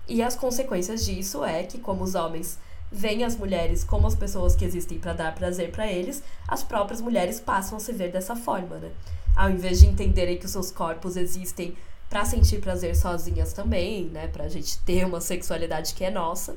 [0.08, 2.58] E as consequências disso é que como os homens
[2.92, 7.02] veem as mulheres como as pessoas que existem para dar prazer para eles, as próprias
[7.02, 8.92] mulheres passam a se ver dessa forma, né?
[9.36, 11.76] Ao invés de entenderem que os seus corpos existem
[12.10, 14.28] para sentir prazer sozinhas também, né?
[14.28, 16.56] Pra gente ter uma sexualidade que é nossa.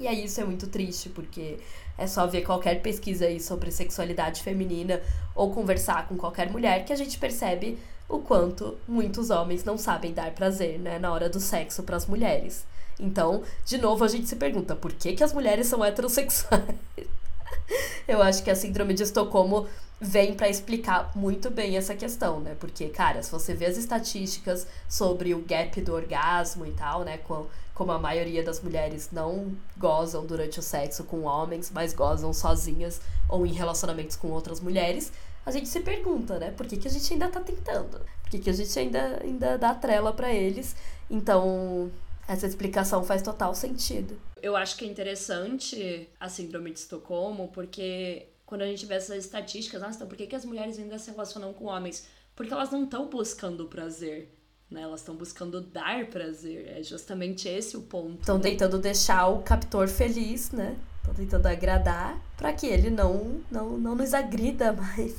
[0.00, 1.58] E aí isso é muito triste, porque
[1.96, 5.02] é só ver qualquer pesquisa aí sobre sexualidade feminina
[5.34, 7.78] ou conversar com qualquer mulher que a gente percebe
[8.08, 12.06] o quanto muitos homens não sabem dar prazer, né, na hora do sexo para as
[12.06, 12.64] mulheres.
[12.98, 16.64] Então, de novo, a gente se pergunta por que, que as mulheres são heterossexuais?
[18.08, 19.66] Eu acho que a síndrome de Estocolmo
[20.00, 22.56] vem para explicar muito bem essa questão, né?
[22.58, 27.18] Porque, cara, se você vê as estatísticas sobre o gap do orgasmo e tal, né?
[27.18, 32.32] Com, como a maioria das mulheres não gozam durante o sexo com homens, mas gozam
[32.32, 35.12] sozinhas ou em relacionamentos com outras mulheres,
[35.44, 36.50] a gente se pergunta, né?
[36.50, 38.00] Por que, que a gente ainda tá tentando?
[38.22, 40.76] Por que, que a gente ainda, ainda dá trela para eles?
[41.10, 41.90] Então,
[42.28, 44.20] essa explicação faz total sentido.
[44.40, 49.24] Eu acho que é interessante a síndrome de Estocolmo, porque quando a gente vê essas
[49.24, 52.06] estatísticas, nossa, então por que, que as mulheres ainda se relacionam com homens?
[52.36, 54.32] Porque elas não estão buscando prazer.
[54.70, 54.82] Né?
[54.82, 56.68] Elas estão buscando dar prazer.
[56.68, 58.20] É justamente esse o ponto.
[58.20, 58.42] Estão né?
[58.42, 60.76] tentando deixar o captor feliz, né?
[61.08, 65.14] Estão tentando agradar para que ele não, não, não nos agrida mais.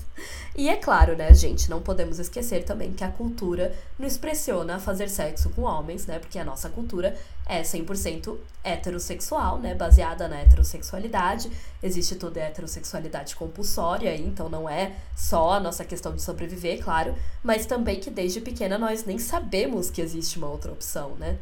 [0.55, 4.79] E é claro, né, gente, não podemos esquecer também que a cultura nos pressiona a
[4.79, 6.19] fazer sexo com homens, né?
[6.19, 9.73] Porque a nossa cultura é 100% heterossexual, né?
[9.73, 11.49] Baseada na heterossexualidade.
[11.81, 17.15] Existe toda a heterossexualidade compulsória, então não é só a nossa questão de sobreviver, claro,
[17.43, 21.37] mas também que desde pequena nós nem sabemos que existe uma outra opção, né?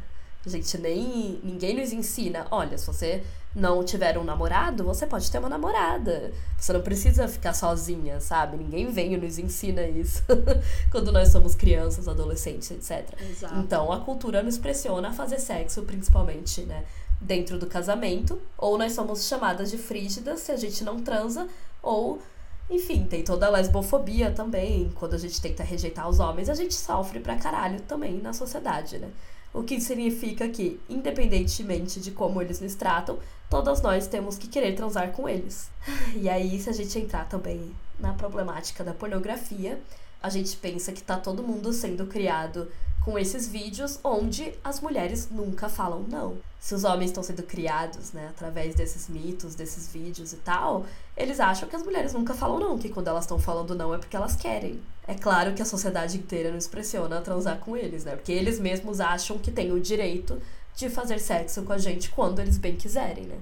[0.46, 1.40] A gente nem.
[1.42, 2.46] ninguém nos ensina.
[2.50, 3.22] Olha, se você
[3.54, 6.32] não tiver um namorado, você pode ter uma namorada.
[6.56, 8.56] Você não precisa ficar sozinha, sabe?
[8.56, 10.22] Ninguém vem e nos ensina isso
[10.90, 13.20] quando nós somos crianças, adolescentes, etc.
[13.20, 13.58] Exato.
[13.58, 16.84] Então a cultura nos pressiona a fazer sexo, principalmente, né?
[17.20, 18.40] Dentro do casamento.
[18.56, 21.46] Ou nós somos chamadas de frígidas se a gente não transa,
[21.82, 22.20] ou.
[22.70, 24.92] Enfim, tem toda a lesbofobia também.
[24.94, 28.98] Quando a gente tenta rejeitar os homens, a gente sofre pra caralho também na sociedade,
[28.98, 29.08] né?
[29.52, 33.18] O que significa que, independentemente de como eles nos tratam,
[33.48, 35.70] todas nós temos que querer transar com eles.
[36.16, 39.80] E aí, se a gente entrar também na problemática da pornografia,
[40.22, 42.68] a gente pensa que tá todo mundo sendo criado
[43.08, 46.36] com esses vídeos onde as mulheres nunca falam não.
[46.60, 50.84] Se os homens estão sendo criados, né, através desses mitos, desses vídeos e tal,
[51.16, 53.96] eles acham que as mulheres nunca falam não, que quando elas estão falando não é
[53.96, 54.78] porque elas querem.
[55.06, 58.14] É claro que a sociedade inteira nos pressiona a transar com eles, né?
[58.14, 60.38] Porque eles mesmos acham que têm o direito
[60.76, 63.38] de fazer sexo com a gente quando eles bem quiserem, né?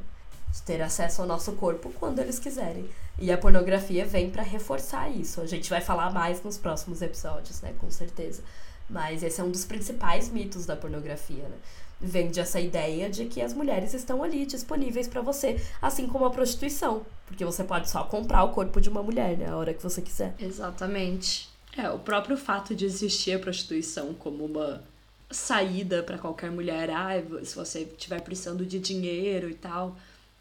[0.53, 2.89] De ter acesso ao nosso corpo quando eles quiserem.
[3.19, 5.41] E a pornografia vem para reforçar isso.
[5.41, 7.75] A gente vai falar mais nos próximos episódios, né?
[7.81, 8.45] Com certeza.
[8.89, 11.57] Mas esse é um dos principais mitos da pornografia, né?
[12.01, 16.31] Vende essa ideia de que as mulheres estão ali disponíveis para você, assim como a
[16.31, 19.83] prostituição, porque você pode só comprar o corpo de uma mulher, né, a hora que
[19.83, 20.35] você quiser.
[20.39, 21.49] Exatamente.
[21.77, 24.83] É, o próprio fato de existir a prostituição como uma
[25.31, 29.97] saída para qualquer mulher, ah, se você estiver precisando de dinheiro e tal,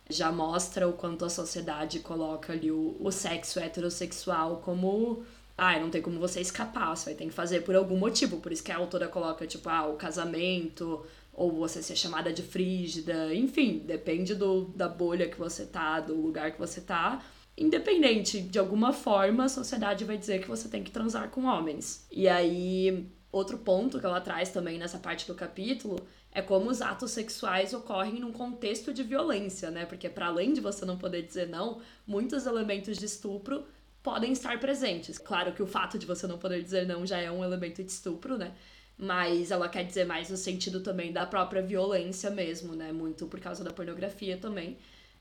[0.10, 5.24] já mostra o quanto a sociedade coloca ali o, o sexo heterossexual como
[5.58, 8.38] ah, não tem como você escapar, você vai ter que fazer por algum motivo.
[8.38, 12.42] Por isso que a autora coloca, tipo, ah, o casamento, ou você ser chamada de
[12.42, 17.24] frígida, enfim, depende do, da bolha que você tá, do lugar que você tá.
[17.58, 22.06] Independente, de alguma forma, a sociedade vai dizer que você tem que transar com homens.
[22.12, 26.82] E aí, outro ponto que ela traz também nessa parte do capítulo é como os
[26.82, 29.86] atos sexuais ocorrem num contexto de violência, né?
[29.86, 33.66] Porque para além de você não poder dizer não, muitos elementos de estupro
[34.08, 35.18] podem estar presentes.
[35.18, 37.92] Claro que o fato de você não poder dizer não já é um elemento de
[37.92, 38.50] estupro, né?
[38.98, 42.92] Mas ela quer dizer mais no sentido também da própria violência mesmo, né?
[42.94, 44.78] Muito por causa da pornografia também.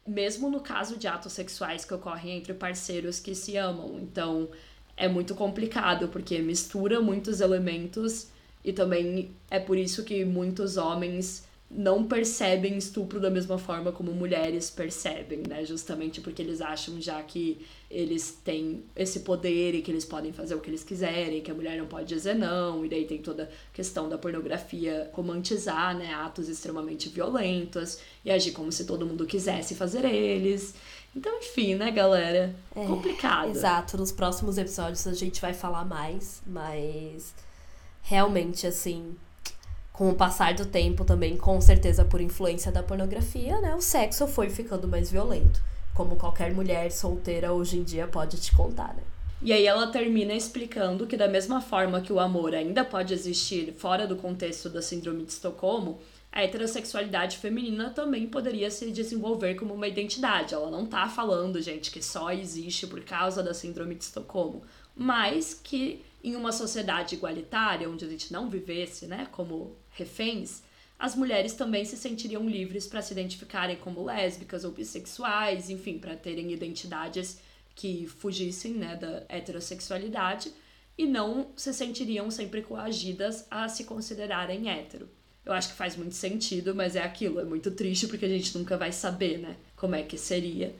[0.06, 3.98] mesmo no caso de atos sexuais que ocorrem entre parceiros que se amam.
[4.00, 4.48] Então,
[4.96, 8.28] é muito complicado, porque mistura muitos elementos
[8.64, 14.12] e também é por isso que muitos homens não percebem estupro da mesma forma como
[14.12, 15.64] mulheres percebem, né?
[15.64, 20.56] Justamente porque eles acham já que eles têm esse poder e que eles podem fazer
[20.56, 23.44] o que eles quiserem, que a mulher não pode dizer não, e daí tem toda
[23.44, 26.12] a questão da pornografia romantizar, né?
[26.12, 30.74] Atos extremamente violentos e agir como se todo mundo quisesse fazer eles.
[31.14, 32.54] Então, enfim, né, galera?
[32.74, 33.50] É, Complicado.
[33.50, 33.96] Exato.
[33.96, 37.32] Nos próximos episódios a gente vai falar mais, mas
[38.02, 39.14] realmente, assim,
[39.92, 44.26] com o passar do tempo também, com certeza por influência da pornografia, né, o sexo
[44.26, 45.62] foi ficando mais violento.
[45.94, 49.02] Como qualquer mulher solteira hoje em dia pode te contar, né?
[49.40, 53.72] E aí ela termina explicando que da mesma forma que o amor ainda pode existir
[53.74, 56.00] fora do contexto da síndrome de Estocolmo,
[56.32, 60.54] a heterossexualidade feminina também poderia se desenvolver como uma identidade.
[60.54, 64.62] Ela não tá falando, gente, que só existe por causa da síndrome de Estocolmo,
[64.96, 70.62] mas que em uma sociedade igualitária, onde a gente não vivesse, né, como reféns,
[70.98, 76.16] as mulheres também se sentiriam livres para se identificarem como lésbicas ou bissexuais, enfim, para
[76.16, 77.38] terem identidades
[77.74, 80.52] que fugissem né, da heterossexualidade
[80.96, 85.08] e não se sentiriam sempre coagidas a se considerarem hétero.
[85.44, 88.56] Eu acho que faz muito sentido, mas é aquilo, é muito triste porque a gente
[88.56, 90.74] nunca vai saber, né, como é que seria.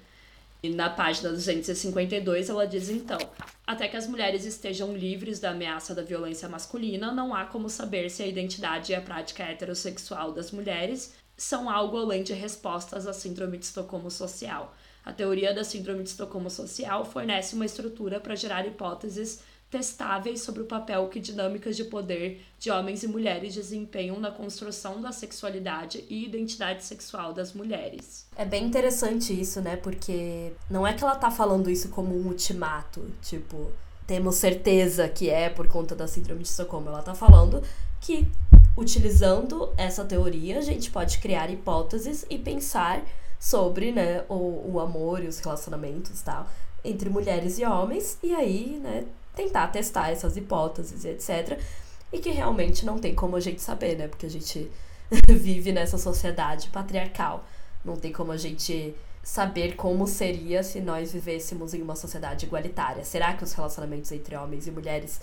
[0.65, 3.19] E na página 252 ela diz então:
[3.66, 8.09] até que as mulheres estejam livres da ameaça da violência masculina, não há como saber
[8.09, 13.12] se a identidade e a prática heterossexual das mulheres são algo além de respostas à
[13.12, 14.74] síndrome de Estocolmo social.
[15.05, 19.41] A teoria da síndrome de Estocolmo social fornece uma estrutura para gerar hipóteses
[19.75, 25.03] testáveis sobre o papel que dinâmicas de poder de homens e mulheres desempenham na construção
[25.03, 28.25] da sexualidade e identidade sexual das mulheres.
[28.37, 29.75] É bem interessante isso, né?
[29.75, 33.73] Porque não é que ela tá falando isso como um ultimato, tipo,
[34.07, 36.91] temos certeza que é por conta da síndrome de Estocolmo.
[36.91, 37.61] Ela tá falando
[38.01, 38.29] que
[38.77, 43.05] utilizando essa teoria, a gente pode criar hipóteses e pensar
[43.41, 46.47] sobre, né, o, o amor e os relacionamentos, tal,
[46.85, 51.59] entre mulheres e homens, e aí, né, tentar testar essas hipóteses, etc.
[52.12, 54.09] E que realmente não tem como a gente saber, né?
[54.09, 54.70] Porque a gente
[55.28, 57.44] vive nessa sociedade patriarcal.
[57.85, 63.05] Não tem como a gente saber como seria se nós vivêssemos em uma sociedade igualitária.
[63.05, 65.20] Será que os relacionamentos entre homens e mulheres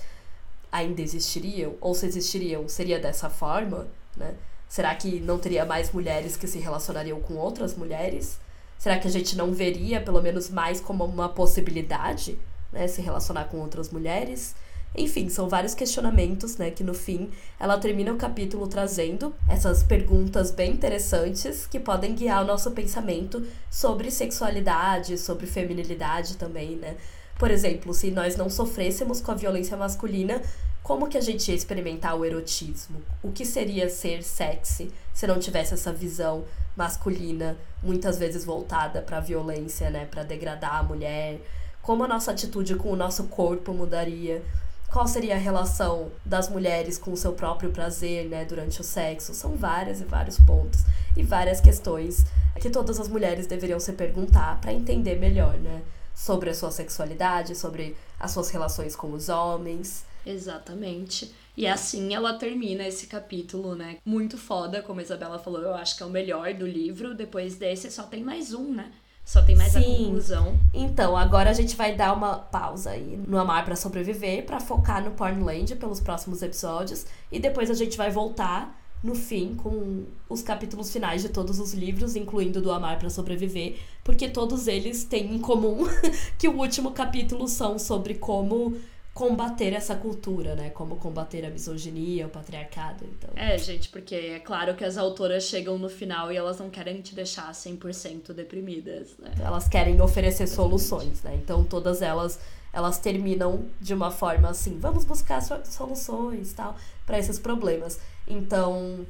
[0.72, 1.76] ainda existiriam?
[1.80, 4.36] Ou se existiriam, seria dessa forma, né?
[4.68, 8.40] Será que não teria mais mulheres que se relacionariam com outras mulheres?
[8.78, 12.40] Será que a gente não veria, pelo menos, mais como uma possibilidade
[12.72, 14.56] né, se relacionar com outras mulheres.
[14.96, 20.52] Enfim, são vários questionamentos, né, que no fim ela termina o capítulo trazendo essas perguntas
[20.52, 26.98] bem interessantes que podem guiar o nosso pensamento sobre sexualidade, sobre feminilidade também, né?
[27.40, 30.42] Por exemplo, se nós não sofrêssemos com a violência masculina,
[30.84, 33.02] como que a gente ia experimentar o erotismo?
[33.24, 36.44] O que seria ser sexy se não tivesse essa visão
[36.76, 41.40] masculina, muitas vezes voltada para a violência, né, para degradar a mulher?
[41.82, 44.44] Como a nossa atitude com o nosso corpo mudaria,
[44.92, 49.34] qual seria a relação das mulheres com o seu próprio prazer, né, durante o sexo.
[49.34, 50.82] São várias e vários pontos
[51.16, 52.26] e várias questões
[52.60, 55.82] que todas as mulheres deveriam se perguntar para entender melhor, né,
[56.14, 60.06] sobre a sua sexualidade, sobre as suas relações com os homens.
[60.26, 61.34] Exatamente.
[61.56, 63.98] E assim ela termina esse capítulo, né?
[64.06, 67.16] Muito foda, como a Isabela falou, eu acho que é o melhor do livro.
[67.16, 68.92] Depois desse só tem mais um, né?
[69.32, 69.80] Só tem mais Sim.
[69.80, 70.60] a conclusão.
[70.74, 75.02] Então, agora a gente vai dar uma pausa aí no Amar para Sobreviver para focar
[75.02, 80.42] no Pornland pelos próximos episódios e depois a gente vai voltar no fim com os
[80.42, 85.34] capítulos finais de todos os livros, incluindo do Amar para Sobreviver, porque todos eles têm
[85.34, 85.88] em comum
[86.38, 88.76] que o último capítulo são sobre como
[89.22, 90.72] combater essa cultura, né?
[90.72, 93.06] Como combater a misoginia, o patriarcado.
[93.06, 93.30] Então.
[93.36, 97.00] É, gente, porque é claro que as autoras chegam no final e elas não querem
[97.02, 99.32] te deixar 100% deprimidas, né?
[99.40, 101.36] Elas querem oferecer soluções, né?
[101.36, 102.40] Então todas elas
[102.74, 106.76] elas terminam de uma forma assim, vamos buscar soluções, tal,
[107.06, 108.00] para esses problemas.
[108.26, 109.06] Então,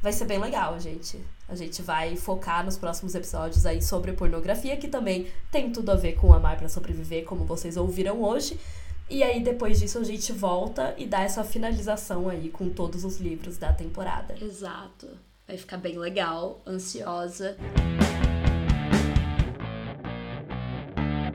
[0.00, 1.20] vai ser bem legal, gente.
[1.48, 5.96] A gente vai focar nos próximos episódios aí sobre pornografia, que também tem tudo a
[5.96, 8.58] ver com amar para sobreviver, como vocês ouviram hoje.
[9.10, 13.18] E aí, depois disso, a gente volta e dá essa finalização aí com todos os
[13.18, 14.36] livros da temporada.
[14.40, 15.08] Exato.
[15.48, 17.56] Vai ficar bem legal, ansiosa.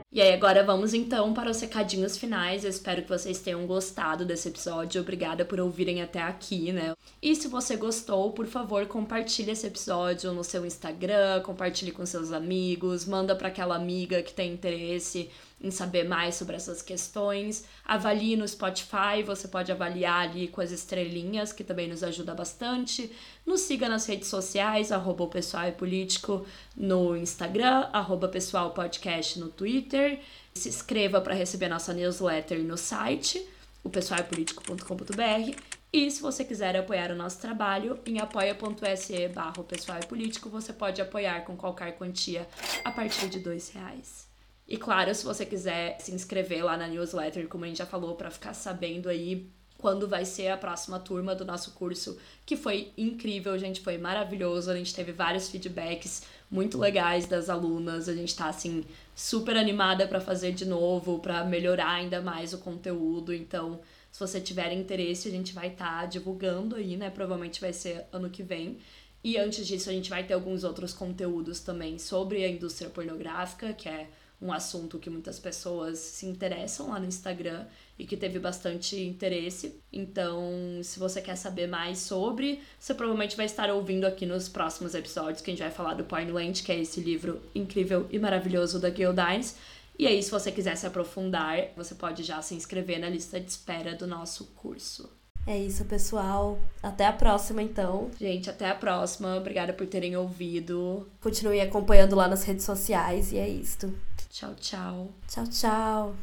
[0.09, 2.63] E aí, agora vamos então para os recadinhos finais.
[2.63, 5.01] Eu espero que vocês tenham gostado desse episódio.
[5.01, 6.93] Obrigada por ouvirem até aqui, né?
[7.21, 12.31] E se você gostou, por favor, compartilhe esse episódio no seu Instagram, compartilhe com seus
[12.31, 15.29] amigos, manda para aquela amiga que tem interesse
[15.65, 17.65] em saber mais sobre essas questões.
[17.83, 23.11] Avalie no Spotify, você pode avaliar ali com as estrelinhas, que também nos ajuda bastante.
[23.43, 26.45] Nos siga nas redes sociais, arroba Pessoal é Político
[26.77, 30.19] no Instagram, arroba Pessoal Podcast no Twitter.
[30.53, 33.43] Se inscreva para receber nossa newsletter no site,
[33.83, 35.59] o pessoalpolitico.com.br.
[35.91, 41.01] E se você quiser apoiar o nosso trabalho, em apoia.se barra pessoal político, você pode
[41.01, 42.47] apoiar com qualquer quantia
[42.83, 44.24] a partir de dois reais.
[44.67, 48.15] E claro, se você quiser se inscrever lá na newsletter, como a gente já falou,
[48.15, 52.91] para ficar sabendo aí quando vai ser a próxima turma do nosso curso, que foi
[52.97, 54.71] incrível, gente, foi maravilhoso.
[54.71, 58.09] A gente teve vários feedbacks muito legais das alunas.
[58.09, 58.83] A gente tá assim
[59.13, 63.33] super animada para fazer de novo, para melhorar ainda mais o conteúdo.
[63.33, 63.79] Então,
[64.11, 67.11] se você tiver interesse, a gente vai estar tá divulgando aí, né?
[67.11, 68.79] Provavelmente vai ser ano que vem.
[69.23, 73.73] E antes disso, a gente vai ter alguns outros conteúdos também sobre a indústria pornográfica,
[73.73, 74.07] que é
[74.41, 77.65] um assunto que muitas pessoas se interessam lá no Instagram
[77.97, 79.79] e que teve bastante interesse.
[79.91, 84.93] Então, se você quer saber mais sobre, você provavelmente vai estar ouvindo aqui nos próximos
[84.93, 88.79] episódios que a gente vai falar do Pornland, que é esse livro incrível e maravilhoso
[88.79, 89.55] da Gildines.
[89.97, 93.49] E aí, se você quiser se aprofundar, você pode já se inscrever na lista de
[93.49, 95.09] espera do nosso curso.
[95.47, 96.59] É isso, pessoal.
[96.81, 98.09] Até a próxima, então.
[98.19, 99.37] Gente, até a próxima.
[99.37, 101.07] Obrigada por terem ouvido.
[101.21, 103.93] Continue acompanhando lá nas redes sociais e é isto.
[104.35, 105.13] Tchau, tchau.
[105.29, 106.15] Tchau, tchau.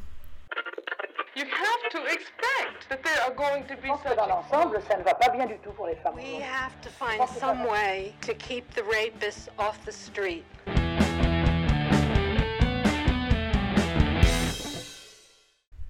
[1.35, 5.03] You have to expect that there are going to be such dans l'ensemble, ça ne
[5.03, 6.17] va pas bien du tout pour les femmes.
[6.17, 10.45] We have to find some way to keep the rapists off the street.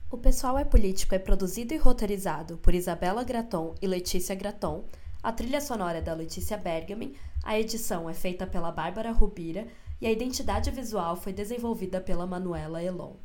[0.09, 4.85] O Pessoal é Político é produzido e roteirizado por Isabela Graton e Letícia Graton.
[5.25, 9.67] A trilha sonora é da Letícia Bergamin, a edição é feita pela Bárbara Rubira
[10.03, 13.19] e a identidade visual foi desenvolvida pela Manuela Elon.